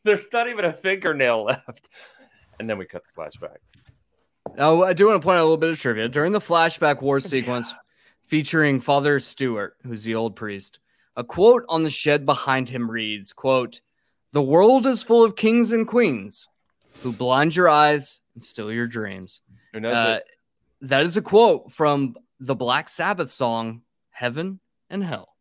there's 0.04 0.28
not 0.32 0.48
even 0.48 0.66
a 0.66 0.74
fingernail 0.74 1.44
left." 1.44 1.90
And 2.58 2.70
then 2.70 2.78
we 2.78 2.86
cut 2.86 3.04
the 3.04 3.22
flashback. 3.22 3.58
Now, 4.56 4.84
I 4.84 4.94
do 4.94 5.08
want 5.08 5.22
to 5.22 5.26
point 5.26 5.38
out 5.38 5.42
a 5.42 5.44
little 5.44 5.58
bit 5.58 5.72
of 5.72 5.80
trivia. 5.80 6.08
During 6.10 6.32
the 6.32 6.40
flashback 6.40 7.02
war 7.02 7.20
sequence 7.20 7.74
featuring 8.28 8.80
Father 8.80 9.20
Stewart, 9.20 9.76
who's 9.84 10.04
the 10.04 10.16
old 10.16 10.36
priest, 10.36 10.80
a 11.22 11.24
quote 11.24 11.64
on 11.70 11.84
the 11.84 11.92
shed 11.92 12.26
behind 12.26 12.70
him 12.70 12.90
reads, 12.90 13.32
quote, 13.32 13.82
The 14.32 14.42
world 14.42 14.88
is 14.88 15.04
full 15.04 15.24
of 15.24 15.36
kings 15.36 15.72
and 15.72 15.88
queens 15.88 16.48
who 17.04 17.14
blind 17.14 17.56
your 17.56 17.70
eyes 17.70 18.22
and 18.34 18.44
steal 18.44 18.72
your 18.72 18.88
dreams. 18.88 19.42
Who 19.72 19.82
knows 19.82 19.96
Uh, 19.96 20.20
that 20.82 21.06
is 21.06 21.16
a 21.18 21.22
quote 21.22 21.72
from 21.72 22.16
the 22.40 22.56
Black 22.56 22.90
Sabbath 22.90 23.30
song, 23.30 23.84
Heaven 24.10 24.60
and 24.90 25.04
Hell. 25.04 25.36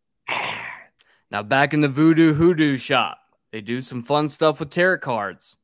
Now, 1.31 1.43
back 1.43 1.73
in 1.73 1.81
the 1.81 1.89
Voodoo 1.89 2.35
Hoodoo 2.35 2.77
shop, 2.77 3.19
they 3.53 3.63
do 3.63 3.81
some 3.81 4.03
fun 4.03 4.29
stuff 4.29 4.61
with 4.61 4.69
tarot 4.69 4.99
cards. 4.99 5.57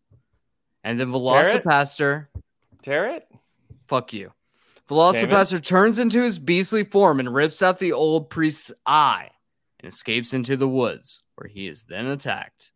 And 0.83 0.99
then 0.99 1.09
Tarot? 1.13 1.19
Velocipastor 1.19 2.29
Tear 2.83 3.17
it. 3.17 3.29
Fuck 3.87 4.15
you. 4.15 4.33
Velocipastor 4.89 5.63
turns 5.63 5.99
into 5.99 6.23
his 6.23 6.39
beastly 6.39 6.85
form 6.85 7.21
and 7.21 7.35
rips 7.35 7.61
out 7.61 7.81
the 7.81 7.93
old 7.93 8.31
priest's 8.31 8.73
eye 8.87 9.31
and 9.81 9.89
escapes 9.89 10.33
into 10.35 10.57
the 10.57 10.69
woods, 10.69 11.23
where 11.37 11.49
he 11.49 11.67
is 11.67 11.85
then 11.85 12.07
attacked 12.07 12.73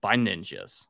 by 0.00 0.16
ninjas. 0.16 0.86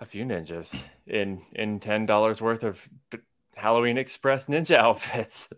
a 0.00 0.06
few 0.06 0.24
ninjas 0.24 0.82
in 1.06 1.42
in 1.52 1.78
ten 1.80 2.06
dollars 2.06 2.40
worth 2.40 2.64
of 2.64 2.88
Halloween 3.54 3.98
Express 3.98 4.46
ninja 4.46 4.76
outfits, 4.76 5.48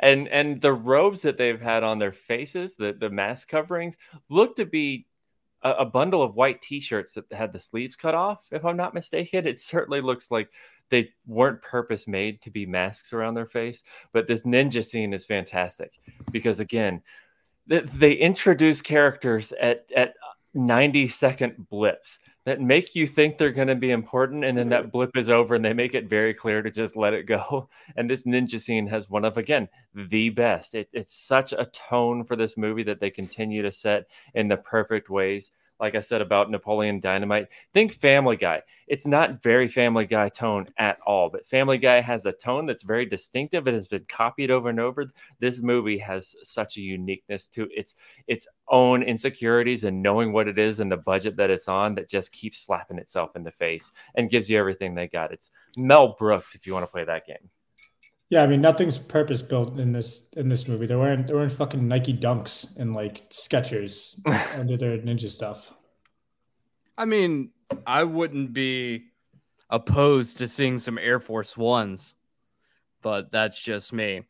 and 0.00 0.28
and 0.28 0.60
the 0.60 0.72
robes 0.72 1.22
that 1.22 1.38
they've 1.38 1.60
had 1.60 1.82
on 1.84 1.98
their 1.98 2.12
faces, 2.12 2.76
the 2.76 2.92
the 2.92 3.10
mask 3.10 3.48
coverings, 3.48 3.96
look 4.28 4.56
to 4.56 4.66
be 4.66 5.06
a, 5.62 5.70
a 5.70 5.84
bundle 5.86 6.22
of 6.22 6.34
white 6.34 6.60
T-shirts 6.62 7.14
that 7.14 7.32
had 7.32 7.52
the 7.52 7.60
sleeves 7.60 7.96
cut 7.96 8.14
off. 8.14 8.46
If 8.50 8.64
I'm 8.64 8.76
not 8.76 8.94
mistaken, 8.94 9.46
it 9.46 9.60
certainly 9.60 10.00
looks 10.00 10.30
like 10.30 10.50
they 10.90 11.10
weren't 11.26 11.62
purpose 11.62 12.06
made 12.06 12.42
to 12.42 12.50
be 12.50 12.66
masks 12.66 13.12
around 13.12 13.34
their 13.34 13.46
face. 13.46 13.82
But 14.12 14.26
this 14.26 14.42
ninja 14.42 14.84
scene 14.84 15.14
is 15.14 15.24
fantastic 15.24 15.92
because 16.30 16.60
again, 16.60 17.02
they 17.66 18.12
introduce 18.12 18.82
characters 18.82 19.52
at 19.60 19.86
at 19.96 20.14
90 20.54 21.08
second 21.08 21.68
blips 21.68 22.20
that 22.44 22.60
make 22.60 22.94
you 22.94 23.06
think 23.06 23.38
they're 23.38 23.50
going 23.50 23.68
to 23.68 23.74
be 23.74 23.90
important 23.90 24.44
and 24.44 24.56
then 24.56 24.68
that 24.68 24.92
blip 24.92 25.16
is 25.16 25.28
over 25.28 25.54
and 25.54 25.64
they 25.64 25.72
make 25.72 25.94
it 25.94 26.08
very 26.08 26.34
clear 26.34 26.62
to 26.62 26.70
just 26.70 26.94
let 26.94 27.14
it 27.14 27.24
go. 27.26 27.68
And 27.96 28.08
this 28.08 28.24
ninja 28.24 28.60
scene 28.60 28.86
has 28.88 29.08
one 29.08 29.24
of 29.24 29.36
again 29.36 29.68
the 29.94 30.30
best. 30.30 30.74
It, 30.74 30.88
it's 30.92 31.14
such 31.14 31.52
a 31.52 31.66
tone 31.66 32.24
for 32.24 32.36
this 32.36 32.56
movie 32.56 32.82
that 32.84 33.00
they 33.00 33.10
continue 33.10 33.62
to 33.62 33.72
set 33.72 34.04
in 34.34 34.48
the 34.48 34.56
perfect 34.56 35.10
ways 35.10 35.50
like 35.80 35.94
i 35.94 36.00
said 36.00 36.20
about 36.20 36.50
napoleon 36.50 37.00
dynamite 37.00 37.48
think 37.72 37.92
family 37.92 38.36
guy 38.36 38.62
it's 38.86 39.06
not 39.06 39.42
very 39.42 39.68
family 39.68 40.06
guy 40.06 40.28
tone 40.28 40.66
at 40.78 40.98
all 41.06 41.30
but 41.30 41.46
family 41.46 41.78
guy 41.78 42.00
has 42.00 42.26
a 42.26 42.32
tone 42.32 42.66
that's 42.66 42.82
very 42.82 43.06
distinctive 43.06 43.66
it 43.66 43.74
has 43.74 43.88
been 43.88 44.04
copied 44.08 44.50
over 44.50 44.68
and 44.68 44.80
over 44.80 45.10
this 45.40 45.60
movie 45.60 45.98
has 45.98 46.34
such 46.42 46.76
a 46.76 46.80
uniqueness 46.80 47.48
to 47.48 47.68
its 47.74 47.94
its 48.26 48.46
own 48.68 49.02
insecurities 49.02 49.84
and 49.84 50.02
knowing 50.02 50.32
what 50.32 50.48
it 50.48 50.58
is 50.58 50.80
and 50.80 50.90
the 50.90 50.96
budget 50.96 51.36
that 51.36 51.50
it's 51.50 51.68
on 51.68 51.94
that 51.94 52.08
just 52.08 52.32
keeps 52.32 52.58
slapping 52.58 52.98
itself 52.98 53.36
in 53.36 53.44
the 53.44 53.50
face 53.50 53.92
and 54.14 54.30
gives 54.30 54.48
you 54.48 54.58
everything 54.58 54.94
they 54.94 55.08
got. 55.08 55.32
It's 55.32 55.50
Mel 55.76 56.16
Brooks 56.18 56.54
if 56.54 56.66
you 56.66 56.72
want 56.72 56.84
to 56.84 56.90
play 56.90 57.04
that 57.04 57.26
game. 57.26 57.50
Yeah, 58.30 58.42
I 58.42 58.46
mean 58.46 58.60
nothing's 58.60 58.98
purpose 58.98 59.42
built 59.42 59.78
in 59.78 59.92
this 59.92 60.24
in 60.36 60.48
this 60.48 60.66
movie. 60.66 60.86
They're 60.86 60.98
wearing 60.98 61.26
they're 61.26 61.36
wearing 61.36 61.50
fucking 61.50 61.86
Nike 61.86 62.14
Dunks 62.14 62.66
and 62.76 62.94
like 62.94 63.30
Skechers 63.30 64.18
under 64.58 64.76
their 64.76 64.98
ninja 64.98 65.30
stuff. 65.30 65.72
I 66.96 67.04
mean, 67.04 67.50
I 67.86 68.04
wouldn't 68.04 68.52
be 68.52 69.04
opposed 69.68 70.38
to 70.38 70.48
seeing 70.48 70.78
some 70.78 70.98
Air 70.98 71.20
Force 71.20 71.56
Ones, 71.56 72.14
but 73.02 73.30
that's 73.30 73.62
just 73.62 73.92
me. 73.92 74.22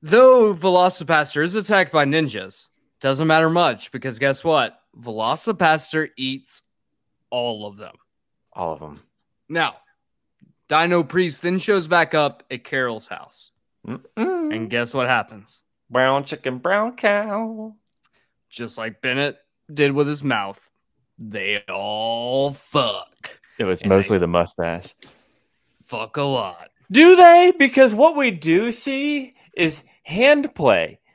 Though 0.00 0.54
Velocipastor 0.54 1.44
is 1.44 1.54
attacked 1.54 1.92
by 1.92 2.04
ninjas, 2.04 2.68
doesn't 3.00 3.28
matter 3.28 3.50
much 3.50 3.92
because 3.92 4.18
guess 4.18 4.42
what? 4.42 4.78
Velocipastor 4.98 6.10
eats 6.16 6.62
all 7.30 7.66
of 7.66 7.76
them. 7.76 7.94
All 8.52 8.72
of 8.72 8.80
them. 8.80 9.00
Now, 9.48 9.76
Dino 10.68 11.02
Priest 11.02 11.42
then 11.42 11.58
shows 11.58 11.88
back 11.88 12.14
up 12.14 12.42
at 12.50 12.64
Carol's 12.64 13.08
house. 13.08 13.50
And 13.84 14.70
guess 14.70 14.94
what 14.94 15.08
happens? 15.08 15.62
Brown 15.90 16.24
chicken, 16.24 16.58
brown 16.58 16.96
cow. 16.96 17.74
Just 18.48 18.78
like 18.78 19.02
Bennett 19.02 19.38
did 19.72 19.92
with 19.92 20.06
his 20.06 20.22
mouth, 20.22 20.70
they 21.18 21.62
all 21.68 22.52
fuck. 22.52 23.40
It 23.58 23.64
was 23.64 23.82
And 23.82 23.90
mostly 23.90 24.18
the 24.18 24.26
mustache. 24.26 24.94
Fuck 25.84 26.16
a 26.16 26.22
lot. 26.22 26.70
Do 26.90 27.16
they? 27.16 27.52
Because 27.58 27.94
what 27.94 28.16
we 28.16 28.30
do 28.30 28.72
see 28.72 29.34
is 29.56 29.82
hand 30.04 30.54
play. 30.54 31.00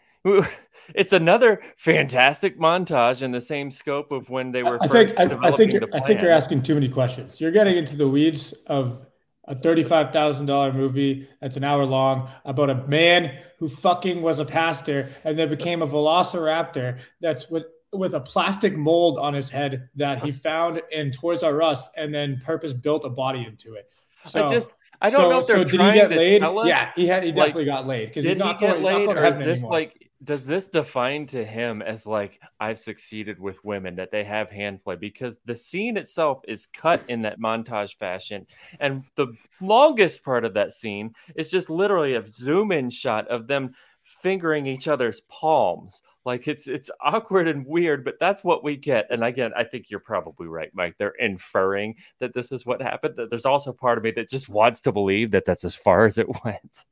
It's 0.95 1.11
another 1.11 1.61
fantastic 1.75 2.57
montage 2.57 3.21
in 3.21 3.31
the 3.31 3.41
same 3.41 3.71
scope 3.71 4.11
of 4.11 4.29
when 4.29 4.51
they 4.51 4.63
were 4.63 4.81
I 4.81 4.87
first 4.87 5.15
think 5.15 5.33
I, 5.33 5.47
I 5.47 5.51
think 5.51 5.73
you're, 5.73 5.83
I 5.93 5.99
think 5.99 6.21
you're 6.21 6.31
asking 6.31 6.63
too 6.63 6.75
many 6.75 6.87
questions. 6.87 7.41
You're 7.41 7.51
getting 7.51 7.77
into 7.77 7.95
the 7.95 8.07
weeds 8.07 8.53
of 8.67 9.05
a 9.47 9.55
thirty-five 9.55 10.11
thousand 10.11 10.45
dollar 10.45 10.73
movie 10.73 11.27
that's 11.41 11.57
an 11.57 11.63
hour 11.63 11.85
long 11.85 12.29
about 12.45 12.69
a 12.69 12.87
man 12.87 13.37
who 13.59 13.67
fucking 13.67 14.21
was 14.21 14.39
a 14.39 14.45
pastor 14.45 15.09
and 15.23 15.37
then 15.37 15.49
became 15.49 15.81
a 15.81 15.87
velociraptor 15.87 16.99
that's 17.21 17.49
with 17.49 17.63
with 17.93 18.13
a 18.13 18.19
plastic 18.19 18.75
mold 18.75 19.17
on 19.17 19.33
his 19.33 19.49
head 19.49 19.89
that 19.95 20.21
he 20.21 20.31
found 20.31 20.81
in 20.91 21.11
Toys 21.11 21.43
R 21.43 21.61
Us 21.61 21.89
and 21.95 22.13
then 22.13 22.37
purpose 22.43 22.73
built 22.73 23.05
a 23.05 23.09
body 23.09 23.45
into 23.45 23.75
it. 23.75 23.89
So, 24.25 24.45
I 24.45 24.49
just 24.49 24.73
I 25.01 25.09
don't 25.09 25.21
so, 25.21 25.29
know 25.29 25.39
if 25.39 25.47
they're 25.47 25.57
so 25.57 25.63
did 25.63 25.71
he 25.71 25.77
trying 25.77 25.93
get 25.93 26.09
to 26.09 26.17
laid? 26.17 26.43
us. 26.43 26.67
Yeah, 26.67 26.91
he 26.95 27.07
had 27.07 27.23
he 27.23 27.29
like, 27.29 27.35
definitely 27.35 27.65
got 27.65 27.87
laid 27.87 28.07
because 28.07 28.25
he's 28.25 28.33
he 28.33 28.39
not 28.39 28.59
get 28.59 28.81
going, 28.81 28.83
he's 28.83 28.91
not 28.91 28.97
laid, 28.97 29.05
going 29.05 29.17
to 29.17 29.23
or 29.23 29.25
is 29.27 29.37
this 29.37 29.59
anymore. 29.59 29.71
like 29.71 30.06
does 30.23 30.45
this 30.45 30.67
define 30.67 31.27
to 31.27 31.45
him 31.45 31.81
as 31.81 32.07
like 32.07 32.39
I've 32.59 32.79
succeeded 32.79 33.39
with 33.39 33.63
women 33.63 33.95
that 33.95 34.11
they 34.11 34.23
have 34.23 34.49
hand 34.49 34.83
play? 34.83 34.95
Because 34.95 35.39
the 35.45 35.55
scene 35.55 35.97
itself 35.97 36.41
is 36.47 36.67
cut 36.67 37.03
in 37.07 37.21
that 37.21 37.39
montage 37.39 37.97
fashion, 37.97 38.47
and 38.79 39.03
the 39.15 39.27
longest 39.61 40.23
part 40.23 40.43
of 40.43 40.55
that 40.55 40.73
scene 40.73 41.13
is 41.35 41.51
just 41.51 41.69
literally 41.69 42.15
a 42.15 42.25
zoom 42.25 42.71
in 42.71 42.89
shot 42.89 43.27
of 43.27 43.47
them 43.47 43.75
fingering 44.03 44.65
each 44.65 44.87
other's 44.87 45.21
palms. 45.21 46.01
Like 46.27 46.49
it's 46.49 46.67
it's 46.67 46.91
awkward 46.99 47.47
and 47.47 47.65
weird, 47.65 48.03
but 48.03 48.19
that's 48.19 48.43
what 48.43 48.61
we 48.61 48.75
get. 48.75 49.07
And 49.09 49.23
again, 49.23 49.53
I 49.55 49.63
think 49.63 49.89
you're 49.89 50.01
probably 50.01 50.47
right, 50.47 50.69
Mike. 50.73 50.95
They're 50.99 51.11
inferring 51.11 51.95
that 52.19 52.33
this 52.33 52.51
is 52.51 52.65
what 52.65 52.81
happened. 52.81 53.15
That 53.15 53.29
there's 53.29 53.45
also 53.45 53.71
part 53.71 53.97
of 53.97 54.03
me 54.03 54.11
that 54.11 54.29
just 54.29 54.49
wants 54.49 54.81
to 54.81 54.91
believe 54.91 55.31
that 55.31 55.45
that's 55.45 55.63
as 55.63 55.73
far 55.73 56.03
as 56.03 56.17
it 56.17 56.27
went. 56.43 56.83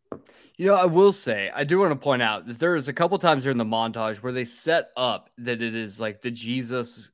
You 0.56 0.68
know, 0.68 0.76
I 0.76 0.86
will 0.86 1.12
say, 1.12 1.52
I 1.54 1.66
do 1.66 1.80
want 1.80 1.92
to 1.92 1.98
point 1.98 2.22
out 2.22 2.46
that 2.46 2.60
there 2.60 2.78
is 2.78 2.88
a 2.88 2.94
couple 2.94 3.18
times 3.20 3.44
during 3.44 3.58
the 3.58 3.66
montage 3.66 4.24
where 4.24 4.32
they 4.32 4.46
set 4.46 4.92
up 4.96 5.30
that 5.40 5.62
it 5.62 5.76
is 5.76 6.00
like 6.00 6.22
the 6.22 6.32
Jesus, 6.32 7.12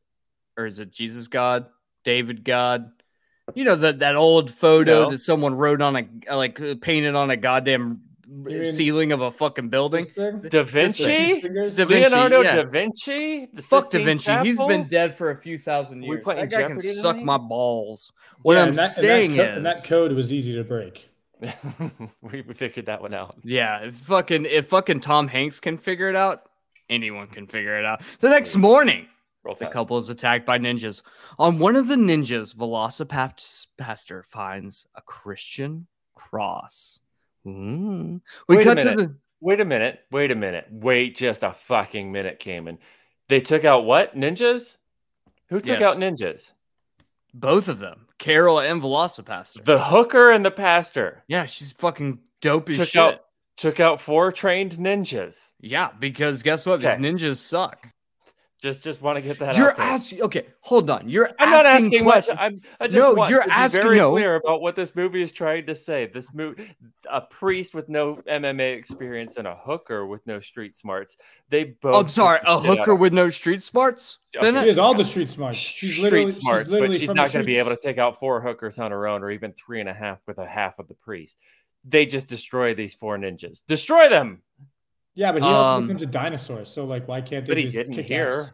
or 0.56 0.68
is 0.68 0.80
it 0.80 0.92
Jesus 0.92 1.28
God, 1.28 1.66
David 2.06 2.44
God? 2.44 2.92
You 3.56 3.64
know 3.64 3.76
that 3.78 3.98
that 3.98 4.16
old 4.16 4.52
photo 4.52 5.06
No. 5.06 5.10
that 5.10 5.18
someone 5.18 5.56
wrote 5.56 5.82
on 5.82 5.96
a 6.28 6.36
like 6.36 6.62
painted 6.82 7.16
on 7.16 7.32
a 7.32 7.36
goddamn 7.36 8.02
mean 8.32 8.72
ceiling 8.72 9.12
of 9.12 9.22
a 9.22 9.32
fucking 9.32 9.70
building. 9.70 10.06
Da 10.16 10.64
Vinci, 10.64 11.42
Da 11.42 11.50
Vinci, 11.50 11.86
Leonardo 11.86 12.42
yeah. 12.42 12.56
da 12.56 12.64
Vinci, 12.64 13.48
the 13.54 13.62
Fuck 13.62 13.86
Da 13.92 14.00
Sistine 14.00 14.06
Vinci. 14.06 14.32
He's 14.48 14.56
Chapel? 14.58 14.68
been 14.68 14.88
dead 14.88 15.18
for 15.18 15.32
a 15.32 15.36
few 15.38 15.58
thousand 15.60 16.02
We 16.02 16.08
years. 16.08 16.24
playing 16.24 16.42
That 16.42 16.52
guy 16.52 16.62
can 16.62 16.70
Jeopardy 16.78 16.88
suck 16.94 17.18
my 17.18 17.38
balls. 17.38 18.14
What 18.42 18.56
Yeah, 18.56 18.62
I'm 18.62 18.68
and 18.70 18.78
that- 18.78 18.80
and 18.82 18.88
that 18.88 18.92
saying 18.96 19.36
co- 19.36 19.44
is, 19.44 19.58
and 19.58 19.66
that 19.66 19.84
code 19.84 20.12
was 20.14 20.32
easy 20.32 20.54
to 20.56 20.64
break. 20.64 21.10
we 22.22 22.42
we 22.42 22.54
figured 22.54 22.86
that 22.86 23.02
one 23.02 23.14
out. 23.14 23.36
Yeah, 23.44 23.86
if 23.86 23.96
fucking 23.96 24.46
if 24.46 24.68
fucking 24.68 25.00
Tom 25.02 25.28
Hanks 25.28 25.60
can 25.60 25.78
figure 25.78 26.08
it 26.10 26.16
out, 26.16 26.42
anyone 26.90 27.28
can 27.28 27.48
figure 27.48 27.78
it 27.80 27.86
out. 27.86 28.02
The 28.20 28.30
next 28.30 28.56
morning, 28.56 29.08
Roll 29.44 29.56
the 29.56 29.66
couple 29.66 29.98
is 29.98 30.10
attacked 30.10 30.46
by 30.46 30.60
ninjas. 30.60 31.02
On 31.40 31.58
one 31.58 31.76
of 31.76 31.88
the 31.88 31.96
ninjas, 31.96 32.56
Velocipastor 32.56 34.24
finds 34.26 34.86
a 34.96 35.02
Christian 35.02 35.88
cross. 36.16 37.02
Mm. 37.46 38.22
We 38.48 38.58
Wait 38.58 38.64
cut 38.64 38.78
to 38.80 38.84
the 38.96 39.16
Wait 39.40 39.60
a 39.60 39.66
minute. 39.66 40.02
Wait 40.12 40.32
a 40.32 40.36
minute. 40.36 40.68
Wait 40.70 41.16
just 41.16 41.44
a 41.44 41.52
fucking 41.54 42.12
minute, 42.12 42.40
Cayman. 42.40 42.78
They 43.28 43.40
took 43.42 43.66
out 43.66 43.86
what? 43.86 44.16
Ninjas? 44.16 44.78
Who 45.50 45.60
took 45.60 45.80
Yes. 45.80 45.96
out 45.96 45.98
ninjas? 45.98 46.54
both 47.34 47.70
of 47.70 47.80
them, 47.80 48.08
Carol 48.20 48.60
and 48.60 48.82
Velocipastor. 48.82 49.64
The 49.64 49.80
hooker 49.80 50.32
and 50.32 50.46
the 50.46 50.52
pastor 50.52 51.24
yeah, 51.28 51.46
she's 51.46 51.72
fucking 51.72 52.20
dope 52.42 52.70
as 52.70 52.78
took 52.78 52.90
shit. 52.90 53.02
out 53.02 53.22
took 53.58 53.80
out 53.80 54.02
four 54.02 54.32
trained 54.32 54.74
ninjas. 54.74 55.54
Yeah, 55.60 55.90
because 55.98 56.44
guess 56.44 56.66
what? 56.66 56.84
Okay. 56.84 56.98
These 56.98 57.06
ninjas 57.06 57.38
suck. 57.38 57.88
Just 58.62 58.84
just 58.84 59.02
want 59.02 59.16
to 59.16 59.22
get 59.24 59.40
that 59.40 59.58
You're 59.58 59.80
asking. 59.82 60.22
Okay, 60.22 60.46
hold 60.60 60.92
on. 60.92 61.10
You're 61.10 61.32
I'm 61.40 61.50
not 61.50 61.66
asking 61.66 61.86
asking 61.88 62.06
much. 62.06 62.30
I'm 62.30 62.62
I 62.80 62.86
just 62.86 62.96
No, 62.96 63.16
want 63.16 63.32
you're 63.32 63.42
to 63.42 63.48
be 63.48 63.52
asking- 63.52 63.82
very 63.82 63.98
no. 63.98 64.12
clear 64.12 64.36
about 64.36 64.62
what 64.62 64.76
this 64.76 64.96
movie 64.96 65.24
is 65.24 65.32
trying 65.32 65.66
to 65.66 65.74
say. 65.76 66.06
This 66.06 66.32
movie, 66.32 66.70
a 67.10 67.22
priest 67.22 67.74
with 67.74 67.90
no 67.90 68.18
MMA 68.28 68.78
experience 68.78 69.38
and 69.38 69.48
a 69.48 69.56
hooker 69.56 70.06
with 70.06 70.26
no 70.28 70.40
street 70.40 70.78
smarts. 70.78 71.18
They 71.50 71.64
both. 71.82 71.96
I'm 71.96 72.10
sorry, 72.10 72.40
a 72.46 72.60
hooker 72.60 72.94
with 72.94 73.14
no 73.14 73.32
street 73.32 73.64
smarts. 73.64 74.20
Okay. 74.38 74.52
Then 74.52 74.62
She 74.64 74.70
has 74.70 74.78
all 74.78 74.94
the 74.94 75.06
street 75.06 75.30
smarts. 75.30 75.58
She's 75.58 75.94
street 75.94 76.04
literally 76.04 76.32
smarts, 76.32 76.64
she's 76.66 76.72
literally 76.72 76.94
but 76.94 77.00
she's 77.00 77.08
not 77.16 77.34
going 77.34 77.44
to 77.44 77.52
be 77.52 77.58
able 77.58 77.72
to 77.72 77.82
take 77.82 77.98
out 77.98 78.20
four 78.20 78.42
hookers 78.42 78.78
on 78.78 78.92
her 78.92 79.08
own, 79.08 79.24
or 79.24 79.32
even 79.32 79.54
three 79.54 79.80
and 79.80 79.90
a 79.90 79.94
half 79.94 80.20
with 80.28 80.38
a 80.38 80.46
half 80.46 80.78
of 80.78 80.88
the 80.88 80.94
priest. 80.94 81.36
They 81.84 82.06
just 82.06 82.28
destroy 82.28 82.76
these 82.76 82.94
four 82.94 83.18
ninjas. 83.18 83.62
Destroy 83.68 84.08
them. 84.08 84.44
Yeah, 85.14 85.32
but 85.32 85.42
he 85.42 85.48
also 85.48 85.78
Um, 85.78 85.84
becomes 85.84 86.02
a 86.04 86.06
dinosaur. 86.08 86.66
So 86.66 86.86
like, 86.86 87.08
why 87.08 87.22
can't 87.22 87.46
they 87.46 87.52
But 87.52 87.58
he 87.58 87.64
just 87.66 87.76
didn't 87.76 87.94
kick 87.96 88.08
here. 88.08 88.30
ass? 88.30 88.54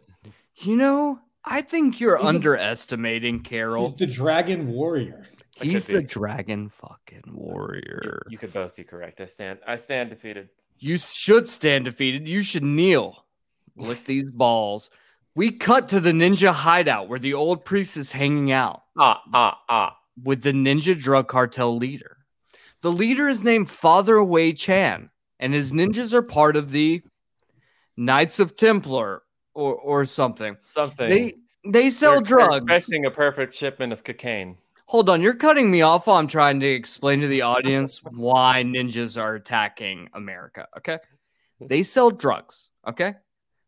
You 0.65 0.75
know, 0.75 1.19
I 1.45 1.61
think 1.61 1.99
you're 1.99 2.17
He's 2.17 2.25
a- 2.25 2.29
underestimating 2.29 3.41
Carol. 3.41 3.85
He's 3.85 3.95
the 3.95 4.07
dragon 4.07 4.67
warrior. 4.67 5.25
I 5.61 5.65
He's 5.65 5.87
the 5.87 6.01
dragon 6.03 6.69
fucking 6.69 7.23
You, 7.27 7.33
warrior. 7.33 8.23
you 8.29 8.37
could 8.37 8.53
both 8.53 8.75
be 8.75 8.83
correct. 8.83 9.21
I 9.21 9.25
stand. 9.25 9.59
I 9.67 9.75
stand 9.77 10.09
defeated. 10.09 10.49
You 10.79 10.97
should 10.97 11.47
stand 11.47 11.85
defeated. 11.85 12.27
You 12.27 12.43
should 12.43 12.63
kneel. 12.63 13.25
Lick 13.75 14.05
these 14.05 14.25
balls. 14.29 14.89
We 15.35 15.51
cut 15.51 15.87
to 15.89 15.99
the 15.99 16.11
ninja 16.11 16.51
hideout 16.51 17.07
where 17.09 17.19
the 17.19 17.33
old 17.35 17.63
priest 17.65 17.95
is 17.97 18.11
hanging 18.11 18.51
out 18.51 18.81
Ah 18.97 19.21
ah 19.33 19.59
ah. 19.69 19.97
with 20.23 20.41
the 20.41 20.51
ninja 20.51 20.99
drug 20.99 21.27
cartel 21.27 21.75
leader. 21.77 22.17
The 22.81 22.91
leader 22.91 23.27
is 23.27 23.43
named 23.43 23.69
Father 23.69 24.23
Wei 24.23 24.53
Chan, 24.53 25.09
and 25.39 25.53
his 25.53 25.71
ninjas 25.71 26.13
are 26.13 26.21
part 26.21 26.55
of 26.55 26.71
the 26.71 27.01
Knights 27.95 28.39
of 28.39 28.55
Templar 28.55 29.23
or, 29.53 29.75
or 29.75 30.05
something. 30.05 30.57
Something. 30.71 31.09
They 31.09 31.33
they 31.65 31.89
sell 31.89 32.21
They're 32.21 32.37
drugs. 32.37 32.89
A 32.91 33.11
perfect 33.11 33.53
shipment 33.53 33.91
of 33.91 34.03
cocaine. 34.03 34.57
Hold 34.85 35.09
on, 35.09 35.21
you're 35.21 35.33
cutting 35.33 35.69
me 35.69 35.81
off 35.81 36.07
while 36.07 36.15
I'm 36.15 36.27
trying 36.27 36.61
to 36.61 36.67
explain 36.67 37.19
to 37.19 37.27
the 37.27 37.41
audience 37.41 38.01
why 38.03 38.63
ninjas 38.65 39.21
are 39.21 39.35
attacking 39.35 40.09
America. 40.13 40.67
Okay. 40.77 40.99
They 41.59 41.83
sell 41.83 42.09
drugs. 42.09 42.69
Okay. 42.87 43.15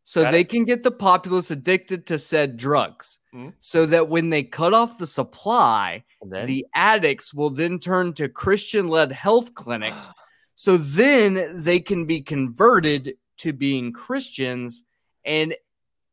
So 0.06 0.24
Got 0.24 0.32
they 0.32 0.42
it. 0.42 0.50
can 0.50 0.64
get 0.64 0.82
the 0.84 0.92
populace 0.92 1.52
addicted 1.52 2.06
to 2.08 2.18
said 2.18 2.56
drugs. 2.56 3.20
Mhm. 3.36 3.54
So 3.60 3.86
that 3.88 4.08
when 4.08 4.30
they 4.30 4.44
cut 4.44 4.74
off 4.74 4.98
the 4.98 5.06
supply, 5.06 6.06
the 6.24 6.66
addicts 6.74 7.34
will 7.34 7.50
then 7.50 7.80
turn 7.80 8.14
to 8.14 8.30
Christian 8.30 8.88
led 8.88 9.12
health 9.12 9.54
clinics. 9.54 10.10
So 10.60 10.76
then 10.76 11.64
they 11.64 11.80
can 11.80 12.04
be 12.04 12.20
converted 12.20 13.16
to 13.38 13.54
being 13.54 13.94
Christians. 13.94 14.84
And 15.24 15.56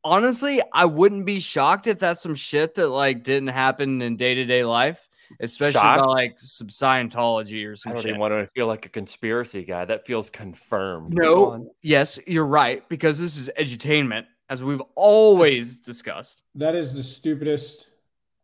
honestly, 0.05 0.63
I 0.73 0.85
wouldn't 0.85 1.27
be 1.27 1.41
shocked 1.41 1.89
if 1.89 1.99
that's 1.99 2.23
some 2.23 2.37
shit 2.37 2.77
that 2.77 2.91
like 2.91 3.25
didn't 3.25 3.49
happen 3.49 4.01
in 4.01 4.17
day 4.17 4.37
to 4.37 4.45
day 4.45 4.63
life, 4.63 5.09
especially 5.41 5.81
Shocked? 5.81 5.99
about 5.99 6.11
like 6.11 6.39
some 6.39 6.69
Scientology 6.69 7.67
or 7.67 7.73
I 7.73 7.75
some 7.75 7.95
don't 7.95 8.03
shit. 8.03 8.11
even 8.11 8.21
want 8.21 8.35
to 8.35 8.47
feel 8.53 8.69
like 8.69 8.87
a 8.87 8.89
conspiracy 8.89 9.65
guy. 9.65 9.85
That 9.85 10.07
feels 10.07 10.31
confirmed. 10.31 11.15
No, 11.15 11.75
yes, 11.83 12.21
you're 12.29 12.47
right 12.47 12.89
because 12.89 13.19
this 13.19 13.37
is 13.37 13.51
edutainment, 13.59 14.27
as 14.49 14.63
we've 14.63 14.83
always 14.95 15.81
discussed. 15.81 16.43
That 16.55 16.77
is 16.77 16.95
the 16.95 17.03
stupidest 17.03 17.89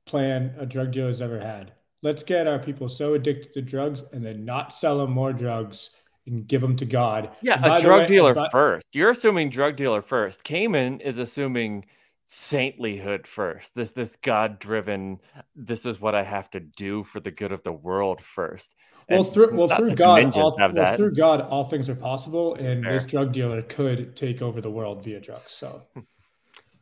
plan 0.07 0.53
a 0.59 0.67
drug 0.67 0.91
dealer 0.91 1.07
has 1.07 1.23
ever 1.23 1.39
had. 1.39 1.75
Let's 2.03 2.23
get 2.23 2.47
our 2.47 2.59
people 2.59 2.89
so 2.89 3.15
addicted 3.15 3.55
to 3.55 3.63
drugs 3.63 4.03
and 4.13 4.25
then 4.25 4.45
not 4.45 4.73
sell 4.73 4.99
them 4.99 5.13
more 5.13 5.33
drugs 5.33 5.91
and 6.27 6.47
give 6.47 6.61
them 6.61 6.77
to 6.77 6.85
God. 6.85 7.31
Yeah, 7.43 7.61
a 7.65 7.77
the 7.77 7.83
drug 7.83 8.01
way- 8.03 8.07
dealer 8.07 8.35
but- 8.35 8.51
first. 8.53 8.87
You're 8.93 9.11
assuming 9.11 9.51
drug 9.51 9.77
dealer 9.77 10.03
first. 10.03 10.45
Cayman 10.45 11.01
is 11.01 11.19
assuming 11.19 11.85
saintlyhood 12.29 13.27
first. 13.27 13.75
This 13.75 13.93
this 13.93 14.17
God 14.17 14.59
driven. 14.59 15.21
This 15.55 15.85
is 15.87 16.01
what 16.01 16.15
I 16.15 16.23
have 16.23 16.51
to 16.51 16.61
do 16.61 17.05
for 17.05 17.21
the 17.21 17.31
good 17.31 17.53
of 17.53 17.63
the 17.63 17.73
world 17.73 18.21
first. 18.21 18.75
Well, 19.09 19.25
through 19.25 19.55
well 19.55 19.69
through 19.69 19.95
God, 19.97 20.35
all, 20.37 20.57
well, 20.57 20.73
that. 20.75 20.97
through 20.97 21.15
God, 21.15 21.41
all 21.43 21.65
things 21.65 21.91
are 21.91 21.95
possible, 21.95 22.55
and 22.55 22.85
this 22.85 23.05
drug 23.05 23.33
dealer 23.33 23.61
could 23.63 24.17
take 24.17 24.41
over 24.41 24.61
the 24.61 24.71
world 24.71 25.05
via 25.05 25.21
drugs. 25.21 25.53
So 25.53 25.83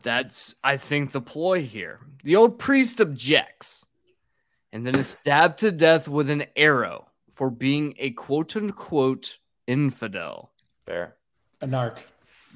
That's, 0.03 0.55
I 0.65 0.77
think, 0.77 1.13
the 1.13 1.21
ploy 1.21 1.63
here. 1.63 2.01
The 2.25 2.37
old 2.37 2.59
priest 2.59 3.01
objects 3.01 3.85
and 4.73 4.87
then 4.87 4.97
is 4.97 5.09
stabbed 5.09 5.59
to 5.61 5.73
death 5.73 6.09
with 6.09 6.31
an 6.31 6.45
arrow 6.57 7.09
for 7.35 7.51
being 7.51 7.95
a 7.99 8.11
quote 8.11 8.57
unquote 8.57 9.39
infidel. 9.67 10.53
Fair. 10.87 11.17
a 11.61 11.67
narc. 11.67 11.99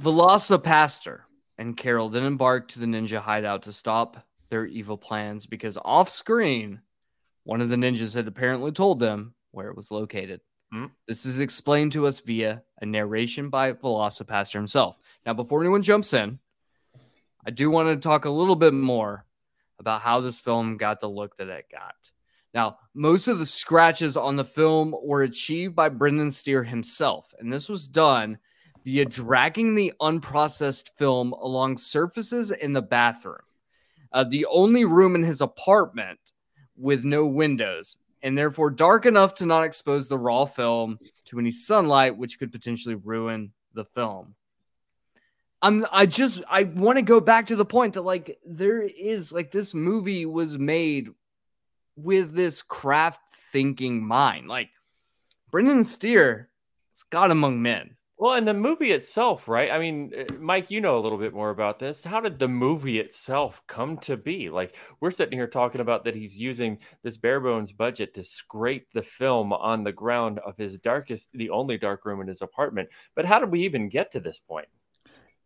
Velocipastor 0.00 1.20
and 1.58 1.76
Carol 1.76 2.08
then 2.08 2.24
embark 2.24 2.68
to 2.68 2.80
the 2.80 2.86
ninja 2.86 3.20
hideout 3.20 3.62
to 3.62 3.72
stop 3.72 4.26
their 4.50 4.66
evil 4.66 4.96
plans 4.96 5.46
because 5.46 5.78
off 5.84 6.08
screen, 6.08 6.80
one 7.44 7.60
of 7.60 7.68
the 7.68 7.76
ninjas 7.76 8.14
had 8.14 8.26
apparently 8.26 8.72
told 8.72 8.98
them 8.98 9.34
where 9.52 9.68
it 9.68 9.76
was 9.76 9.90
located. 9.90 10.40
Hmm. 10.72 10.86
This 11.06 11.24
is 11.24 11.40
explained 11.40 11.92
to 11.92 12.06
us 12.06 12.20
via 12.20 12.62
a 12.80 12.86
narration 12.86 13.48
by 13.48 13.72
Velocipastor 13.72 14.54
himself. 14.54 14.98
Now, 15.24 15.34
before 15.34 15.60
anyone 15.60 15.82
jumps 15.82 16.12
in, 16.12 16.40
I 17.46 17.50
do 17.50 17.70
want 17.70 17.88
to 17.88 17.96
talk 17.96 18.24
a 18.24 18.30
little 18.30 18.56
bit 18.56 18.74
more 18.74 19.24
about 19.78 20.02
how 20.02 20.20
this 20.20 20.40
film 20.40 20.76
got 20.76 21.00
the 21.00 21.08
look 21.08 21.36
that 21.36 21.48
it 21.48 21.66
got. 21.70 21.94
Now, 22.54 22.78
most 22.94 23.26
of 23.26 23.38
the 23.38 23.46
scratches 23.46 24.16
on 24.16 24.36
the 24.36 24.44
film 24.44 24.94
were 25.02 25.22
achieved 25.22 25.74
by 25.74 25.88
Brendan 25.88 26.30
Steere 26.30 26.62
himself, 26.62 27.34
and 27.38 27.52
this 27.52 27.68
was 27.68 27.88
done 27.88 28.38
via 28.84 29.04
dragging 29.04 29.74
the 29.74 29.92
unprocessed 30.00 30.90
film 30.96 31.32
along 31.32 31.78
surfaces 31.78 32.50
in 32.52 32.72
the 32.72 32.82
bathroom. 32.82 33.38
Uh, 34.12 34.22
the 34.22 34.46
only 34.46 34.84
room 34.84 35.16
in 35.16 35.24
his 35.24 35.40
apartment 35.40 36.20
with 36.76 37.04
no 37.04 37.26
windows, 37.26 37.96
and 38.22 38.38
therefore 38.38 38.70
dark 38.70 39.06
enough 39.06 39.34
to 39.34 39.46
not 39.46 39.64
expose 39.64 40.06
the 40.06 40.18
raw 40.18 40.44
film 40.44 40.98
to 41.24 41.38
any 41.40 41.50
sunlight, 41.50 42.16
which 42.16 42.38
could 42.38 42.52
potentially 42.52 42.94
ruin 42.94 43.52
the 43.74 43.84
film. 43.84 44.34
I'm 45.64 45.86
I 45.90 46.04
just 46.04 46.42
I 46.50 46.64
want 46.64 46.98
to 46.98 47.02
go 47.02 47.22
back 47.22 47.46
to 47.46 47.56
the 47.56 47.64
point 47.64 47.94
that 47.94 48.02
like 48.02 48.38
there 48.44 48.82
is 48.82 49.32
like 49.32 49.50
this 49.50 49.72
movie 49.72 50.26
was 50.26 50.58
made 50.58 51.08
with 51.96 52.34
this 52.34 52.60
craft 52.60 53.22
thinking 53.50 54.06
mind. 54.06 54.46
Like 54.46 54.68
Brendan 55.50 55.84
Steere 55.84 56.50
is 56.94 57.02
God 57.04 57.30
among 57.30 57.62
men. 57.62 57.96
Well, 58.18 58.34
and 58.34 58.46
the 58.46 58.52
movie 58.52 58.92
itself, 58.92 59.48
right? 59.48 59.70
I 59.70 59.78
mean, 59.78 60.12
uh, 60.16 60.34
Mike, 60.38 60.70
you 60.70 60.82
know 60.82 60.98
a 60.98 61.00
little 61.00 61.18
bit 61.18 61.32
more 61.32 61.50
about 61.50 61.78
this. 61.78 62.04
How 62.04 62.20
did 62.20 62.38
the 62.38 62.46
movie 62.46 63.00
itself 63.00 63.62
come 63.66 63.96
to 63.98 64.16
be? 64.16 64.50
Like, 64.50 64.76
we're 65.00 65.10
sitting 65.10 65.36
here 65.36 65.48
talking 65.48 65.80
about 65.80 66.04
that 66.04 66.14
he's 66.14 66.36
using 66.36 66.78
this 67.02 67.16
bare 67.16 67.40
bones 67.40 67.72
budget 67.72 68.14
to 68.14 68.22
scrape 68.22 68.92
the 68.92 69.02
film 69.02 69.52
on 69.52 69.82
the 69.82 69.92
ground 69.92 70.38
of 70.46 70.56
his 70.56 70.78
darkest, 70.78 71.30
the 71.32 71.50
only 71.50 71.76
dark 71.76 72.04
room 72.04 72.20
in 72.20 72.28
his 72.28 72.40
apartment. 72.40 72.88
But 73.16 73.24
how 73.24 73.40
did 73.40 73.50
we 73.50 73.64
even 73.64 73.88
get 73.88 74.12
to 74.12 74.20
this 74.20 74.38
point? 74.38 74.68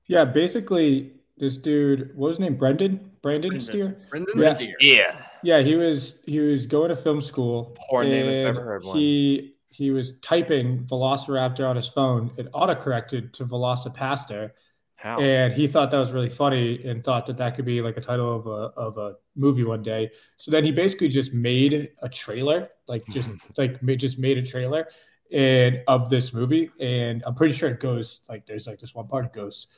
Yeah, 0.09 0.24
basically, 0.24 1.12
this 1.36 1.56
dude, 1.56 2.16
what 2.16 2.28
was 2.28 2.36
his 2.36 2.40
name? 2.40 2.56
Brendan? 2.56 3.12
Brandon 3.22 3.50
Brendan. 3.50 3.61
Steere? 3.61 3.96
Brendan 4.11 4.42
Yeah. 4.42 4.54
Steere. 4.54 4.74
Yeah. 4.80 5.24
Yeah, 5.42 5.61
he 5.61 5.76
was 5.76 6.16
he 6.24 6.40
was 6.40 6.66
going 6.66 6.88
to 6.88 6.96
film 6.96 7.20
school. 7.20 7.76
Poor 7.88 8.02
name 8.02 8.26
if 8.26 8.48
and 8.48 8.48
ever 8.59 8.64
heard 8.64 8.84
one. 8.84 8.96
He 8.96 9.54
he 9.68 9.90
was 9.92 10.18
typing 10.18 10.80
Velociraptor 10.86 11.68
on 11.68 11.76
his 11.76 11.86
phone. 11.86 12.32
It 12.36 12.50
autocorrected 12.52 13.32
to 13.34 13.44
Velocipastor, 13.44 14.50
How? 14.96 15.20
and 15.20 15.52
he 15.52 15.68
thought 15.68 15.92
that 15.92 15.98
was 15.98 16.11
really 16.11 16.28
funny 16.28 16.84
and 16.84 17.04
thought 17.04 17.26
that 17.26 17.36
that 17.36 17.54
could 17.54 17.64
be 17.64 17.80
like 17.80 17.96
a 17.96 18.00
title 18.00 18.34
of 18.34 18.46
a 18.48 18.72
of 18.76 18.98
a 18.98 19.14
movie 19.36 19.62
one 19.62 19.82
day. 19.82 20.11
So 20.36 20.50
then 20.50 20.64
he 20.64 20.72
basically 20.72 21.09
just 21.09 21.32
made 21.32 21.90
a 22.02 22.09
trailer, 22.09 22.70
like 22.88 23.06
just 23.06 23.30
like 23.56 23.80
ma- 23.82 23.94
just 23.94 24.18
made 24.18 24.38
a 24.38 24.42
trailer 24.42 24.88
and 25.30 25.82
of 25.86 26.11
this 26.11 26.32
movie. 26.32 26.70
And 26.80 27.22
I'm 27.24 27.36
pretty 27.36 27.54
sure 27.54 27.68
it 27.68 27.78
goes 27.78 28.22
like 28.28 28.46
there's 28.46 28.66
like 28.66 28.80
this 28.80 28.94
one 28.94 29.06
part 29.06 29.26
it 29.26 29.32
goes, 29.32 29.68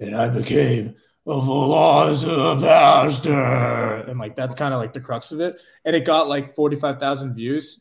and 0.00 0.16
I 0.16 0.28
became 0.28 0.96
a 1.26 1.32
Velocipastor, 1.32 4.08
and 4.08 4.18
like 4.18 4.36
that's 4.36 4.54
kind 4.54 4.74
of 4.74 4.80
like 4.80 4.92
the 4.92 5.00
crux 5.00 5.32
of 5.32 5.40
it. 5.40 5.58
And 5.84 5.96
it 5.96 6.04
got 6.04 6.28
like 6.28 6.54
forty 6.54 6.76
five 6.76 7.00
thousand 7.00 7.34
views. 7.34 7.80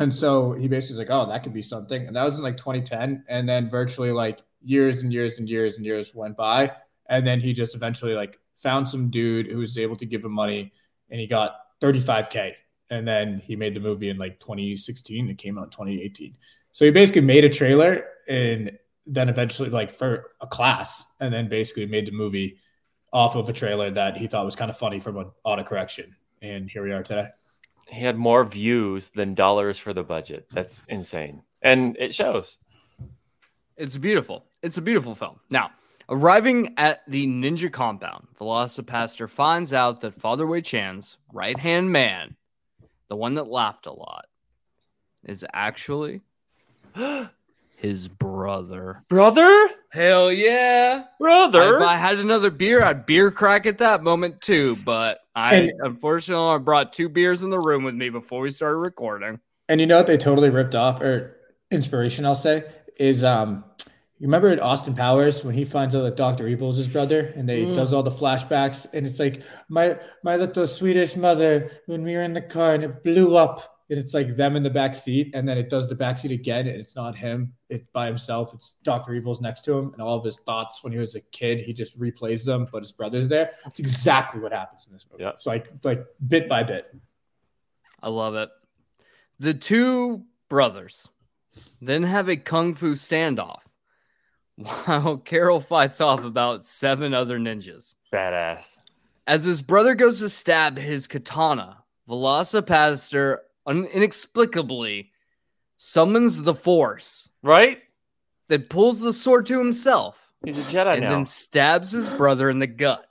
And 0.00 0.14
so 0.14 0.52
he 0.52 0.68
basically 0.68 0.94
was 0.94 1.08
like, 1.08 1.10
oh, 1.10 1.28
that 1.28 1.42
could 1.42 1.52
be 1.52 1.62
something. 1.62 2.06
And 2.06 2.14
that 2.14 2.22
was 2.22 2.38
in 2.38 2.44
like 2.44 2.56
2010. 2.56 3.24
And 3.28 3.48
then 3.48 3.68
virtually 3.68 4.12
like 4.12 4.44
years 4.62 5.02
and 5.02 5.12
years 5.12 5.38
and 5.38 5.48
years 5.48 5.76
and 5.76 5.84
years 5.84 6.14
went 6.14 6.36
by. 6.36 6.70
And 7.08 7.26
then 7.26 7.40
he 7.40 7.52
just 7.52 7.74
eventually 7.74 8.14
like 8.14 8.38
found 8.54 8.88
some 8.88 9.10
dude 9.10 9.50
who 9.50 9.58
was 9.58 9.76
able 9.76 9.96
to 9.96 10.06
give 10.06 10.24
him 10.24 10.32
money 10.32 10.72
and 11.10 11.20
he 11.20 11.26
got 11.26 11.56
35K. 11.80 12.54
And 12.90 13.06
then 13.06 13.40
he 13.44 13.56
made 13.56 13.74
the 13.74 13.80
movie 13.80 14.08
in 14.08 14.18
like 14.18 14.40
2016. 14.40 15.28
It 15.28 15.38
came 15.38 15.58
out 15.58 15.64
in 15.64 15.70
2018. 15.70 16.36
So 16.72 16.84
he 16.84 16.90
basically 16.90 17.22
made 17.22 17.44
a 17.44 17.48
trailer 17.48 18.04
and 18.28 18.78
then 19.08 19.28
eventually 19.28 19.70
like 19.70 19.90
for 19.90 20.32
a 20.40 20.46
class 20.46 21.04
and 21.20 21.32
then 21.32 21.48
basically 21.48 21.86
made 21.86 22.06
the 22.06 22.12
movie 22.12 22.58
off 23.12 23.34
of 23.36 23.48
a 23.48 23.52
trailer 23.52 23.90
that 23.90 24.16
he 24.16 24.26
thought 24.28 24.44
was 24.44 24.54
kind 24.54 24.70
of 24.70 24.76
funny 24.76 25.00
from 25.00 25.16
an 25.16 25.30
autocorrection. 25.46 26.10
And 26.42 26.70
here 26.70 26.84
we 26.84 26.92
are 26.92 27.02
today. 27.02 27.28
he 27.88 28.00
had 28.02 28.16
more 28.16 28.44
views 28.44 29.10
than 29.10 29.34
dollars 29.34 29.78
for 29.78 29.92
the 29.94 30.04
budget. 30.04 30.46
That's 30.52 30.82
insane. 30.88 31.42
And 31.62 31.96
it 31.98 32.14
shows. 32.14 32.58
It's 33.76 33.96
beautiful. 33.96 34.44
It's 34.62 34.76
a 34.76 34.82
beautiful 34.82 35.14
film. 35.14 35.40
Now, 35.48 35.70
arriving 36.08 36.74
at 36.76 37.00
the 37.08 37.26
ninja 37.26 37.72
compound, 37.72 38.28
Velocipastor 38.38 39.28
finds 39.28 39.72
out 39.72 40.02
that 40.02 40.14
Father 40.14 40.46
Wei 40.46 40.60
Chan's 40.60 41.16
right 41.32 41.58
hand 41.58 41.90
man, 41.90 42.36
the 43.08 43.16
one 43.16 43.34
that 43.34 43.48
laughed 43.48 43.86
a 43.86 43.92
lot, 43.92 44.26
is 45.24 45.44
actually 45.54 46.20
his 47.78 48.08
brother. 48.08 49.04
Brother? 49.08 49.70
Hell 49.90 50.32
yeah. 50.32 51.04
Brother? 51.20 51.76
If 51.78 51.82
I 51.82 51.96
had 51.96 52.18
another 52.18 52.50
beer, 52.50 52.82
I'd 52.82 53.06
beer 53.06 53.30
crack 53.30 53.66
at 53.66 53.78
that 53.78 54.02
moment 54.02 54.40
too. 54.40 54.76
But 54.84 55.20
I 55.34 55.54
And- 55.54 55.72
unfortunately 55.80 56.54
I 56.54 56.58
brought 56.58 56.92
two 56.92 57.08
beers 57.08 57.42
in 57.42 57.50
the 57.50 57.58
room 57.60 57.84
with 57.84 57.94
me 57.94 58.08
before 58.10 58.40
we 58.40 58.50
started 58.50 58.78
recording. 58.78 59.38
And 59.68 59.80
you 59.80 59.86
know 59.86 59.98
what 59.98 60.06
they 60.08 60.16
totally 60.16 60.50
ripped 60.50 60.74
off 60.74 61.00
or 61.00 61.36
inspiration, 61.70 62.26
I'll 62.26 62.34
say, 62.34 62.64
is 62.98 63.22
um 63.22 63.64
you 64.20 64.26
remember 64.26 64.48
in 64.50 64.58
Austin 64.58 64.94
Powers 64.96 65.44
when 65.44 65.54
he 65.54 65.64
finds 65.64 65.94
out 65.94 66.02
that 66.02 66.16
Dr. 66.16 66.48
Evil 66.48 66.70
is 66.70 66.76
his 66.78 66.88
brother 66.88 67.32
and 67.36 67.48
they 67.48 67.62
Mm. 67.64 67.74
does 67.76 67.92
all 67.92 68.02
the 68.02 68.10
flashbacks 68.10 68.86
and 68.92 69.06
it's 69.06 69.20
like 69.20 69.42
my 69.68 69.96
my 70.24 70.34
little 70.36 70.66
Swedish 70.66 71.14
mother 71.14 71.70
when 71.86 72.02
we 72.02 72.14
were 72.16 72.22
in 72.22 72.32
the 72.32 72.40
car 72.40 72.72
and 72.74 72.82
it 72.82 73.04
blew 73.04 73.36
up 73.36 73.77
and 73.90 73.98
it's 73.98 74.12
like 74.14 74.36
them 74.36 74.54
in 74.56 74.62
the 74.62 74.70
back 74.70 74.94
seat 74.94 75.30
and 75.34 75.48
then 75.48 75.56
it 75.56 75.68
does 75.70 75.88
the 75.88 75.94
back 75.94 76.18
seat 76.18 76.30
again 76.30 76.66
and 76.66 76.78
it's 76.80 76.94
not 76.94 77.16
him 77.16 77.52
it 77.70 77.90
by 77.92 78.06
himself 78.06 78.52
it's 78.54 78.76
Dr. 78.82 79.14
Evil's 79.14 79.40
next 79.40 79.62
to 79.62 79.72
him 79.78 79.92
and 79.92 80.02
all 80.02 80.16
of 80.18 80.24
his 80.24 80.38
thoughts 80.38 80.84
when 80.84 80.92
he 80.92 80.98
was 80.98 81.14
a 81.14 81.20
kid 81.20 81.60
he 81.60 81.72
just 81.72 81.98
replays 81.98 82.44
them 82.44 82.66
but 82.70 82.82
his 82.82 82.92
brother's 82.92 83.28
there 83.28 83.52
that's 83.64 83.78
exactly 83.78 84.40
what 84.40 84.52
happens 84.52 84.86
in 84.86 84.92
this 84.92 85.06
movie 85.10 85.24
Yeah. 85.24 85.30
it's 85.30 85.46
like 85.46 85.68
like 85.84 86.04
bit 86.26 86.48
by 86.48 86.62
bit 86.62 86.94
I 88.00 88.10
love 88.10 88.34
it. 88.36 88.50
The 89.40 89.54
two 89.54 90.24
brothers 90.48 91.08
then 91.80 92.04
have 92.04 92.28
a 92.28 92.36
kung 92.36 92.74
fu 92.74 92.94
standoff 92.94 93.62
while 94.56 95.16
Carol 95.16 95.60
fights 95.60 96.00
off 96.00 96.22
about 96.22 96.64
seven 96.64 97.12
other 97.14 97.38
ninjas. 97.38 97.94
Badass. 98.12 98.80
As 99.26 99.44
his 99.44 99.62
brother 99.62 99.94
goes 99.94 100.20
to 100.20 100.28
stab 100.28 100.78
his 100.78 101.06
katana, 101.06 101.84
Velocipastor 102.08 103.32
un- 103.32 103.38
inexplicably 103.68 105.10
summons 105.76 106.42
the 106.42 106.54
force 106.54 107.28
Right? 107.42 107.80
that 108.48 108.68
pulls 108.70 109.00
the 109.00 109.12
sword 109.12 109.46
to 109.46 109.58
himself 109.58 110.32
He's 110.44 110.58
a 110.58 110.62
Jedi 110.62 110.94
and 110.94 111.02
now. 111.02 111.10
then 111.10 111.24
stabs 111.24 111.90
his 111.92 112.08
brother 112.10 112.48
in 112.48 112.60
the 112.60 112.66
gut, 112.68 113.04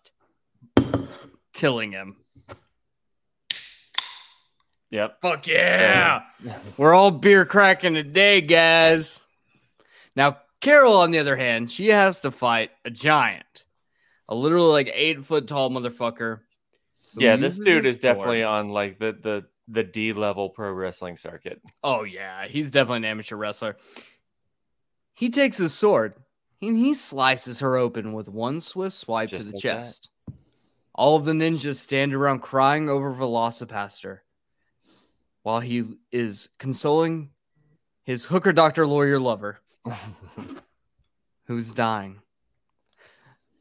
killing 1.54 1.92
him. 1.92 2.16
Yep. 4.92 5.18
Fuck 5.22 5.48
yeah. 5.48 6.22
We're 6.78 6.94
all 6.94 7.12
beer 7.12 7.46
cracking 7.46 7.94
today, 7.94 8.40
guys. 8.42 9.22
Now, 10.16 10.38
Carol, 10.62 10.96
on 10.98 11.12
the 11.12 11.20
other 11.20 11.36
hand, 11.36 11.70
she 11.70 11.90
has 11.90 12.22
to 12.22 12.32
fight 12.32 12.72
a 12.86 12.90
giant, 12.90 13.66
a 14.30 14.36
literally 14.36 14.72
like 14.72 14.92
eight 14.94 15.24
foot 15.26 15.48
tall 15.48 15.70
motherfucker. 15.70 16.40
Yeah, 17.18 17.36
this 17.36 17.60
dude 17.60 17.86
is 17.86 17.98
definitely 17.98 18.44
on 18.44 18.70
like 18.70 19.00
the 19.00 19.12
the 19.12 19.46
the 19.68 19.84
D 19.84 20.14
level 20.14 20.50
pro 20.50 20.72
wrestling 20.72 21.18
circuit. 21.18 21.62
Oh, 21.84 22.04
yeah. 22.04 22.48
He's 22.48 22.72
definitely 22.72 22.98
an 22.98 23.06
amateur 23.06 23.36
wrestler. 23.36 23.78
He 25.14 25.30
takes 25.30 25.58
his 25.58 25.74
sword 25.74 26.14
and 26.62 26.78
he 26.78 26.94
slices 26.94 27.60
her 27.60 27.76
open 27.76 28.14
with 28.14 28.30
one 28.30 28.60
swift 28.62 28.96
swipe 28.96 29.30
Just 29.30 29.42
to 29.44 29.48
the 29.48 29.54
like 29.56 29.64
that. 29.64 29.80
chest. 29.80 30.10
All 30.96 31.16
of 31.16 31.26
the 31.26 31.34
ninjas 31.34 31.76
stand 31.76 32.14
around 32.14 32.40
crying 32.40 32.90
over 32.90 33.14
Velocipastor 33.14 34.20
while 35.44 35.60
he 35.60 35.86
is 36.12 36.50
consoling 36.58 37.30
his 38.04 38.26
hooker 38.26 38.52
doctor 38.52 38.88
lawyer 38.88 39.20
lover 39.20 39.60
who's 41.46 41.72
dying. 41.74 42.22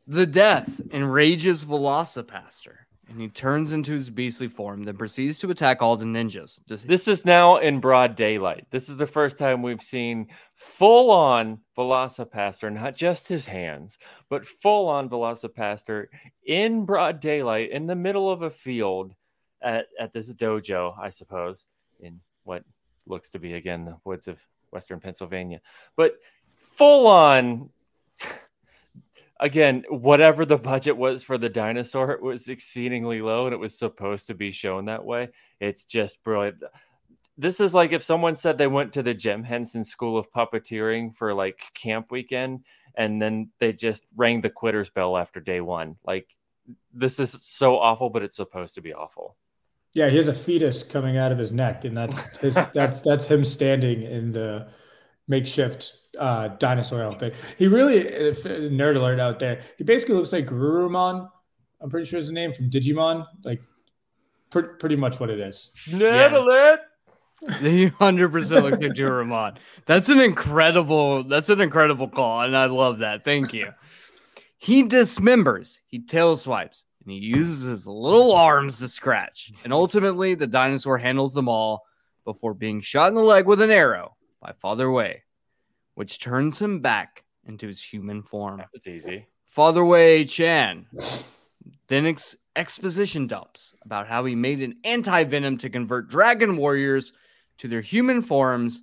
The 0.07 0.27
death 0.27 0.81
enrages 0.93 1.65
Velocipastor 1.65 2.86
and 3.09 3.21
he 3.21 3.29
turns 3.29 3.73
into 3.73 3.93
his 3.93 4.11
beastly 4.11 4.49
form, 4.49 4.85
then 4.85 4.97
proceeds 4.97 5.39
to 5.39 5.51
attack 5.51 5.81
all 5.81 5.97
the 5.97 6.05
ninjas. 6.05 6.61
This 6.67 7.07
is 7.07 7.25
now 7.25 7.59
in 7.59 7.79
broad 7.79 8.17
daylight. 8.17 8.67
This 8.71 8.89
is 8.89 8.97
the 8.97 9.07
first 9.07 9.39
time 9.39 9.63
we've 9.63 9.83
seen 9.83 10.27
full 10.55 11.11
on 11.11 11.61
Velocipastor, 11.79 12.73
not 12.73 12.97
just 12.97 13.29
his 13.29 13.47
hands, 13.47 13.99
but 14.29 14.47
full 14.47 14.89
on 14.89 15.09
Velocipastor 15.09 16.07
in 16.45 16.85
broad 16.85 17.21
daylight 17.21 17.71
in 17.71 17.87
the 17.87 17.95
middle 17.95 18.29
of 18.29 18.43
a 18.43 18.51
field 18.51 19.15
at, 19.63 19.87
at 20.01 20.13
this 20.13 20.33
dojo, 20.33 20.99
I 20.99 21.11
suppose, 21.11 21.67
in 22.01 22.21
what 22.43 22.65
looks 23.07 23.31
to 23.31 23.39
be 23.39 23.55
again 23.55 23.85
the 23.85 23.97
woods 24.05 24.27
of 24.27 24.41
western 24.73 24.99
Pennsylvania. 24.99 25.61
But 25.97 26.17
full 26.73 27.07
on 27.07 27.71
again, 29.41 29.85
whatever 29.89 30.45
the 30.45 30.59
budget 30.59 30.97
was 30.97 31.23
for 31.23 31.39
the 31.39 31.49
dinosaur, 31.49 32.11
it 32.13 32.23
was 32.23 32.49
exceedingly 32.49 33.21
low 33.21 33.47
and 33.47 33.55
it 33.55 33.59
was 33.59 33.79
supposed 33.79 34.27
to 34.29 34.35
be 34.35 34.51
shown 34.51 34.87
that 34.87 35.05
way. 35.05 35.31
It's 35.61 35.85
just 35.85 36.23
brilliant. 36.23 36.63
This 37.39 37.61
is 37.61 37.75
like 37.75 37.93
if 37.93 38.03
someone 38.03 38.37
said 38.37 38.57
they 38.57 38.67
went 38.67 38.95
to 38.95 39.03
the 39.03 39.13
Jim 39.15 39.45
Henson 39.45 39.85
School 39.85 40.17
of 40.17 40.33
Puppeteering 40.33 41.15
for 41.15 41.35
like 41.35 41.61
camp 41.75 42.11
weekend 42.11 42.65
and 42.97 43.21
then 43.21 43.51
they 43.59 43.73
just 43.73 44.05
rang 44.17 44.41
the 44.41 44.51
quitter's 44.51 44.91
bell 44.91 45.17
after 45.17 45.39
day 45.39 45.61
one. 45.61 45.97
Like, 46.05 46.35
this 46.93 47.21
is 47.21 47.31
so 47.43 47.79
awful, 47.79 48.11
but 48.11 48.23
it's 48.23 48.37
supposed 48.37 48.75
to 48.75 48.81
be 48.81 48.95
awful. 48.95 49.37
Yeah, 49.93 50.09
he 50.09 50.17
has 50.17 50.29
a 50.29 50.35
fetus 50.35 50.83
coming 50.83 51.17
out 51.17 51.31
of 51.31 51.39
his 51.39 51.53
neck, 51.53 51.85
and 51.85 51.97
that's 51.97 52.37
his, 52.39 52.55
that's 52.75 53.01
that's 53.03 53.27
him 53.27 53.45
standing 53.45 54.03
in 54.03 54.33
the 54.33 54.69
makeshift 55.29 55.95
uh, 56.19 56.49
dinosaur 56.59 57.03
outfit. 57.03 57.35
He 57.59 57.67
really 57.69 57.99
if, 57.99 58.43
nerd 58.45 58.97
alert 58.97 59.21
out 59.21 59.39
there. 59.39 59.61
He 59.79 59.85
basically 59.85 60.15
looks 60.17 60.33
like 60.33 60.47
Gurumon. 60.47 61.29
I'm 61.81 61.91
pretty 61.91 62.07
sure 62.07 62.19
is 62.19 62.27
the 62.29 62.33
name 62.33 62.53
from 62.53 62.71
Digimon. 62.71 63.27
Like, 63.45 63.61
pre- 64.51 64.75
pretty 64.79 64.97
much 64.97 65.21
what 65.21 65.31
it 65.31 65.39
is. 65.41 65.73
Nerd 65.89 66.01
Yes. 66.01 66.33
alert! 66.35 66.81
He 67.61 67.87
hundred 67.89 68.31
percent 68.33 68.65
looks 68.65 68.81
like 68.81 68.93
Duramon. 68.93 69.59
That's 69.85 70.09
an 70.09 70.21
incredible. 70.21 71.23
That's 71.23 71.51
an 71.51 71.61
incredible 71.61 72.09
call, 72.09 72.41
and 72.41 72.57
I 72.57 72.65
love 72.67 72.99
that. 72.99 73.25
Thank 73.25 73.53
you. 73.53 73.73
He 74.57 74.85
dismembers. 74.85 75.79
He 75.87 76.01
tail 76.01 76.37
swipes, 76.39 76.87
and 77.05 77.13
he 77.13 77.19
uses 77.19 77.63
his 77.69 77.87
little 77.87 78.33
arms 78.33 78.79
to 78.79 78.89
scratch. 78.89 79.53
And 79.65 79.73
ultimately, 79.73 80.35
the 80.35 80.47
dinosaur 80.47 80.97
handles 80.97 81.35
them 81.35 81.47
all 81.49 81.85
before 82.25 82.55
being 82.55 82.81
shot 82.81 83.09
in 83.09 83.15
the 83.15 83.21
leg 83.23 83.47
with 83.47 83.61
an 83.61 83.71
arrow 83.71 84.17
by 84.41 84.53
Father 84.59 84.91
Wei, 84.91 85.23
which 85.97 86.21
turns 86.21 86.63
him 86.63 86.79
back 86.81 87.25
into 87.45 87.67
his 87.67 87.83
human 87.83 88.23
form. 88.23 88.63
It's 88.73 88.87
easy. 88.87 89.27
Father 89.45 89.85
Wei 89.85 90.25
Chan 90.25 90.87
then 91.89 92.07
ex- 92.07 92.37
exposition 92.55 93.27
dumps 93.27 93.75
about 93.85 94.09
how 94.09 94.25
he 94.25 94.35
made 94.35 94.63
an 94.63 94.77
anti 94.85 95.25
venom 95.25 95.59
to 95.59 95.71
convert 95.71 96.09
dragon 96.09 96.57
warriors 96.57 97.13
to 97.59 97.69
their 97.69 97.81
human 97.81 98.23
forms, 98.23 98.83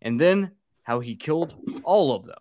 and 0.00 0.20
then 0.20 0.52
how 0.82 1.00
he 1.00 1.16
killed 1.16 1.54
all 1.82 2.14
of 2.14 2.26
them. 2.26 2.38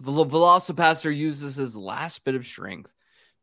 The 0.00 0.12
Velocipastor 0.12 1.14
uses 1.14 1.56
his 1.56 1.76
last 1.76 2.24
bit 2.24 2.34
of 2.34 2.46
strength 2.46 2.92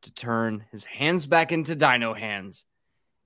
to 0.04 0.14
turn 0.14 0.66
his 0.72 0.86
hands 0.86 1.26
back 1.26 1.52
into 1.52 1.76
dino 1.76 2.14
hands 2.14 2.64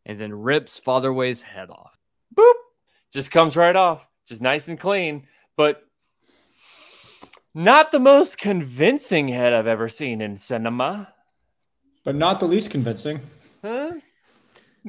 and 0.05 0.17
then 0.17 0.33
rips 0.33 0.79
Father 0.79 1.13
Wei's 1.13 1.43
head 1.43 1.69
off. 1.69 1.99
Boop. 2.33 2.53
Just 3.11 3.29
comes 3.29 3.55
right 3.55 3.75
off. 3.75 4.07
Just 4.27 4.41
nice 4.41 4.67
and 4.67 4.79
clean. 4.79 5.27
But 5.55 5.83
not 7.53 7.91
the 7.91 7.99
most 7.99 8.37
convincing 8.37 9.27
head 9.29 9.53
I've 9.53 9.67
ever 9.67 9.89
seen 9.89 10.21
in 10.21 10.37
cinema. 10.37 11.13
But 12.03 12.15
not 12.15 12.39
the 12.39 12.45
least 12.47 12.69
convincing. 12.71 13.19
Huh? 13.63 13.93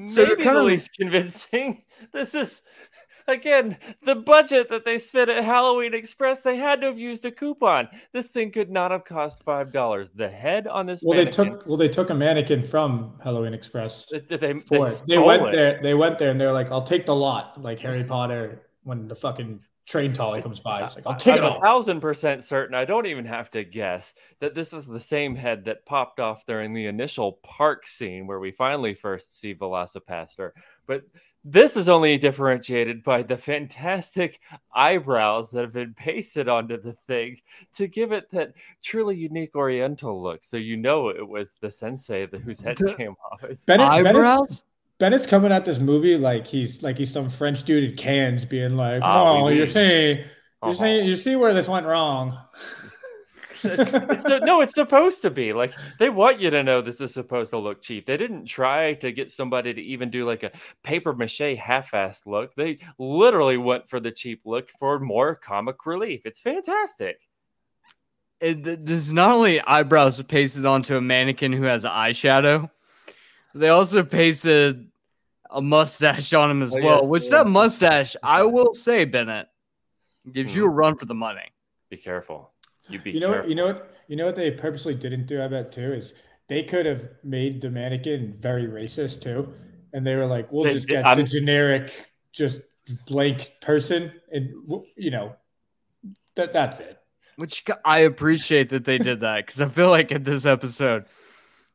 So 0.06 0.22
you're 0.22 0.36
kind 0.36 0.56
the 0.56 0.60
of- 0.60 0.66
least 0.66 0.90
convincing. 0.98 1.82
This 2.14 2.34
is 2.34 2.62
again 3.28 3.76
the 4.06 4.14
budget 4.14 4.70
that 4.70 4.86
they 4.86 4.98
spent 4.98 5.28
at 5.28 5.44
Halloween 5.44 5.92
Express. 5.92 6.40
They 6.40 6.56
had 6.56 6.80
to 6.80 6.86
have 6.86 6.98
used 6.98 7.26
a 7.26 7.30
coupon. 7.30 7.88
This 8.14 8.28
thing 8.28 8.50
could 8.50 8.70
not 8.70 8.90
have 8.90 9.04
cost 9.04 9.42
five 9.44 9.70
dollars. 9.70 10.08
The 10.14 10.26
head 10.30 10.66
on 10.66 10.86
this 10.86 11.02
Well, 11.04 11.18
they 11.22 11.30
took 11.30 11.66
well 11.66 11.76
they 11.76 11.90
took 11.90 12.08
a 12.08 12.14
mannequin 12.14 12.62
from 12.62 13.18
Halloween 13.22 13.52
Express 13.52 14.06
they, 14.06 14.20
they, 14.20 14.36
they 14.38 14.60
for 14.60 14.88
it. 14.88 15.02
They 15.06 15.18
went 15.18 15.42
it. 15.48 15.52
there. 15.52 15.80
They 15.82 15.92
went 15.92 16.18
there 16.18 16.30
and 16.30 16.40
they're 16.40 16.54
like, 16.54 16.70
"I'll 16.70 16.82
take 16.82 17.04
the 17.04 17.14
lot." 17.14 17.60
Like 17.62 17.78
Harry 17.80 18.02
Potter 18.02 18.62
when 18.84 19.06
the 19.06 19.14
fucking 19.14 19.60
train 19.90 20.12
trolley 20.12 20.40
comes 20.40 20.60
by, 20.60 20.84
it's 20.86 20.94
like, 20.94 21.06
"I'll 21.06 21.16
take 21.16 21.40
I'm 21.40 21.52
it 21.52 21.56
a 21.56 21.60
thousand 21.60 22.00
percent 22.00 22.44
certain. 22.44 22.74
I 22.74 22.84
don't 22.84 23.06
even 23.06 23.26
have 23.26 23.50
to 23.50 23.64
guess 23.64 24.14
that 24.38 24.54
this 24.54 24.72
is 24.72 24.86
the 24.86 25.00
same 25.00 25.34
head 25.34 25.64
that 25.64 25.84
popped 25.84 26.20
off 26.20 26.46
during 26.46 26.72
the 26.72 26.86
initial 26.86 27.40
park 27.42 27.86
scene 27.86 28.26
where 28.26 28.38
we 28.38 28.52
finally 28.52 28.94
first 28.94 29.38
see 29.38 29.54
Velocipastor. 29.54 30.52
But 30.86 31.02
this 31.44 31.76
is 31.76 31.88
only 31.88 32.18
differentiated 32.18 33.02
by 33.02 33.22
the 33.22 33.36
fantastic 33.36 34.40
eyebrows 34.72 35.50
that 35.50 35.62
have 35.62 35.72
been 35.72 35.94
pasted 35.94 36.48
onto 36.48 36.80
the 36.80 36.92
thing 36.92 37.38
to 37.74 37.88
give 37.88 38.12
it 38.12 38.30
that 38.30 38.52
truly 38.82 39.16
unique 39.16 39.56
Oriental 39.56 40.22
look. 40.22 40.44
So 40.44 40.56
you 40.56 40.76
know 40.76 41.08
it 41.08 41.26
was 41.26 41.56
the 41.60 41.70
sensei 41.70 42.26
that 42.26 42.42
whose 42.42 42.60
head 42.60 42.78
came 42.96 43.16
off. 43.32 43.42
It's 43.42 43.64
Bennett, 43.64 43.88
Bennett's, 43.88 44.08
Eyebrows? 44.08 44.38
Bennett's 44.40 44.62
coming 45.26 45.50
at 45.52 45.64
this 45.64 45.78
movie 45.78 46.16
like 46.16 46.46
he's 46.46 46.82
like 46.82 46.98
he's 46.98 47.12
some 47.12 47.28
French 47.28 47.64
dude 47.64 47.90
in 47.90 47.96
Cannes 47.96 48.44
being 48.44 48.76
like, 48.76 49.00
Ah, 49.02 49.32
"Oh, 49.42 49.48
you're 49.48 49.64
oui. 49.64 49.70
saying." 49.70 50.18
You're 50.62 50.72
Uh-huh. 50.72 50.72
saying 50.74 51.06
you 51.06 51.16
see 51.16 51.36
where 51.36 51.54
this 51.54 51.68
went 51.68 51.86
wrong. 51.86 52.38
it's 53.62 54.24
the- 54.24 54.40
no, 54.44 54.60
it's 54.60 54.74
supposed 54.74 55.22
to 55.22 55.30
be 55.30 55.52
like 55.54 55.72
they 55.98 56.08
want 56.10 56.38
you 56.40 56.50
to 56.50 56.62
know 56.62 56.80
this 56.82 57.00
is 57.00 57.12
supposed 57.14 57.50
to 57.52 57.58
look 57.58 57.80
cheap. 57.82 58.06
They 58.06 58.16
didn't 58.18 58.44
try 58.46 58.94
to 58.94 59.10
get 59.12 59.30
somebody 59.30 59.72
to 59.74 59.80
even 59.80 60.10
do 60.10 60.26
like 60.26 60.42
a 60.42 60.50
paper 60.82 61.14
mache 61.14 61.56
half-assed 61.58 62.26
look. 62.26 62.54
They 62.54 62.78
literally 62.98 63.56
went 63.56 63.88
for 63.88 64.00
the 64.00 64.10
cheap 64.10 64.42
look 64.44 64.68
for 64.78 64.98
more 64.98 65.34
comic 65.34 65.84
relief. 65.86 66.22
It's 66.26 66.40
fantastic. 66.40 67.18
It, 68.40 68.62
this 68.64 69.00
is 69.02 69.12
not 69.12 69.30
only 69.32 69.60
eyebrows 69.60 70.22
pasted 70.22 70.64
onto 70.64 70.96
a 70.96 71.00
mannequin 71.02 71.52
who 71.52 71.64
has 71.64 71.84
eyeshadow, 71.84 72.70
they 73.54 73.68
also 73.68 74.02
pasted 74.04 74.88
a 75.50 75.60
mustache 75.60 76.32
on 76.32 76.50
him 76.50 76.62
as 76.62 76.74
Oh, 76.74 76.80
well. 76.80 77.00
yes, 77.02 77.08
which 77.08 77.24
yeah. 77.24 77.30
that 77.30 77.48
mustache, 77.48 78.16
I 78.22 78.44
will 78.44 78.72
say, 78.72 79.04
Bennett, 79.04 79.48
gives 80.32 80.54
you 80.54 80.66
a 80.66 80.70
hmm. 80.70 80.74
run 80.76 80.96
for 80.96 81.06
the 81.06 81.14
money. 81.14 81.52
Be 81.90 81.96
careful. 81.96 82.52
You 82.88 83.00
be 83.00 83.12
You 83.12 83.20
know, 83.20 83.28
what, 83.28 83.34
careful. 83.34 83.50
you 83.50 83.56
know 83.56 83.66
what, 83.66 83.94
you 84.08 84.16
know 84.16 84.26
what 84.26 84.36
they 84.36 84.50
purposely 84.50 84.94
didn't 84.94 85.26
do. 85.26 85.42
I 85.42 85.48
bet 85.48 85.72
too 85.72 85.92
is 85.92 86.14
they 86.48 86.62
could 86.62 86.86
have 86.86 87.08
made 87.24 87.60
the 87.60 87.70
mannequin 87.70 88.36
very 88.38 88.66
racist 88.66 89.22
too, 89.22 89.52
and 89.92 90.06
they 90.06 90.14
were 90.14 90.26
like, 90.26 90.50
"We'll 90.52 90.64
They- 90.64 90.74
just 90.74 90.88
get 90.88 91.06
I'm- 91.06 91.16
the 91.18 91.24
generic, 91.24 91.92
just 92.32 92.60
blank 93.06 93.50
person," 93.60 94.12
and 94.32 94.50
you 94.96 95.10
know, 95.10 95.34
that 96.36 96.52
that's 96.52 96.80
it. 96.80 96.98
Which 97.36 97.64
I 97.84 98.00
appreciate 98.00 98.68
that 98.70 98.84
they 98.84 98.98
did 98.98 99.20
that 99.20 99.46
because 99.46 99.60
I 99.60 99.66
feel 99.66 99.90
like 99.90 100.12
in 100.12 100.24
this 100.24 100.44
episode 100.44 101.06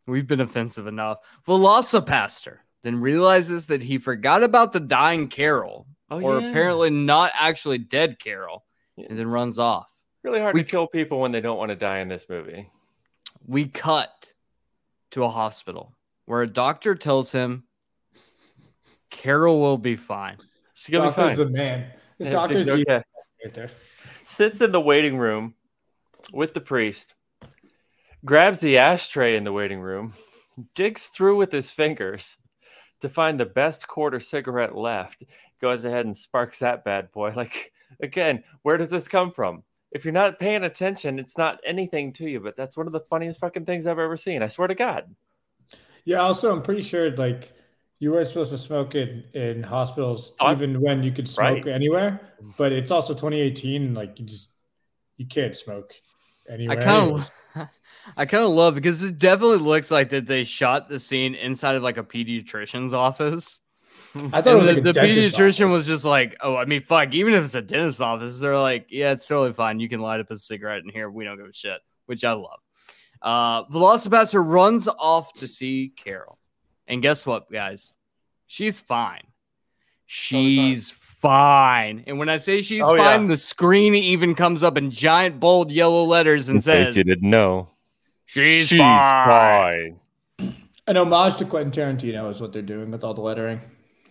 we've 0.08 0.28
been 0.28 0.42
offensive 0.42 0.88
enough. 0.88 1.20
Velocipastor 1.48 2.58
then 2.84 3.02
realizes 3.02 3.68
that 3.68 3.82
he 3.84 3.98
forgot 3.98 4.44
about 4.44 4.72
the 4.74 4.80
dying 4.80 5.28
Carol, 5.28 5.88
Oh, 6.12 6.22
or 6.22 6.40
yeah. 6.40 6.50
apparently 6.50 6.90
not 6.92 7.32
actually 7.34 7.80
dead 7.80 8.20
Carol, 8.20 8.64
Yeah. 8.96 9.08
and 9.10 9.18
then 9.20 9.28
runs 9.28 9.58
off. 9.60 9.90
really 10.24 10.40
hard 10.40 10.54
we- 10.56 10.64
to 10.64 10.70
kill 10.70 10.88
people 10.88 11.20
when 11.20 11.32
they 11.32 11.42
don't 11.42 11.58
want 11.58 11.70
to 11.70 11.76
die 11.76 12.00
in 12.00 12.08
this 12.08 12.28
movie. 12.30 12.70
We 13.46 13.68
cut 13.68 14.34
to 15.12 15.24
a 15.24 15.30
hospital 15.30 15.96
where 16.26 16.42
a 16.42 16.48
doctor 16.48 16.96
tells 16.96 17.32
him 17.32 17.66
Carol 19.12 19.60
will 19.62 19.78
be 19.78 19.96
fine. 19.96 20.38
She's 20.74 20.92
gonna 20.92 21.12
be 21.12 21.16
Doctor's 21.16 21.38
fine. 21.38 21.46
the 21.48 21.52
man. 21.52 21.92
This 22.18 22.28
Yeah, 22.28 22.32
doctor's 22.34 22.68
okay. 22.70 22.82
evil 22.82 23.04
right 23.44 23.54
there. 23.54 23.70
sits 24.24 24.62
in 24.62 24.72
the 24.72 24.82
waiting 24.82 25.18
room 25.18 25.54
with 26.34 26.54
the 26.56 26.62
priest, 26.62 27.14
grabs 28.26 28.60
the 28.60 28.78
ashtray 28.78 29.38
in 29.38 29.44
the 29.44 29.54
waiting 29.54 29.80
room, 29.80 30.14
digs 30.74 31.08
through 31.08 31.38
with 31.38 31.52
his 31.52 31.72
fingers 31.72 32.38
to 33.02 33.08
find 33.08 33.40
the 33.40 33.46
best 33.46 33.88
quarter 33.88 34.20
cigarette 34.20 34.76
left, 34.76 35.24
goes 35.62 35.86
ahead 35.86 36.06
and 36.06 36.18
sparks 36.18 36.60
that 36.60 36.84
bad 36.84 37.12
boy. 37.12 37.32
Like, 37.36 37.72
again, 38.00 38.44
where 38.64 38.78
does 38.78 38.90
this 38.90 39.08
come 39.08 39.32
from? 39.32 39.64
If 39.92 40.04
you're 40.04 40.14
not 40.14 40.40
paying 40.40 40.64
attention, 40.64 41.20
it's 41.20 41.38
not 41.38 41.62
anything 41.66 42.12
to 42.14 42.28
you, 42.28 42.40
but 42.40 42.58
that's 42.58 42.76
one 42.76 42.88
of 42.88 42.94
the 42.94 43.00
funniest 43.00 43.40
fucking 43.40 43.66
things 43.66 43.86
I've 43.86 44.00
ever 44.00 44.18
seen. 44.18 44.42
I 44.42 44.48
swear 44.48 44.68
to 44.68 44.76
God. 44.76 45.14
Yeah. 46.04 46.18
Also, 46.18 46.52
I'm 46.52 46.62
pretty 46.62 46.82
sure 46.82 47.16
like 47.16 47.54
you 48.00 48.12
were 48.12 48.26
supposed 48.26 48.52
to 48.52 48.58
smoke 48.58 48.96
in 48.96 49.24
in 49.34 49.64
hospitals 49.64 50.34
Oh, 50.40 50.52
even 50.52 50.82
when 50.82 51.02
you 51.02 51.12
could 51.12 51.30
smoke 51.30 51.66
Right. 51.66 51.68
anywhere, 51.68 52.20
mm-hmm. 52.42 52.52
but 52.58 52.74
it's 52.74 52.92
also 52.92 53.14
2018. 53.14 53.94
Like 53.94 54.20
you 54.20 54.26
just 54.26 54.50
you 55.18 55.28
can't 55.28 55.56
smoke 55.56 55.94
anywhere. 56.50 56.80
I 56.80 56.84
kind 56.84 57.12
of, 57.14 57.32
I 58.18 58.26
kind 58.26 58.44
of 58.44 58.52
love 58.52 58.76
because 58.76 59.04
it 59.04 59.18
definitely 59.18 59.58
looks 59.58 59.90
like 59.92 60.10
that 60.10 60.26
they 60.28 60.44
shot 60.44 60.90
the 60.90 61.00
scene 61.00 61.36
inside 61.36 61.76
of 61.76 61.84
like 61.84 61.98
a 61.98 62.04
pediatrician's 62.04 62.94
office. 62.94 63.60
I 64.32 64.42
thought 64.42 64.54
it 64.54 64.56
was 64.58 64.68
And 64.68 64.76
like 64.78 64.84
the, 64.84 64.90
a 64.92 64.94
the 64.94 65.00
pediatrician 65.00 65.66
office. 65.66 65.74
was 65.74 65.88
just 65.88 66.06
like, 66.06 66.38
"Oh, 66.42 66.56
I 66.56 66.66
mean, 66.66 66.82
fuck. 66.82 67.14
Even 67.14 67.34
if 67.34 67.44
it's 67.44 67.56
a 67.56 67.62
dentist's 67.62 68.00
office, 68.02 68.40
they're 68.40 68.58
like, 68.58 68.88
yeah, 68.90 69.12
it's 69.12 69.28
totally 69.28 69.52
fine. 69.54 69.80
You 69.80 69.90
can 69.90 70.00
light 70.02 70.20
up 70.22 70.32
a 70.32 70.36
cigarette 70.38 70.84
in 70.84 70.90
here. 70.90 71.10
We 71.10 71.26
don't 71.26 71.38
give 71.38 71.48
a 71.48 71.54
shit." 71.54 71.80
Which 72.06 72.24
I 72.24 72.34
love. 72.34 72.60
Uh, 73.22 73.66
Velocipastor 73.66 74.42
runs 74.46 74.88
off 74.88 75.34
to 75.34 75.48
see 75.48 75.92
Carol, 75.96 76.38
and 76.88 77.02
guess 77.02 77.26
what, 77.26 77.52
guys? 77.52 77.94
She's 78.48 78.80
fine. 78.80 79.24
She's 80.06 80.92
fine. 80.92 82.04
And 82.06 82.20
when 82.20 82.30
I 82.30 82.38
say 82.38 82.62
she's 82.62 82.84
Oh, 82.84 82.96
fine, 82.96 83.24
yeah. 83.24 83.28
the 83.28 83.38
screen 83.38 83.96
even 83.96 84.36
comes 84.36 84.62
up 84.64 84.78
in 84.78 84.92
giant 84.92 85.40
bold 85.40 85.72
yellow 85.72 86.04
letters 86.04 86.48
and 86.50 86.64
says, 86.64 86.96
"You 86.96 87.04
didn't 87.04 87.28
know, 87.30 87.70
"She's, 88.26 88.68
She's 88.68 88.80
fine." 88.80 90.00
An 90.88 90.98
homage 90.98 91.38
to 91.38 91.46
Quentin 91.46 91.72
Tarantino 91.72 92.30
is 92.30 92.40
what 92.40 92.54
they're 92.54 92.62
doing 92.62 92.92
with 92.92 93.04
all 93.04 93.14
the 93.14 93.22
lettering. 93.22 93.60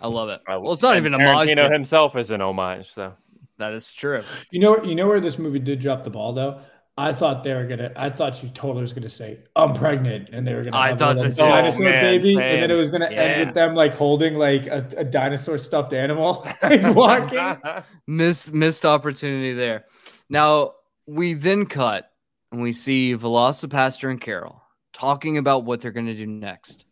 I 0.01 0.09
love 0.09 0.29
it. 0.29 0.41
Well, 0.49 0.73
it's 0.73 0.83
not 0.83 0.97
and 0.97 1.07
even 1.07 1.15
a 1.15 1.25
homage. 1.25 1.49
Tarantino 1.49 1.73
himself 1.73 2.17
is 2.17 2.31
an 2.31 2.41
homage, 2.41 2.91
so 2.91 3.15
That 3.59 3.73
is 3.73 3.93
true. 3.93 4.23
You 4.51 4.61
know, 4.61 4.83
you 4.83 4.95
know 4.95 5.07
where 5.07 5.21
this 5.21 5.39
movie 5.39 5.61
did 5.61 5.81
drop 5.81 6.05
the 6.05 6.11
ball 6.11 6.33
though. 6.33 6.61
I 6.97 7.13
thought 7.13 7.43
they 7.43 7.53
were 7.53 7.67
gonna. 7.67 7.91
I 7.97 8.09
thought 8.09 8.37
she 8.37 8.49
totally 8.51 8.83
was 8.83 8.93
gonna 8.93 9.09
say, 9.09 9.41
"I'm 9.57 9.73
pregnant," 9.73 10.29
and 10.33 10.47
they 10.47 10.55
were 10.55 10.63
gonna. 10.63 10.77
I 10.77 10.89
have 10.89 10.99
thought 10.99 11.17
a 11.17 11.19
so 11.19 11.29
too. 11.29 11.35
Dinosaur 11.35 11.87
Oh, 11.87 11.91
man, 11.91 12.03
baby, 12.03 12.37
and 12.37 12.63
then 12.63 12.71
it 12.71 12.75
was 12.75 12.89
gonna 12.89 13.11
end 13.11 13.47
with 13.47 13.55
them 13.55 13.75
like 13.75 13.95
holding 13.95 14.35
like 14.35 14.69
a, 14.69 14.87
a 14.97 15.05
dinosaur 15.05 15.59
stuffed 15.59 15.93
animal, 15.93 16.47
like 16.63 16.95
walking. 16.95 17.57
Missed 18.07 18.53
missed 18.53 18.85
opportunity 18.85 19.55
there. 19.55 19.87
Now 20.29 20.75
we 21.07 21.35
then 21.35 21.67
cut 21.67 22.13
and 22.55 22.63
we 22.63 22.73
see 22.73 23.17
Velocipastor 23.17 24.09
and 24.09 24.21
Carol 24.21 24.63
talking 24.93 25.39
about 25.39 25.65
what 25.65 25.81
they're 25.81 25.91
going 25.91 26.07
to 26.07 26.15
do 26.15 26.25
next. 26.25 26.85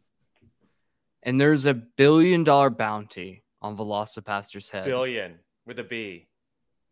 And 1.23 1.39
there's 1.39 1.67
a 1.67 1.73
billion 1.73 2.43
dollar 2.43 2.69
bounty 2.69 3.45
on 3.61 3.77
Velocipastor's 3.77 4.71
head. 4.71 4.87
Billion 4.87 5.39
with 5.65 5.79
a 5.79 5.85
B. 5.85 6.27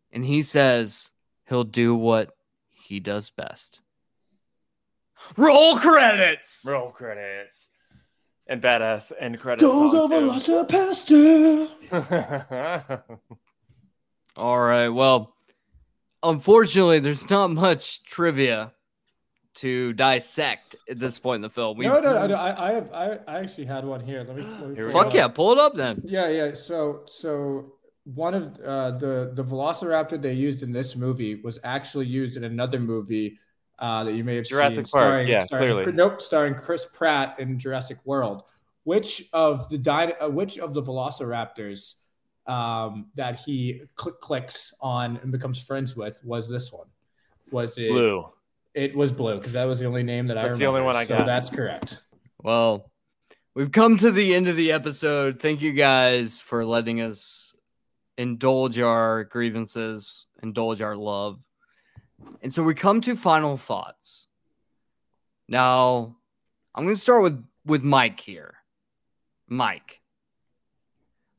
And 0.09 0.23
he 0.23 0.41
says 0.41 1.11
he'll 1.49 1.65
do 1.65 1.93
what 1.93 2.31
he 2.69 3.01
does 3.01 3.29
best. 3.29 3.81
Roll 5.35 5.77
credits. 5.77 6.63
Roll 6.65 6.91
credits. 6.91 7.67
And 8.47 8.61
badass 8.61 9.11
end 9.19 9.37
credits. 9.41 9.63
Go 9.63 9.91
go 9.91 10.07
Velocipastor. 10.07 11.67
All 14.37 14.59
right. 14.61 14.87
Well, 14.87 15.35
unfortunately, 16.23 16.99
there's 16.99 17.29
not 17.29 17.51
much 17.51 18.03
trivia 18.03 18.73
to 19.53 19.93
dissect 19.93 20.75
at 20.89 20.99
this 20.99 21.19
point 21.19 21.37
in 21.37 21.41
the 21.41 21.49
film. 21.49 21.77
No, 21.79 21.99
no, 21.99 22.13
no, 22.13 22.27
no. 22.27 22.35
I, 22.35 22.69
I 22.69 22.73
have. 22.73 22.93
I, 22.93 23.19
I 23.27 23.39
actually 23.39 23.65
had 23.65 23.83
one 23.83 23.99
here. 23.99 24.23
Let 24.27 24.37
me. 24.37 24.43
Let 24.43 24.69
me 24.69 24.75
Here 24.75 24.89
pull 24.89 25.01
it 25.01 25.03
Fuck 25.03 25.07
up. 25.07 25.13
yeah, 25.13 25.27
pull 25.27 25.51
it 25.51 25.57
up 25.59 25.75
then. 25.75 26.01
Yeah, 26.05 26.29
yeah. 26.29 26.53
So, 26.53 27.03
so 27.05 27.73
one 28.05 28.33
of 28.33 28.59
uh, 28.65 28.91
the 28.91 29.31
the 29.33 29.43
Velociraptor 29.43 30.21
they 30.21 30.33
used 30.33 30.63
in 30.63 30.71
this 30.71 30.95
movie 30.95 31.35
was 31.41 31.59
actually 31.63 32.05
used 32.05 32.37
in 32.37 32.45
another 32.45 32.79
movie 32.79 33.37
uh, 33.79 34.03
that 34.05 34.13
you 34.13 34.23
may 34.23 34.35
have 34.37 34.45
Jurassic 34.45 34.87
seen. 34.87 35.01
Park, 35.01 35.27
yeah, 35.27 35.43
starring, 35.43 35.73
clearly. 35.73 35.91
Nope, 35.91 36.21
starring 36.21 36.55
Chris 36.55 36.87
Pratt 36.93 37.39
in 37.39 37.59
Jurassic 37.59 37.97
World. 38.05 38.43
Which 38.83 39.29
of 39.33 39.69
the 39.69 39.77
di- 39.77 40.13
uh, 40.13 40.29
which 40.29 40.57
of 40.59 40.73
the 40.73 40.81
Velociraptors 40.81 41.95
um, 42.47 43.07
that 43.15 43.39
he 43.39 43.81
click 43.95 44.19
clicks 44.19 44.73
on 44.81 45.17
and 45.17 45.31
becomes 45.31 45.61
friends 45.61 45.95
with 45.95 46.19
was 46.23 46.49
this 46.49 46.71
one? 46.71 46.87
Was 47.51 47.77
it 47.77 47.89
Blue. 47.89 48.25
It 48.73 48.95
was 48.95 49.11
blue 49.11 49.37
because 49.37 49.51
that 49.53 49.65
was 49.65 49.79
the 49.79 49.85
only 49.85 50.03
name 50.03 50.27
that 50.27 50.37
I 50.37 50.43
That's 50.43 50.53
remember. 50.53 50.63
the 50.63 50.69
only 50.69 50.81
one 50.85 50.95
I 50.95 51.03
so 51.03 51.17
got. 51.17 51.25
that's 51.25 51.49
correct. 51.49 52.01
Well, 52.41 52.89
we've 53.53 53.71
come 53.71 53.97
to 53.97 54.11
the 54.11 54.33
end 54.33 54.47
of 54.47 54.55
the 54.55 54.71
episode. 54.71 55.39
Thank 55.41 55.61
you 55.61 55.73
guys 55.73 56.39
for 56.39 56.65
letting 56.65 57.01
us 57.01 57.53
indulge 58.17 58.79
our 58.79 59.25
grievances, 59.25 60.25
indulge 60.41 60.81
our 60.81 60.95
love. 60.95 61.39
And 62.41 62.53
so 62.53 62.63
we 62.63 62.73
come 62.73 63.01
to 63.01 63.15
final 63.15 63.57
thoughts. 63.57 64.27
Now, 65.47 66.15
I'm 66.73 66.83
going 66.85 66.95
to 66.95 67.01
start 67.01 67.23
with 67.23 67.43
with 67.65 67.83
Mike 67.83 68.19
here. 68.21 68.55
Mike. 69.47 70.00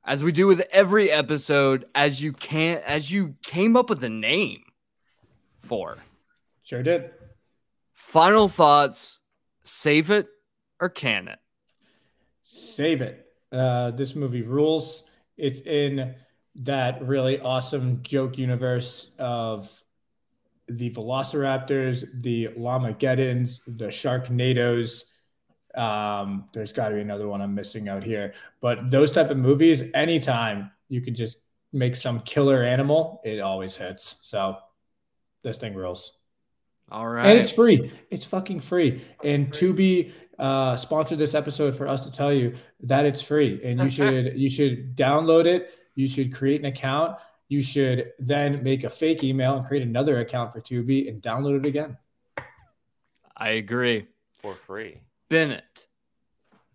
As 0.05 0.25
we 0.25 0.33
do 0.33 0.49
with 0.49 0.63
every 0.73 1.11
episode, 1.11 1.87
as 1.95 2.21
you 2.21 2.33
can 2.33 2.79
as 2.85 3.13
you 3.13 3.37
came 3.43 3.77
up 3.77 3.89
with 3.89 4.01
the 4.01 4.09
name 4.09 4.63
for. 5.61 5.99
Sure 6.63 6.83
did. 6.83 7.11
Final 7.93 8.49
thoughts, 8.49 9.21
save 9.63 10.11
it 10.11 10.29
or 10.81 10.89
can 10.89 11.29
it? 11.29 11.39
Save 12.43 13.01
it. 13.01 13.27
Uh, 13.53 13.93
this 13.93 14.17
movie 14.17 14.43
rules. 14.43 15.05
It's 15.37 15.61
in 15.61 16.15
that 16.57 17.07
really 17.07 17.41
awesome 17.41 18.03
joke 18.03 18.37
universe 18.37 19.13
of 19.19 19.71
the 20.69 20.91
Velociraptors, 20.91 22.23
the 22.23 22.49
Llamageddons, 22.59 23.61
the 23.67 23.87
Sharknadoes. 23.87 25.05
Um, 25.75 26.49
there's 26.53 26.73
got 26.73 26.91
to 26.91 26.97
be 26.97 27.01
another 27.01 27.29
one 27.29 27.41
I'm 27.41 27.55
missing 27.55 27.89
out 27.89 28.03
here, 28.03 28.35
but 28.61 28.91
those 28.91 29.13
type 29.13 29.31
of 29.31 29.37
movies, 29.37 29.83
anytime 29.95 30.71
you 30.89 31.01
can 31.01 31.15
just 31.15 31.39
make 31.73 31.97
some 31.97 32.21
killer 32.21 32.63
animal, 32.63 33.21
it 33.25 33.41
always 33.41 33.77
hits. 33.77 34.17
So 34.21 34.57
this 35.43 35.59
thing 35.59 35.75
rules. 35.75 36.19
All 36.91 37.09
right. 37.09 37.25
And 37.25 37.39
it's 37.39 37.51
free. 37.51 37.91
It's 38.11 38.27
fucking 38.27 38.61
free. 38.61 39.03
And 39.25 39.51
Tubi 39.51 40.13
uh, 40.39 40.77
sponsored 40.77 41.19
this 41.19 41.35
episode 41.35 41.75
for 41.75 41.89
us 41.89 42.05
to 42.05 42.13
tell 42.13 42.33
you 42.33 42.55
that 42.81 43.07
it's 43.07 43.23
free, 43.23 43.61
and 43.65 43.81
you 43.81 43.91
should 43.99 44.39
you 44.39 44.51
should 44.51 44.97
download 44.97 45.47
it. 45.47 45.71
You 45.95 46.09
should 46.09 46.35
create 46.35 46.61
an 46.61 46.67
account. 46.67 47.17
You 47.49 47.63
should 47.63 48.13
then 48.19 48.63
make 48.63 48.85
a 48.85 48.91
fake 48.91 49.23
email 49.23 49.57
and 49.57 49.67
create 49.67 49.83
another 49.83 50.21
account 50.21 50.53
for 50.53 50.61
Tubi 50.61 51.09
and 51.09 51.21
download 51.23 51.59
it 51.59 51.67
again. 51.67 51.99
I 53.37 53.51
agree. 53.51 54.07
for 54.41 54.55
free. 54.55 55.01
Bennett. 55.33 55.87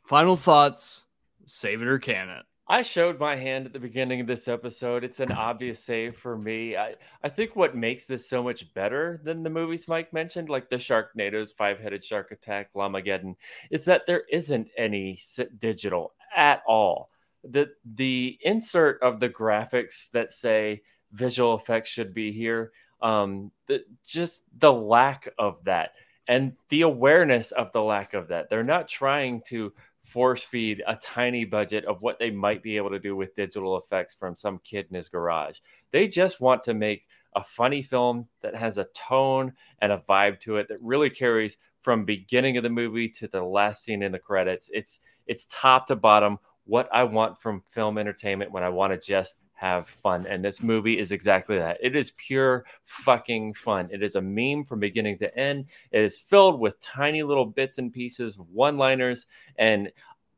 Final 0.03 0.35
thoughts, 0.35 1.05
save 1.45 1.83
it 1.83 1.87
or 1.87 1.99
can 1.99 2.27
it? 2.29 2.43
I 2.67 2.81
showed 2.81 3.19
my 3.19 3.35
hand 3.35 3.67
at 3.67 3.73
the 3.73 3.77
beginning 3.79 4.19
of 4.19 4.25
this 4.25 4.47
episode. 4.47 5.03
It's 5.03 5.19
an 5.19 5.31
obvious 5.31 5.83
save 5.83 6.15
for 6.15 6.35
me. 6.35 6.75
I, 6.75 6.95
I 7.21 7.29
think 7.29 7.55
what 7.55 7.75
makes 7.75 8.07
this 8.07 8.27
so 8.27 8.41
much 8.41 8.73
better 8.73 9.21
than 9.23 9.43
the 9.43 9.51
movies 9.51 9.87
Mike 9.87 10.11
mentioned, 10.11 10.49
like 10.49 10.71
the 10.71 10.77
Sharknadoes, 10.77 11.55
Five 11.55 11.79
Headed 11.79 12.03
Shark 12.03 12.31
Attack, 12.31 12.73
Llamageddon, 12.73 13.35
is 13.69 13.85
that 13.85 14.07
there 14.07 14.23
isn't 14.31 14.69
any 14.75 15.19
digital 15.59 16.13
at 16.35 16.63
all. 16.67 17.11
The, 17.43 17.69
the 17.85 18.39
insert 18.41 18.99
of 19.03 19.19
the 19.19 19.29
graphics 19.29 20.09
that 20.13 20.31
say 20.31 20.81
visual 21.11 21.53
effects 21.53 21.91
should 21.91 22.11
be 22.11 22.31
here, 22.31 22.71
um, 23.03 23.51
the, 23.67 23.83
just 24.03 24.45
the 24.57 24.73
lack 24.73 25.29
of 25.37 25.63
that 25.65 25.91
and 26.27 26.53
the 26.69 26.81
awareness 26.81 27.51
of 27.51 27.71
the 27.71 27.81
lack 27.81 28.13
of 28.13 28.27
that. 28.27 28.49
They're 28.49 28.63
not 28.63 28.87
trying 28.87 29.41
to 29.47 29.73
force 30.01 30.41
feed 30.41 30.81
a 30.87 30.95
tiny 30.95 31.43
budget 31.43 31.83
of 31.85 32.01
what 32.01 32.17
they 32.17 32.31
might 32.31 32.63
be 32.63 32.77
able 32.77 32.89
to 32.89 32.99
do 32.99 33.15
with 33.15 33.35
digital 33.35 33.77
effects 33.77 34.13
from 34.13 34.35
some 34.35 34.59
kid 34.63 34.87
in 34.89 34.95
his 34.95 35.09
garage. 35.09 35.57
They 35.91 36.07
just 36.07 36.39
want 36.39 36.63
to 36.63 36.73
make 36.73 37.07
a 37.35 37.43
funny 37.43 37.81
film 37.81 38.27
that 38.41 38.55
has 38.55 38.77
a 38.77 38.87
tone 38.95 39.53
and 39.79 39.91
a 39.91 40.03
vibe 40.09 40.39
to 40.41 40.57
it 40.57 40.67
that 40.69 40.81
really 40.81 41.09
carries 41.09 41.57
from 41.81 42.05
beginning 42.05 42.57
of 42.57 42.63
the 42.63 42.69
movie 42.69 43.09
to 43.09 43.27
the 43.27 43.41
last 43.41 43.83
scene 43.83 44.01
in 44.01 44.11
the 44.11 44.19
credits. 44.19 44.69
It's 44.73 45.01
it's 45.27 45.47
top 45.51 45.87
to 45.87 45.95
bottom 45.95 46.39
what 46.65 46.89
I 46.93 47.03
want 47.03 47.39
from 47.39 47.63
film 47.69 47.97
entertainment 47.97 48.51
when 48.51 48.63
I 48.63 48.69
want 48.69 48.93
to 48.93 48.99
just 48.99 49.35
have 49.57 49.89
fun. 49.89 50.27
And 50.27 50.45
this 50.45 50.61
movie 50.61 50.99
is 50.99 51.11
exactly 51.11 51.57
that. 51.57 51.79
It 51.81 51.95
is 51.95 52.13
pure 52.15 52.65
fucking 52.85 53.55
fun. 53.55 53.89
It 53.91 54.03
is 54.03 54.15
a 54.15 54.21
meme 54.21 54.63
from 54.63 54.79
beginning 54.79 55.17
to 55.17 55.35
end. 55.37 55.65
It 55.91 56.01
is 56.01 56.19
filled 56.19 56.59
with 56.59 56.79
tiny 56.79 57.23
little 57.23 57.45
bits 57.45 57.79
and 57.79 57.91
pieces, 57.91 58.37
one 58.37 58.77
liners, 58.77 59.25
and 59.57 59.91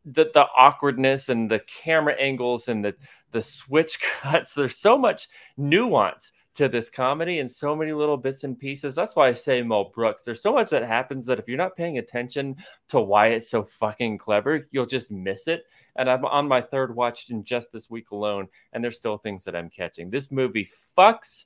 the, 0.05 0.31
the 0.33 0.47
awkwardness 0.55 1.27
and 1.27 1.51
the 1.51 1.59
camera 1.59 2.15
angles 2.15 2.69
and 2.69 2.83
the, 2.83 2.95
the 3.31 3.41
switch 3.41 3.99
cuts. 4.21 4.53
There's 4.53 4.77
so 4.77 4.97
much 4.97 5.27
nuance 5.57 6.31
to 6.55 6.69
this 6.69 6.89
comedy 6.89 7.39
and 7.39 7.51
so 7.51 7.75
many 7.75 7.91
little 7.91 8.17
bits 8.17 8.45
and 8.45 8.57
pieces. 8.57 8.95
That's 8.95 9.17
why 9.17 9.27
I 9.27 9.33
say 9.33 9.61
Mel 9.61 9.91
Brooks. 9.93 10.23
There's 10.23 10.41
so 10.41 10.53
much 10.53 10.69
that 10.69 10.83
happens 10.83 11.25
that 11.25 11.39
if 11.39 11.47
you're 11.47 11.57
not 11.57 11.75
paying 11.75 11.97
attention 11.97 12.55
to 12.87 13.01
why 13.01 13.27
it's 13.27 13.49
so 13.49 13.63
fucking 13.63 14.17
clever, 14.17 14.67
you'll 14.71 14.85
just 14.85 15.11
miss 15.11 15.47
it. 15.47 15.65
And 15.99 16.09
I'm 16.09 16.25
on 16.25 16.47
my 16.47 16.61
third 16.61 16.95
watch 16.95 17.29
in 17.29 17.43
just 17.43 17.71
this 17.71 17.89
week 17.89 18.11
alone, 18.11 18.47
and 18.73 18.83
there's 18.83 18.97
still 18.97 19.17
things 19.17 19.43
that 19.43 19.55
I'm 19.55 19.69
catching. 19.69 20.09
This 20.09 20.31
movie 20.31 20.67
fucks 20.97 21.45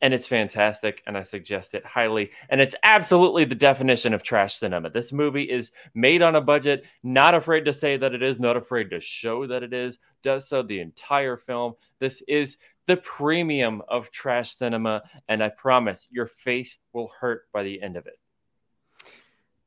and 0.00 0.14
it's 0.14 0.28
fantastic 0.28 1.02
and 1.06 1.18
i 1.18 1.22
suggest 1.22 1.74
it 1.74 1.84
highly 1.84 2.30
and 2.48 2.60
it's 2.60 2.76
absolutely 2.84 3.44
the 3.44 3.54
definition 3.56 4.14
of 4.14 4.22
trash 4.22 4.54
cinema 4.54 4.88
this 4.88 5.12
movie 5.12 5.42
is 5.42 5.72
made 5.92 6.22
on 6.22 6.36
a 6.36 6.40
budget 6.40 6.84
not 7.02 7.34
afraid 7.34 7.64
to 7.64 7.72
say 7.72 7.96
that 7.96 8.14
it 8.14 8.22
is 8.22 8.38
not 8.38 8.56
afraid 8.56 8.90
to 8.90 9.00
show 9.00 9.46
that 9.46 9.64
it 9.64 9.72
is 9.72 9.98
does 10.22 10.48
so 10.48 10.62
the 10.62 10.78
entire 10.78 11.36
film 11.36 11.74
this 11.98 12.22
is 12.28 12.58
the 12.86 12.96
premium 12.98 13.82
of 13.88 14.10
trash 14.12 14.54
cinema 14.54 15.02
and 15.28 15.42
i 15.42 15.48
promise 15.48 16.06
your 16.12 16.26
face 16.26 16.78
will 16.92 17.10
hurt 17.20 17.50
by 17.52 17.64
the 17.64 17.82
end 17.82 17.96
of 17.96 18.06
it 18.06 18.20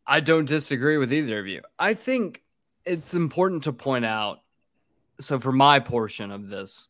I 0.05 0.19
don't 0.19 0.45
disagree 0.45 0.97
with 0.97 1.13
either 1.13 1.39
of 1.39 1.47
you. 1.47 1.61
I 1.79 1.93
think 1.93 2.43
it's 2.85 3.13
important 3.13 3.63
to 3.63 3.73
point 3.73 4.05
out. 4.05 4.39
So, 5.19 5.39
for 5.39 5.51
my 5.51 5.79
portion 5.79 6.31
of 6.31 6.49
this, 6.49 6.87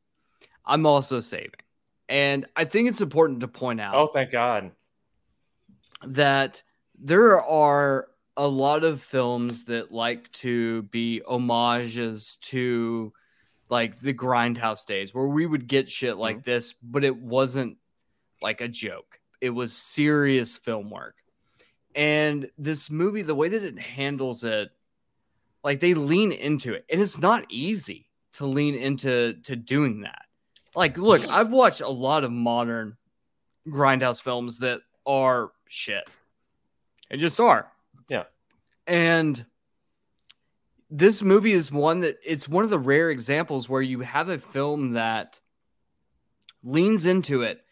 I'm 0.66 0.86
also 0.86 1.20
saving. 1.20 1.52
And 2.08 2.46
I 2.56 2.66
think 2.66 2.90
it's 2.90 3.02
important 3.02 3.40
to 3.42 3.48
point 3.48 3.80
out 3.80 3.96
oh 3.96 4.08
thank 4.08 4.32
god 4.32 4.72
that 6.06 6.62
there 7.00 7.42
are 7.42 8.08
a 8.38 8.48
lot 8.48 8.84
of 8.84 9.02
films 9.02 9.66
that 9.66 9.92
like 9.92 10.32
to 10.32 10.84
be 10.84 11.22
homages 11.28 12.38
to 12.42 13.14
like 13.70 14.00
the 14.00 14.14
grindhouse 14.14 14.86
days 14.86 15.14
where 15.14 15.28
we 15.28 15.46
would 15.46 15.68
get 15.68 15.90
shit 15.90 16.18
like 16.18 16.38
mm-hmm. 16.38 16.50
this 16.50 16.74
but 16.84 17.04
it 17.04 17.16
wasn't 17.16 17.78
like 18.42 18.62
a 18.62 18.68
joke 18.68 19.20
it 19.40 19.50
was 19.50 19.74
serious 19.74 20.58
film 20.58 20.90
work 20.90 21.16
and 21.96 22.50
this 22.58 22.90
movie 22.90 23.22
the 23.22 23.36
way 23.36 23.50
that 23.50 23.64
it 23.64 23.80
handles 23.80 24.44
it 24.44 24.70
like 25.64 25.80
they 25.80 25.94
lean 25.94 26.32
into 26.32 26.74
it. 26.74 26.86
And 26.90 27.02
it's 27.02 27.18
not 27.20 27.46
easy 27.50 28.10
to 28.34 28.46
lean 28.46 28.76
into 28.76 29.34
to 29.44 29.56
doing 29.56 30.02
that. 30.02 30.24
Like 30.76 30.98
look 30.98 31.28
i've 31.30 31.50
watched 31.52 31.82
a 31.82 31.90
lot 31.90 32.24
of 32.24 32.32
modern 32.32 32.96
grindhouse 33.68 34.22
films 34.22 34.60
that 34.60 34.82
are 35.06 35.52
shit. 35.68 36.04
They 37.10 37.18
just 37.18 37.40
are. 37.40 37.70
Yeah. 38.10 38.24
and 38.88 39.46
this 40.90 41.22
movie 41.22 41.54
is 41.54 41.72
one 41.72 42.02
that 42.02 42.18
it's 42.26 42.50
one 42.50 42.64
of 42.66 42.70
the 42.70 42.80
rare 42.80 43.10
examples 43.10 43.70
where 43.70 43.82
you 43.82 44.02
have 44.02 44.28
a 44.28 44.38
film 44.38 44.94
that 44.94 45.40
leans 46.64 47.06
into 47.06 47.42
it 47.44 47.64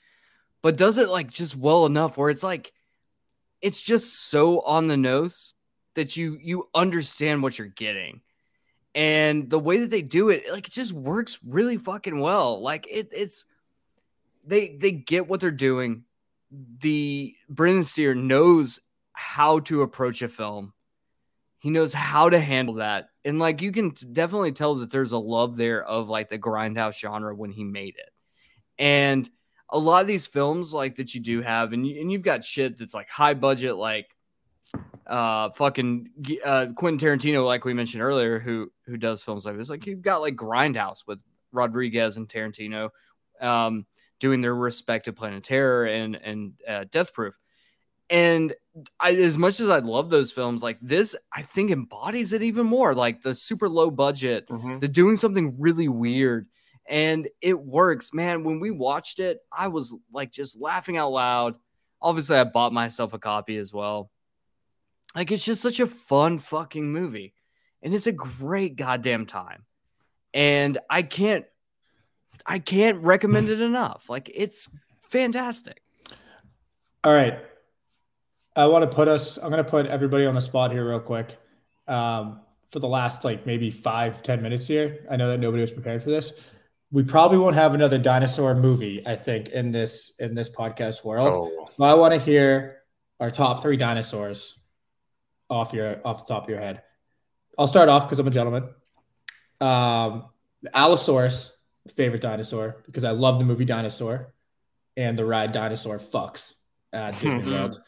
but 0.62 0.78
does 0.78 0.98
it 0.98 1.10
like 1.10 1.30
just 1.30 1.56
well 1.56 1.86
enough 1.86 2.18
where 2.18 2.30
it's 2.30 2.44
like 2.44 2.72
it's 3.62 3.84
just 3.84 4.30
so 4.30 4.62
on 4.62 4.88
the 4.88 4.98
nose 4.98 5.54
that 5.96 6.18
you 6.18 6.38
you 6.42 6.70
understand 6.74 7.44
what 7.44 7.58
you're 7.58 7.68
getting. 7.68 8.22
And 8.96 9.50
the 9.50 9.60
way 9.60 9.80
that 9.80 9.92
they 9.92 10.02
do 10.02 10.30
it 10.30 10.52
like 10.52 10.68
it 10.68 10.74
just 10.74 10.94
works 10.94 11.38
really 11.46 11.78
fucking 11.78 12.20
well. 12.20 12.62
Like 12.62 12.88
it, 12.90 13.10
it's 13.12 13.46
they 14.46 14.76
they 14.76 14.92
get 14.92 15.28
what 15.28 15.40
they're 15.40 15.52
doing. 15.52 16.04
The 16.80 17.36
Brendan 17.48 17.84
Steere 17.84 18.16
knows 18.16 18.80
how 19.14 19.60
to 19.60 19.82
approach 19.82 20.22
a 20.22 20.28
film. 20.28 20.74
He 21.60 21.70
knows 21.70 21.94
how 21.94 22.30
to 22.30 22.40
handle 22.40 22.76
that. 22.76 23.10
And 23.26 23.38
like 23.38 23.62
you 23.62 23.72
can 23.72 23.94
definitely 24.12 24.54
tell 24.54 24.76
that 24.76 24.92
there's 24.92 25.12
a 25.12 25.18
love 25.18 25.58
there 25.58 25.84
of 25.84 26.08
like 26.08 26.30
the 26.30 26.40
grindhouse 26.40 27.00
genre 27.00 27.36
when 27.36 27.52
he 27.52 27.64
made 27.64 27.96
it. 27.98 28.12
And 28.82 29.30
a 29.70 29.78
lot 29.78 30.02
of 30.02 30.08
these 30.08 30.26
films 30.26 30.74
like 30.74 30.96
that 30.96 31.14
you 31.14 31.22
do 31.22 31.42
have 31.42 31.74
and, 31.74 31.86
you, 31.86 32.02
and 32.02 32.12
you've 32.12 32.24
got 32.24 32.44
shit 32.44 32.80
that's 32.80 32.94
like 32.94 33.10
high 33.10 33.34
budget 33.34 33.76
like 33.76 34.08
uh 35.08 35.50
fucking 35.52 36.10
uh 36.44 36.68
Quentin 36.76 37.00
Tarantino 37.00 37.46
like 37.46 37.66
we 37.66 37.74
mentioned 37.74 38.04
earlier 38.04 38.40
who 38.40 38.72
who 38.86 38.98
does 38.98 39.22
films 39.24 39.46
like 39.46 39.58
this 39.58 39.70
like 39.70 39.86
you've 39.88 40.02
got 40.02 40.22
like 40.22 40.36
Grindhouse 40.36 41.04
with 41.08 41.20
Rodriguez 41.52 42.18
and 42.18 42.28
Tarantino 42.30 42.90
um 43.42 43.86
doing 44.20 44.42
their 44.42 44.54
respective 44.56 45.16
Planet 45.16 45.44
Terror 45.44 45.86
and 45.86 46.16
and 46.16 46.54
uh, 46.68 46.86
Death 46.92 47.14
Proof 47.14 47.38
and 48.12 48.54
I, 49.00 49.12
as 49.14 49.38
much 49.38 49.60
as 49.60 49.70
I 49.70 49.80
love 49.80 50.10
those 50.10 50.32
films, 50.32 50.64
like 50.64 50.80
this, 50.82 51.16
I 51.32 51.44
think 51.44 51.70
embodies 51.70 52.34
it 52.34 52.42
even 52.42 52.66
more. 52.66 52.96
Like 52.96 53.22
the 53.22 53.36
super 53.36 53.70
low 53.70 53.92
budget, 53.92 54.48
Mhm. 54.50 54.80
the 54.80 54.88
doing 54.88 55.16
something 55.16 55.60
really 55.60 55.88
weird, 55.90 56.48
and 56.88 57.28
it 57.40 57.60
works, 57.60 58.12
man. 58.12 58.44
When 58.44 58.60
we 58.60 58.72
watched 58.72 59.20
it, 59.20 59.42
I 59.52 59.68
was 59.68 59.94
like 60.12 60.32
just 60.32 60.60
laughing 60.60 60.98
out 60.98 61.12
loud. 61.12 61.56
Obviously, 62.02 62.38
I 62.38 62.46
bought 62.46 62.74
myself 62.74 63.14
a 63.14 63.20
copy 63.20 63.58
as 63.58 63.72
well. 63.72 64.10
Like, 65.16 65.32
it's 65.32 65.46
just 65.46 65.62
such 65.62 65.80
a 65.80 65.88
fun 65.88 66.38
fucking 66.40 66.92
movie. 66.92 67.34
And 67.82 67.94
it's 67.94 68.08
a 68.08 68.12
great 68.12 68.76
goddamn 68.76 69.26
time. 69.26 69.66
And 70.34 70.78
I 70.90 71.02
can't, 71.02 71.46
I 72.46 72.60
can't 72.60 73.00
recommend 73.00 73.50
it 73.50 73.62
enough. 73.62 74.10
Like, 74.10 74.30
it's 74.34 74.70
fantastic. 75.10 75.82
All 77.04 77.14
right. 77.14 77.40
I 78.56 78.66
want 78.66 78.90
to 78.90 78.96
put 78.96 79.08
us, 79.08 79.38
I'm 79.38 79.50
going 79.50 79.64
to 79.64 79.70
put 79.70 79.86
everybody 79.86 80.26
on 80.26 80.36
the 80.36 80.42
spot 80.42 80.72
here 80.72 80.88
real 80.90 81.00
quick. 81.00 81.38
Um, 81.88 82.42
for 82.70 82.80
the 82.80 82.88
last 82.88 83.24
like 83.24 83.48
maybe 83.48 83.72
five 83.72 84.22
ten 84.22 84.44
minutes 84.44 84.68
here, 84.68 85.06
I 85.10 85.16
know 85.16 85.30
that 85.30 85.40
nobody 85.40 85.62
was 85.62 85.72
prepared 85.72 86.04
for 86.04 86.12
this. 86.12 86.34
We 86.92 87.02
probably 87.02 87.40
won't 87.40 87.56
have 87.56 87.74
another 87.74 87.98
dinosaur 87.98 88.54
movie, 88.54 89.02
I 89.08 89.16
think, 89.16 89.50
in 89.50 89.72
this 89.72 90.14
in 90.20 90.36
this 90.36 90.52
podcast 90.52 91.04
world. 91.04 91.52
Oh. 91.52 91.70
So 91.76 91.84
I 91.84 91.96
want 91.96 92.14
to 92.14 92.20
hear 92.20 92.84
our 93.20 93.32
top 93.32 93.62
three 93.62 93.76
dinosaurs 93.76 94.60
off 95.50 95.74
your 95.74 96.00
off 96.06 96.26
the 96.26 96.34
top 96.34 96.44
of 96.44 96.50
your 96.50 96.60
head. 96.60 96.84
I'll 97.58 97.68
start 97.68 97.90
off 97.90 98.06
because 98.06 98.20
I'm 98.20 98.28
a 98.28 98.32
gentleman. 98.32 98.70
Um, 99.60 100.26
Allosaurus, 100.74 101.56
favorite 101.94 102.22
dinosaur, 102.22 102.84
because 102.86 103.04
I 103.04 103.12
love 103.12 103.38
the 103.38 103.46
movie 103.46 103.66
Dinosaur 103.66 104.34
and 104.98 105.18
the 105.18 105.26
ride 105.26 105.52
Dinosaur 105.52 105.98
fucks 105.98 106.54
at 106.94 107.14
Disney 107.20 107.52
World. 107.52 107.82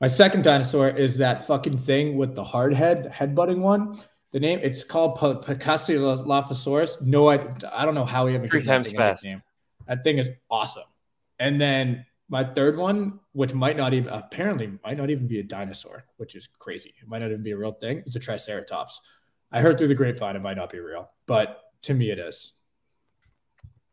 My 0.00 0.08
second 0.08 0.42
dinosaur 0.42 0.88
is 0.88 1.18
that 1.18 1.46
fucking 1.46 1.78
thing 1.78 2.16
with 2.16 2.34
the 2.34 2.44
hard 2.44 2.74
head, 2.74 3.04
the 3.04 3.08
headbutting 3.10 3.58
one. 3.58 3.98
The 4.32 4.40
name 4.40 4.58
it's 4.62 4.82
called 4.82 5.14
P- 5.20 5.54
Picassilophosaurus. 5.54 7.00
No, 7.00 7.30
I, 7.30 7.46
I 7.72 7.84
don't 7.84 7.94
know 7.94 8.04
how 8.04 8.26
he 8.26 8.34
ever 8.34 8.46
Three 8.46 8.60
that 8.60 8.66
times 8.66 8.92
fast. 8.92 9.22
nickname. 9.24 9.42
That 9.86 10.02
thing 10.02 10.18
is 10.18 10.28
awesome. 10.50 10.82
And 11.38 11.60
then 11.60 12.04
my 12.28 12.44
third 12.44 12.76
one, 12.76 13.20
which 13.32 13.52
might 13.52 13.76
not 13.76 13.94
even 13.94 14.12
apparently 14.12 14.78
might 14.84 14.96
not 14.96 15.10
even 15.10 15.26
be 15.26 15.40
a 15.40 15.42
dinosaur, 15.42 16.04
which 16.16 16.34
is 16.34 16.48
crazy. 16.58 16.94
It 17.00 17.08
might 17.08 17.20
not 17.20 17.30
even 17.30 17.42
be 17.42 17.52
a 17.52 17.56
real 17.56 17.72
thing. 17.72 17.98
It's 17.98 18.16
a 18.16 18.20
Triceratops. 18.20 19.00
I 19.52 19.60
heard 19.60 19.78
through 19.78 19.88
the 19.88 19.94
grapevine 19.94 20.36
it 20.36 20.42
might 20.42 20.56
not 20.56 20.70
be 20.70 20.80
real, 20.80 21.10
but 21.26 21.60
to 21.82 21.94
me 21.94 22.10
it 22.10 22.18
is. 22.18 22.52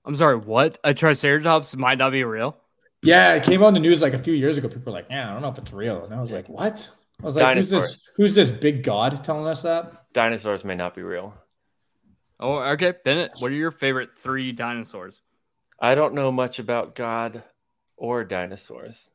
I'm 0.06 0.16
sorry, 0.16 0.38
what? 0.38 0.80
A 0.84 0.94
Triceratops 0.94 1.76
might 1.76 1.98
not 1.98 2.12
be 2.12 2.24
real? 2.24 2.58
Yeah, 3.04 3.34
it 3.34 3.44
came 3.44 3.64
on 3.64 3.74
the 3.74 3.80
news 3.80 4.02
like 4.02 4.14
a 4.14 4.20
few 4.20 4.34
years 4.34 4.58
ago. 4.58 4.68
People 4.68 4.92
were 4.92 5.00
like, 5.00 5.08
"Yeah, 5.10 5.30
I 5.30 5.34
don't 5.34 5.42
know 5.42 5.50
if 5.50 5.58
it's 5.58 5.74
real," 5.74 6.06
and 6.06 6.14
I 6.14 6.22
was 6.22 6.32
like, 6.32 6.48
"What?" 6.48 6.90
I 7.22 7.26
was 7.26 7.36
like, 7.36 7.58
"Who's 7.58 7.70
this? 7.70 8.08
Who's 8.16 8.36
this 8.36 8.52
big 8.52 8.84
god 8.84 9.24
telling 9.24 9.48
us 9.48 9.64
that?" 9.64 10.14
Dinosaurs 10.14 10.64
may 10.64 10.76
not 10.76 10.96
be 10.96 11.02
real. 11.02 11.34
Oh, 12.40 12.60
okay. 12.60 12.94
Bennett, 13.04 13.32
what 13.40 13.52
are 13.52 13.56
your 13.56 13.72
favorite 13.72 14.12
three 14.12 14.52
dinosaurs? 14.52 15.22
I 15.80 15.96
don't 15.96 16.14
know 16.14 16.32
much 16.32 16.60
about 16.60 16.96
God 16.96 17.44
or 18.02 18.24
dinosaurs, 18.24 19.10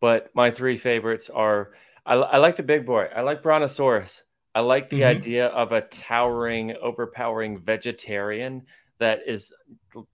but 0.00 0.28
my 0.34 0.50
three 0.50 0.76
favorites 0.76 1.30
are 1.30 1.70
I, 2.04 2.14
I 2.14 2.36
like 2.38 2.56
the 2.56 2.62
big 2.62 2.84
boy. 2.86 3.08
I 3.14 3.22
like 3.22 3.42
Brontosaurus. 3.42 4.22
I 4.54 4.60
like 4.60 4.88
the 4.90 5.00
Mhm. 5.00 5.06
idea 5.16 5.46
of 5.48 5.72
a 5.72 5.80
towering, 5.82 6.74
overpowering 6.76 7.58
vegetarian 7.58 8.66
that 8.98 9.20
is 9.26 9.52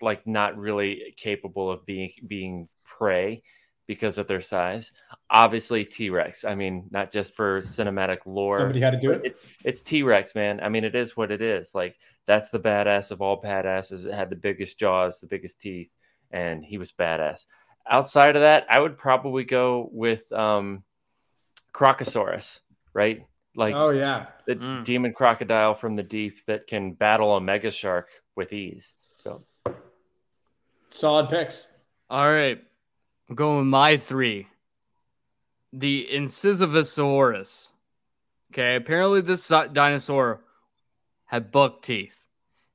like 0.01 0.27
not 0.27 0.57
really 0.57 1.15
capable 1.17 1.71
of 1.71 1.85
being 1.87 2.13
being 2.29 2.69
prey 2.85 3.43
because 3.87 4.17
of 4.17 4.29
their 4.29 4.43
size. 4.43 4.93
Obviously, 5.29 5.85
T 5.85 6.09
Rex. 6.11 6.45
I 6.45 6.55
mean, 6.55 6.87
not 6.91 7.11
just 7.11 7.35
for 7.35 7.61
cinematic 7.61 8.27
lore. 8.27 8.59
Somebody 8.59 8.81
had 8.81 8.93
to 8.93 9.01
do 9.01 9.13
but 9.13 9.27
it. 9.27 9.37
it's 9.65 9.83
T 9.83 10.03
Rex, 10.05 10.35
man. 10.37 10.61
I 10.61 10.69
mean, 10.69 10.85
it 10.85 10.95
is 10.95 11.17
what 11.17 11.33
it 11.33 11.43
is. 11.43 11.75
Like 11.75 11.97
that's 12.27 12.51
the 12.51 12.61
badass 12.61 13.11
of 13.11 13.21
all 13.21 13.43
badasses. 13.43 14.07
It 14.07 14.15
had 14.15 14.31
the 14.31 14.37
biggest 14.37 14.79
jaws, 14.79 15.21
the 15.21 15.27
biggest 15.27 15.61
teeth, 15.61 15.91
and 16.31 16.65
he 16.65 16.79
was 16.79 16.93
badass. 16.93 17.47
Outside 17.89 18.37
of 18.37 18.43
that, 18.43 18.67
I 18.71 18.81
would 18.81 18.97
probably 18.97 19.45
go 19.45 19.89
with 19.93 20.31
um, 20.33 20.83
Crocosaurus, 21.73 22.61
right? 22.93 23.27
Like 23.57 23.75
oh 23.75 23.91
yeah, 23.91 24.27
the 24.47 24.57
Mm. 24.57 24.85
demon 24.85 25.13
crocodile 25.13 25.75
from 25.75 25.95
the 25.97 26.03
deep 26.03 26.45
that 26.47 26.67
can 26.67 26.93
battle 26.93 27.37
a 27.37 27.41
mega 27.41 27.71
shark 27.71 28.09
with 28.35 28.53
ease. 28.53 28.95
So 29.17 29.45
solid 30.91 31.29
picks. 31.29 31.67
All 32.11 32.27
right. 32.27 32.63
I'm 33.29 33.35
going 33.37 33.59
with 33.59 33.67
my 33.67 33.97
three. 33.97 34.49
The 35.73 36.09
Incisivosaurus. 36.13 37.71
Okay. 38.53 38.77
Apparently, 38.77 39.21
this 39.21 39.49
dinosaur 39.49 40.41
had 41.27 41.51
buck 41.51 41.83
teeth. 41.83 42.24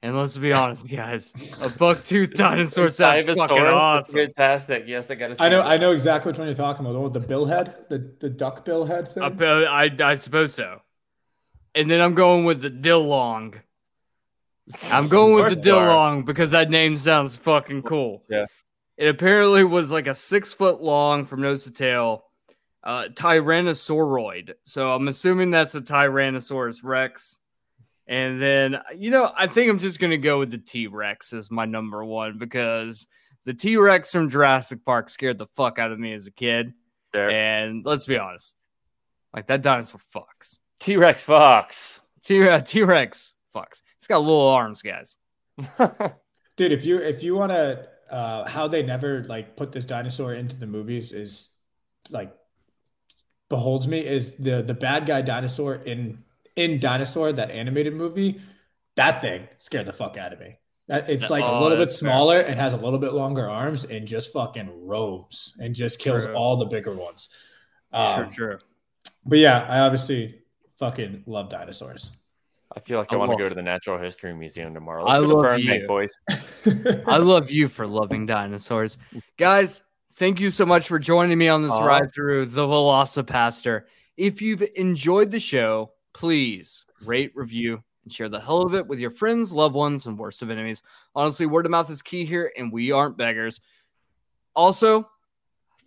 And 0.02 0.18
let's 0.18 0.38
be 0.38 0.54
honest, 0.54 0.88
guys, 0.88 1.34
a 1.62 1.70
buck 1.70 2.06
tooth 2.06 2.34
dinosaur 2.36 2.88
sounds 2.88 3.26
fucking 3.26 3.36
Cybosaurus, 3.36 3.74
awesome. 3.74 4.16
fantastic. 4.16 4.84
Yes, 4.88 5.12
I 5.12 5.16
got 5.16 5.36
to. 5.36 5.44
I 5.44 5.50
know, 5.50 5.62
I 5.62 5.78
know 5.78 5.92
exactly 5.92 6.30
which 6.30 6.40
one 6.40 6.48
you're 6.48 6.56
talking 6.56 6.86
about. 6.86 6.94
The 6.94 7.00
one 7.00 7.12
the 7.12 7.20
bill 7.20 7.46
head, 7.46 7.76
the 7.90 8.14
the 8.20 8.30
duck 8.30 8.64
bill 8.64 8.86
head 8.86 9.10
thing. 9.10 9.24
I, 9.24 9.66
I, 9.66 9.92
I 10.02 10.16
suppose 10.16 10.54
so. 10.54 10.82
And 11.76 11.92
then 11.92 12.00
I'm 12.00 12.16
going 12.16 12.46
with 12.46 12.62
the 12.62 12.72
Dilong. 12.72 13.60
I'm 14.84 15.10
going 15.10 15.34
with 15.34 15.50
the 15.50 15.56
course 15.56 15.66
you. 15.66 15.74
Dilong 15.74 16.26
because 16.26 16.52
that 16.52 16.70
name 16.70 16.96
sounds 16.96 17.36
fucking 17.36 17.82
cool. 17.84 18.24
Yeah. 18.30 18.46
It 18.98 19.08
apparently 19.08 19.64
was 19.64 19.92
like 19.92 20.08
a 20.08 20.16
six 20.16 20.54
foot 20.54 20.82
long 20.82 21.26
from 21.26 21.42
nose 21.42 21.66
to 21.66 21.72
tail 21.72 22.26
uh, 22.84 23.08
Tyrannosauroid. 23.14 24.54
So 24.64 24.94
I'm 24.94 25.08
assuming 25.08 25.52
that's 25.52 25.76
a 25.76 25.82
Tyrannosaurus 25.82 26.84
Rex. 26.84 27.39
And 28.10 28.42
then, 28.42 28.82
you 28.96 29.12
know, 29.12 29.32
I 29.38 29.46
think 29.46 29.70
I'm 29.70 29.78
just 29.78 30.00
going 30.00 30.10
to 30.10 30.18
go 30.18 30.40
with 30.40 30.50
the 30.50 30.58
T 30.58 30.88
Rex 30.88 31.32
as 31.32 31.52
my 31.52 31.66
number 31.66 32.04
one 32.04 32.40
because 32.40 33.06
the 33.46 33.54
T 33.54 33.78
Rex 33.78 34.12
from 34.12 34.32
Jurassic 34.32 34.84
Park 34.84 35.10
scared 35.10 35.38
the 35.38 35.46
fuck 35.46 35.78
out 35.78 35.92
of 35.92 36.00
me 36.00 36.14
as 36.14 36.26
a 36.26 36.32
kid. 36.32 36.74
there. 37.14 37.30
And 37.30 37.86
let's 37.86 38.06
be 38.06 38.18
honest, 38.18 38.56
like 39.32 39.46
that 39.46 39.62
dinosaur 39.62 40.02
fucks. 40.14 40.58
T 40.80 40.98
Rex 40.98 41.22
Fox. 41.22 42.00
T 42.24 42.50
uh, 42.50 42.60
T 42.62 42.82
Rex 42.82 43.36
fucks. 43.56 43.84
It's 43.98 44.08
got 44.08 44.22
little 44.22 44.48
arms, 44.48 44.82
guys. 44.82 45.16
Dude, 46.58 46.72
if 46.72 46.84
you 46.84 46.98
if 46.98 47.22
you 47.22 47.36
want 47.36 47.52
to, 47.52 47.88
uh, 48.10 48.50
how 48.50 48.68
they 48.68 48.82
never 48.82 49.24
like 49.26 49.56
put 49.56 49.72
this 49.72 49.86
dinosaur 49.86 50.34
into 50.34 50.58
the 50.58 50.66
movies 50.66 51.14
is 51.14 51.50
like 52.10 52.34
beholds 53.50 53.88
me 53.88 54.00
is 54.00 54.34
the 54.34 54.64
the 54.64 54.74
bad 54.74 55.06
guy 55.06 55.22
dinosaur 55.22 55.76
in 55.76 56.18
in 56.60 56.80
Dinosaur 56.80 57.32
that 57.34 57.50
animated 57.52 57.94
movie. 57.94 58.40
That 58.96 59.22
thing 59.22 59.48
scared 59.58 59.86
the 59.86 59.94
fuck 59.94 60.18
out 60.18 60.34
of 60.34 60.40
me. 60.40 60.58
That 60.88 61.10
it's 61.10 61.30
like 61.30 61.44
Oh, 61.44 61.60
a 61.60 61.62
little 61.62 61.78
bit 61.78 61.86
that's 61.88 62.00
fair. 62.02 62.10
smaller 62.10 62.40
and 62.42 62.60
has 62.60 62.74
a 62.74 62.78
little 62.78 63.00
bit 63.00 63.14
longer 63.14 63.48
arms 63.50 63.86
and 63.86 64.06
just 64.08 64.34
fucking 64.34 64.70
roams 64.88 65.54
and 65.60 65.74
just 65.74 66.00
kills 66.00 66.26
True. 66.26 66.34
all 66.36 66.58
the 66.58 66.66
bigger 66.66 66.94
ones. 66.94 67.30
sure, 67.94 68.24
Um, 68.26 68.30
sure. 68.32 68.60
But 69.26 69.40
yeah, 69.40 69.66
I 69.70 69.80
obviously 69.80 70.42
fucking 70.78 71.24
love 71.28 71.50
dinosaurs. 71.50 72.12
I 72.76 72.80
feel 72.82 73.00
like 73.00 73.12
I, 73.12 73.16
I 73.16 73.20
want 73.20 73.32
to 73.32 73.38
go 73.38 73.48
to 73.50 73.56
the 73.56 73.62
Natural 73.64 73.98
History 74.00 74.34
Museum 74.34 74.74
tomorrow. 74.74 75.06
I 75.06 75.18
Let's 75.20 75.32
go 75.32 75.42
to 75.42 75.48
love 75.50 75.58
Burn 75.58 75.60
you. 75.62 75.88
boys. 75.88 76.14
I 77.08 77.18
love 77.18 77.50
you 77.52 77.68
for 77.68 77.88
loving 77.88 78.26
dinosaurs. 78.26 78.98
Guys, 79.38 79.82
thank 80.14 80.40
you 80.40 80.50
so 80.50 80.66
much 80.66 80.88
for 80.88 81.00
joining 81.00 81.38
me 81.38 81.48
on 81.48 81.64
this 81.64 81.72
Aw. 81.72 81.84
ride 81.86 82.14
through 82.14 82.48
the 82.48 82.66
Velocipastor. 82.68 83.84
If 84.18 84.42
you've 84.42 84.64
enjoyed 84.76 85.32
the 85.32 85.40
show, 85.40 85.92
please 86.20 86.86
rate, 87.06 87.32
review, 87.34 87.82
and 88.04 88.12
share 88.12 88.30
the 88.30 88.42
hell 88.42 88.62
of 88.62 88.76
it 88.76 88.86
with 88.86 89.00
your 89.00 89.10
friends, 89.10 89.54
loved 89.54 89.74
ones, 89.74 90.06
and 90.06 90.20
worst 90.20 90.42
of 90.42 90.50
enemies. 90.50 90.84
Honestly, 91.16 91.46
word 91.46 91.66
of 91.66 91.72
mouth 91.72 91.90
is 91.90 92.02
key 92.02 92.26
here, 92.26 92.52
and 92.58 92.72
we 92.72 92.92
aren't 92.92 93.18
beggars. 93.18 93.62
Also, 94.54 95.10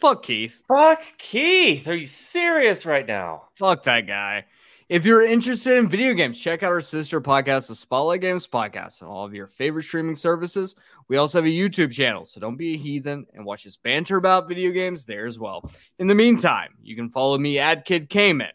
fuck 0.00 0.22
Keith. 0.24 0.62
Fuck 0.66 1.02
Keith. 1.18 1.86
Are 1.86 1.94
you 1.94 2.06
serious 2.06 2.86
right 2.86 3.06
now? 3.06 3.48
Fuck 3.54 3.84
that 3.84 4.06
guy. 4.06 4.46
If 4.88 5.04
you're 5.06 5.22
interested 5.24 5.76
in 5.78 5.88
video 5.88 6.14
games, 6.14 6.40
check 6.40 6.62
out 6.62 6.72
our 6.72 6.80
sister 6.80 7.20
podcast, 7.20 7.68
the 7.68 7.74
Spotlight 7.74 8.20
Games 8.22 8.46
Podcast, 8.46 9.02
on 9.02 9.08
all 9.08 9.24
of 9.24 9.34
your 9.34 9.46
favorite 9.46 9.84
streaming 9.84 10.16
services. 10.16 10.76
We 11.08 11.18
also 11.18 11.38
have 11.38 11.46
a 11.46 11.48
YouTube 11.48 11.92
channel, 11.92 12.24
so 12.24 12.40
don't 12.40 12.56
be 12.56 12.74
a 12.74 12.78
heathen 12.78 13.26
and 13.34 13.44
watch 13.44 13.66
us 13.66 13.76
banter 13.76 14.16
about 14.16 14.48
video 14.48 14.70
games 14.70 15.04
there 15.04 15.26
as 15.26 15.38
well. 15.38 15.70
In 15.98 16.08
the 16.08 16.14
meantime, 16.14 16.74
you 16.82 16.96
can 16.96 17.10
follow 17.10 17.38
me 17.38 17.58
at 17.58 17.84
Kid 17.84 18.08
Cayman. 18.08 18.52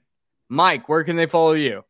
Mike, 0.50 0.88
where 0.88 1.04
can 1.04 1.16
they 1.16 1.26
follow 1.26 1.54
you? 1.54 1.84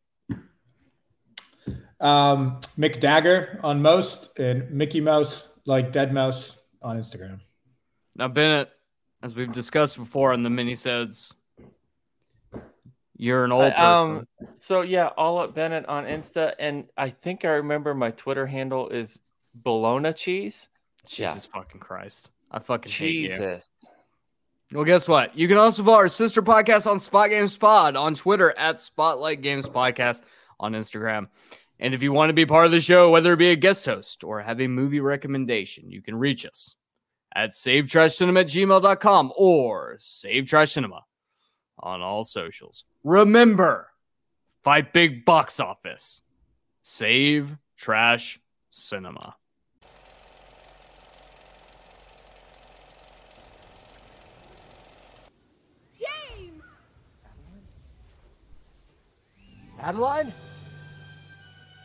Um, 2.00 2.60
Mick 2.78 3.00
Dagger 3.00 3.60
on 3.64 3.82
most 3.82 4.38
and 4.38 4.70
Mickey 4.72 5.02
Mouse 5.02 5.48
like 5.66 5.92
Dead 5.92 6.14
Mouse 6.14 6.58
on 6.82 7.00
Instagram. 7.00 7.40
Now, 8.16 8.28
Bennett, 8.28 8.70
as 9.22 9.36
we've 9.36 9.52
discussed 9.52 9.98
before 9.98 10.34
in 10.34 10.44
the 10.44 10.50
mini 10.50 10.74
minisodes, 10.74 11.34
you're 13.16 13.46
an 13.46 13.52
old 13.52 13.72
person. 13.72 13.84
Um, 13.84 14.28
so 14.60 14.82
yeah, 14.82 15.08
all 15.18 15.40
up 15.40 15.56
Bennett 15.56 15.88
on 15.88 16.06
Insta, 16.06 16.54
and 16.60 16.86
I 16.96 17.10
think 17.10 17.46
I 17.46 17.50
remember 17.50 17.96
my 17.96 18.12
Twitter 18.12 18.46
handle 18.46 18.90
is 18.90 19.20
Bologna 19.56 20.14
cheese. 20.14 20.70
yeah. 21.16 21.30
Jesus 21.30 21.46
fucking 21.46 21.80
Christ. 21.80 22.30
I 22.52 22.60
fucking 22.60 22.92
hate 22.92 23.16
you. 23.16 23.60
Well, 24.74 24.84
guess 24.84 25.08
what? 25.08 25.38
You 25.38 25.48
can 25.48 25.58
also 25.58 25.84
follow 25.84 25.98
our 25.98 26.08
sister 26.10 26.42
podcast 26.42 26.90
on 26.90 27.00
Spot 27.00 27.30
Games 27.30 27.56
Pod 27.56 27.96
on 27.96 28.16
Twitter 28.16 28.54
at 28.58 28.82
Spotlight 28.82 29.42
Games 29.42 29.68
Podcast 29.68 30.24
on 30.60 30.74
Instagram. 30.74 31.28
And 31.80 31.94
if 31.94 32.04
you 32.04 32.12
want 32.12 32.30
to 32.30 32.34
be 32.34 32.46
part 32.46 32.66
of 32.66 32.72
the 32.72 32.82
show, 32.82 33.10
whether 33.12 33.34
it 33.34 33.38
be 33.38 33.52
a 33.52 33.56
guest 33.56 33.86
host 33.86 34.24
or 34.24 34.42
have 34.42 34.60
a 34.60 34.68
movie 34.68 35.00
recommendation, 35.00 35.90
you 35.90 36.02
can 36.02 36.16
reach 36.16 36.46
us 36.46 36.76
at 37.34 37.52
savetrashcinema 37.52 38.42
at 38.42 38.48
gmail.com 38.48 39.32
or 39.38 39.98
savetrashcinema 40.00 41.02
on 41.80 42.02
all 42.02 42.24
socials. 42.24 42.84
Remember, 43.04 43.92
fight 44.64 44.92
big 44.92 45.24
box 45.24 45.60
office. 45.60 46.22
Save 46.82 47.58
Trash 47.78 48.40
Cinema. 48.70 49.36
James! 56.00 56.64
Adeline? 59.82 60.34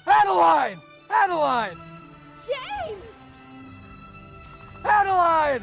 Adeline! 0.07 0.81
Adeline! 1.11 1.77
James! 2.47 3.03
Adeline! 4.85 5.63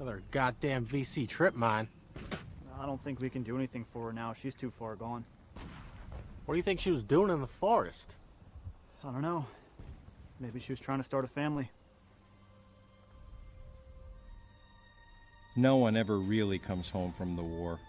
Another 0.00 0.22
goddamn 0.30 0.86
VC 0.86 1.28
trip 1.28 1.54
mine. 1.54 1.88
I 2.80 2.86
don't 2.86 3.02
think 3.04 3.20
we 3.20 3.28
can 3.28 3.42
do 3.42 3.56
anything 3.56 3.84
for 3.92 4.06
her 4.06 4.12
now. 4.12 4.32
She's 4.32 4.54
too 4.54 4.70
far 4.70 4.96
gone. 4.96 5.24
What 6.46 6.54
do 6.54 6.58
you 6.58 6.62
think 6.62 6.78
she 6.78 6.92
was 6.92 7.02
doing 7.02 7.30
in 7.30 7.40
the 7.40 7.46
forest? 7.48 8.14
I 9.04 9.10
don't 9.10 9.20
know. 9.20 9.44
Maybe 10.40 10.60
she 10.60 10.72
was 10.72 10.78
trying 10.78 10.98
to 10.98 11.04
start 11.04 11.24
a 11.24 11.28
family. 11.28 11.68
No 15.56 15.76
one 15.76 15.96
ever 15.96 16.16
really 16.18 16.58
comes 16.58 16.88
home 16.88 17.12
from 17.18 17.34
the 17.34 17.42
war. 17.42 17.80